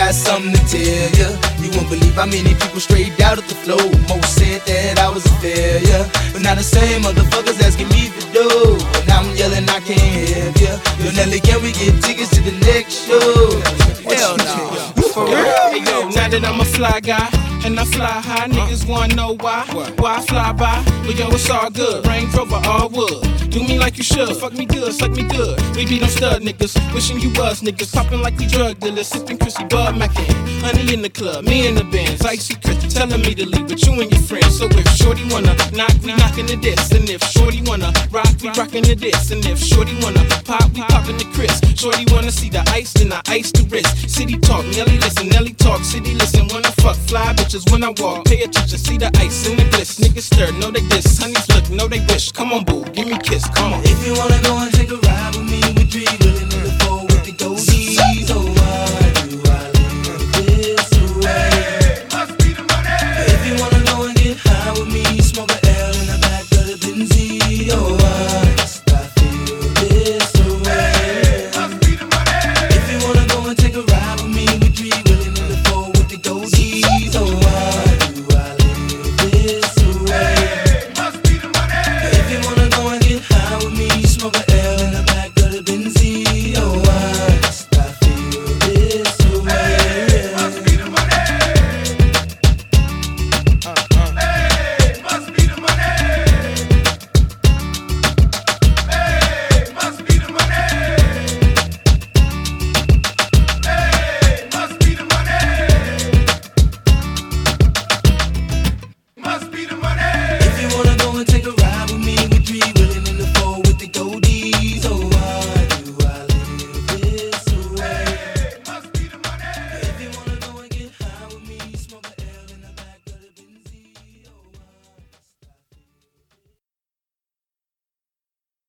got 0.10 0.16
something 0.16 0.54
to 0.54 0.62
tell 0.66 1.10
ya. 1.22 1.30
You 1.62 1.70
won't 1.76 1.90
believe 1.90 2.16
how 2.16 2.26
many 2.26 2.56
people 2.56 2.80
strayed 2.80 3.22
out 3.22 3.38
of 3.38 3.48
the 3.48 3.54
flow. 3.54 3.78
Most 4.10 4.34
said 4.38 4.62
that 4.66 4.98
I 4.98 5.10
was 5.14 5.26
a 5.26 5.36
failure. 5.38 6.04
But 6.34 6.42
now 6.42 6.56
the 6.56 6.64
same 6.64 7.04
motherfuckers 7.04 7.62
asking 7.62 7.90
me 7.90 8.10
for 8.10 8.26
dough. 8.34 8.78
And 9.02 9.12
I'm 9.12 9.36
yelling, 9.36 9.70
I 9.70 9.80
can't 9.82 10.30
help 10.34 10.58
ya. 10.58 10.74
Yo, 11.04 11.12
Nelly, 11.14 11.40
can 11.40 11.62
we 11.62 11.72
get 11.74 12.02
tickets 12.02 12.32
to 12.36 12.42
the 12.42 12.56
next 12.66 13.06
show? 13.06 13.62
Hell 14.10 14.38
no. 14.38 15.04
For 15.14 15.26
real? 15.26 16.10
Now 16.18 16.28
that 16.30 16.42
I'm 16.44 16.60
a 16.60 16.66
fly 16.66 17.00
guy 17.02 17.49
and 17.70 17.80
I 17.80 17.86
fly 17.86 18.08
high, 18.08 18.48
niggas 18.48 18.88
wanna 18.88 19.16
know 19.16 19.36
why. 19.40 19.64
Why 19.98 20.18
I 20.18 20.22
fly 20.22 20.52
by? 20.54 20.84
But 21.06 21.16
yo, 21.18 21.30
it's 21.30 21.50
all 21.50 21.70
good. 21.70 22.06
Range 22.08 22.34
Rover, 22.34 22.62
all 22.66 22.90
wood. 22.90 23.22
Do 23.50 23.62
me 23.64 23.78
like 23.78 23.98
you 23.98 24.04
should. 24.04 24.36
Fuck 24.38 24.54
me 24.54 24.66
good, 24.66 24.94
suck 24.94 25.12
me 25.12 25.24
good. 25.24 25.60
We 25.76 25.86
be 25.86 26.00
them 26.00 26.10
stud 26.10 26.42
niggas. 26.42 26.74
Wishing 26.94 27.20
you 27.20 27.30
was 27.38 27.62
niggas. 27.62 27.94
Popping 27.94 28.22
like 28.22 28.38
we 28.38 28.48
drug 28.48 28.80
dealers. 28.80 29.08
Sipping 29.08 29.38
Chrissy 29.38 29.66
Bud 29.66 29.98
Mackin. 29.98 30.26
Honey 30.62 30.94
in 30.94 31.02
the 31.02 31.10
club, 31.10 31.46
me 31.46 31.68
in 31.68 31.76
the 31.76 31.84
bands. 31.86 32.26
Icy 32.26 32.56
Chris 32.56 32.94
telling 32.94 33.22
me 33.22 33.34
to 33.36 33.46
leave 33.46 33.70
with 33.70 33.86
you 33.86 33.94
and 34.02 34.12
your 34.12 34.22
friends. 34.22 34.58
So 34.58 34.66
if 34.70 34.88
Shorty 34.98 35.24
wanna 35.32 35.56
knock, 35.74 35.94
we 36.04 36.14
knockin' 36.14 36.48
the 36.48 36.58
diss. 36.58 36.92
And 36.92 37.10
if 37.10 37.24
Shorty 37.24 37.62
wanna 37.66 37.94
rock, 38.12 38.30
we 38.42 38.50
rockin' 38.50 38.84
the 38.84 38.96
diss. 38.96 39.32
And 39.32 39.46
if 39.46 39.60
Shorty 39.60 39.96
wanna 40.02 40.26
pop, 40.46 40.70
we 40.74 40.82
poppin' 40.82 41.18
the 41.18 41.26
Chris. 41.34 41.54
Shorty 41.76 42.06
wanna 42.14 42.32
see 42.32 42.50
the 42.50 42.64
ice, 42.70 42.94
then 42.94 43.14
I 43.14 43.22
ice 43.28 43.52
the 43.52 43.64
wrist. 43.70 44.10
City 44.10 44.38
talk, 44.38 44.66
Nelly 44.76 44.98
listen, 44.98 45.30
Nelly 45.30 45.54
talk, 45.54 45.84
city 45.84 46.14
listen. 46.14 46.40
I 46.70 46.72
fuck, 46.82 46.96
fly 47.10 47.34
bitches 47.34 47.59
when 47.72 47.84
I 47.84 47.94
walk. 47.98 48.26
Pay 48.26 48.44
attention, 48.44 48.78
see 48.78 48.98
the 48.98 49.12
ice 49.18 49.48
in 49.48 49.58
the 49.58 49.66
bliss. 49.72 50.00
Niggas 50.00 50.28
stir, 50.32 50.52
know 50.60 50.72
they 50.72 50.86
diss. 50.88 51.20
Honeys 51.20 51.48
look, 51.50 51.70
know 51.70 51.88
they 51.88 52.00
wish. 52.08 52.32
Come 52.32 52.54
on, 52.54 52.64
boo, 52.64 52.84
give 52.94 53.08
me 53.08 53.18
kiss, 53.20 53.48
come 53.50 53.74
on. 53.74 53.82
If 53.84 54.06
you 54.06 54.14
wanna 54.16 54.42
go 54.44 54.58
and 54.58 54.74
take 54.74 54.92
a 54.92 54.98
ride 54.98 55.36
with 55.36 55.50
me, 55.50 55.62
we 55.76 55.84
be 55.86 56.06
willing 56.24 56.59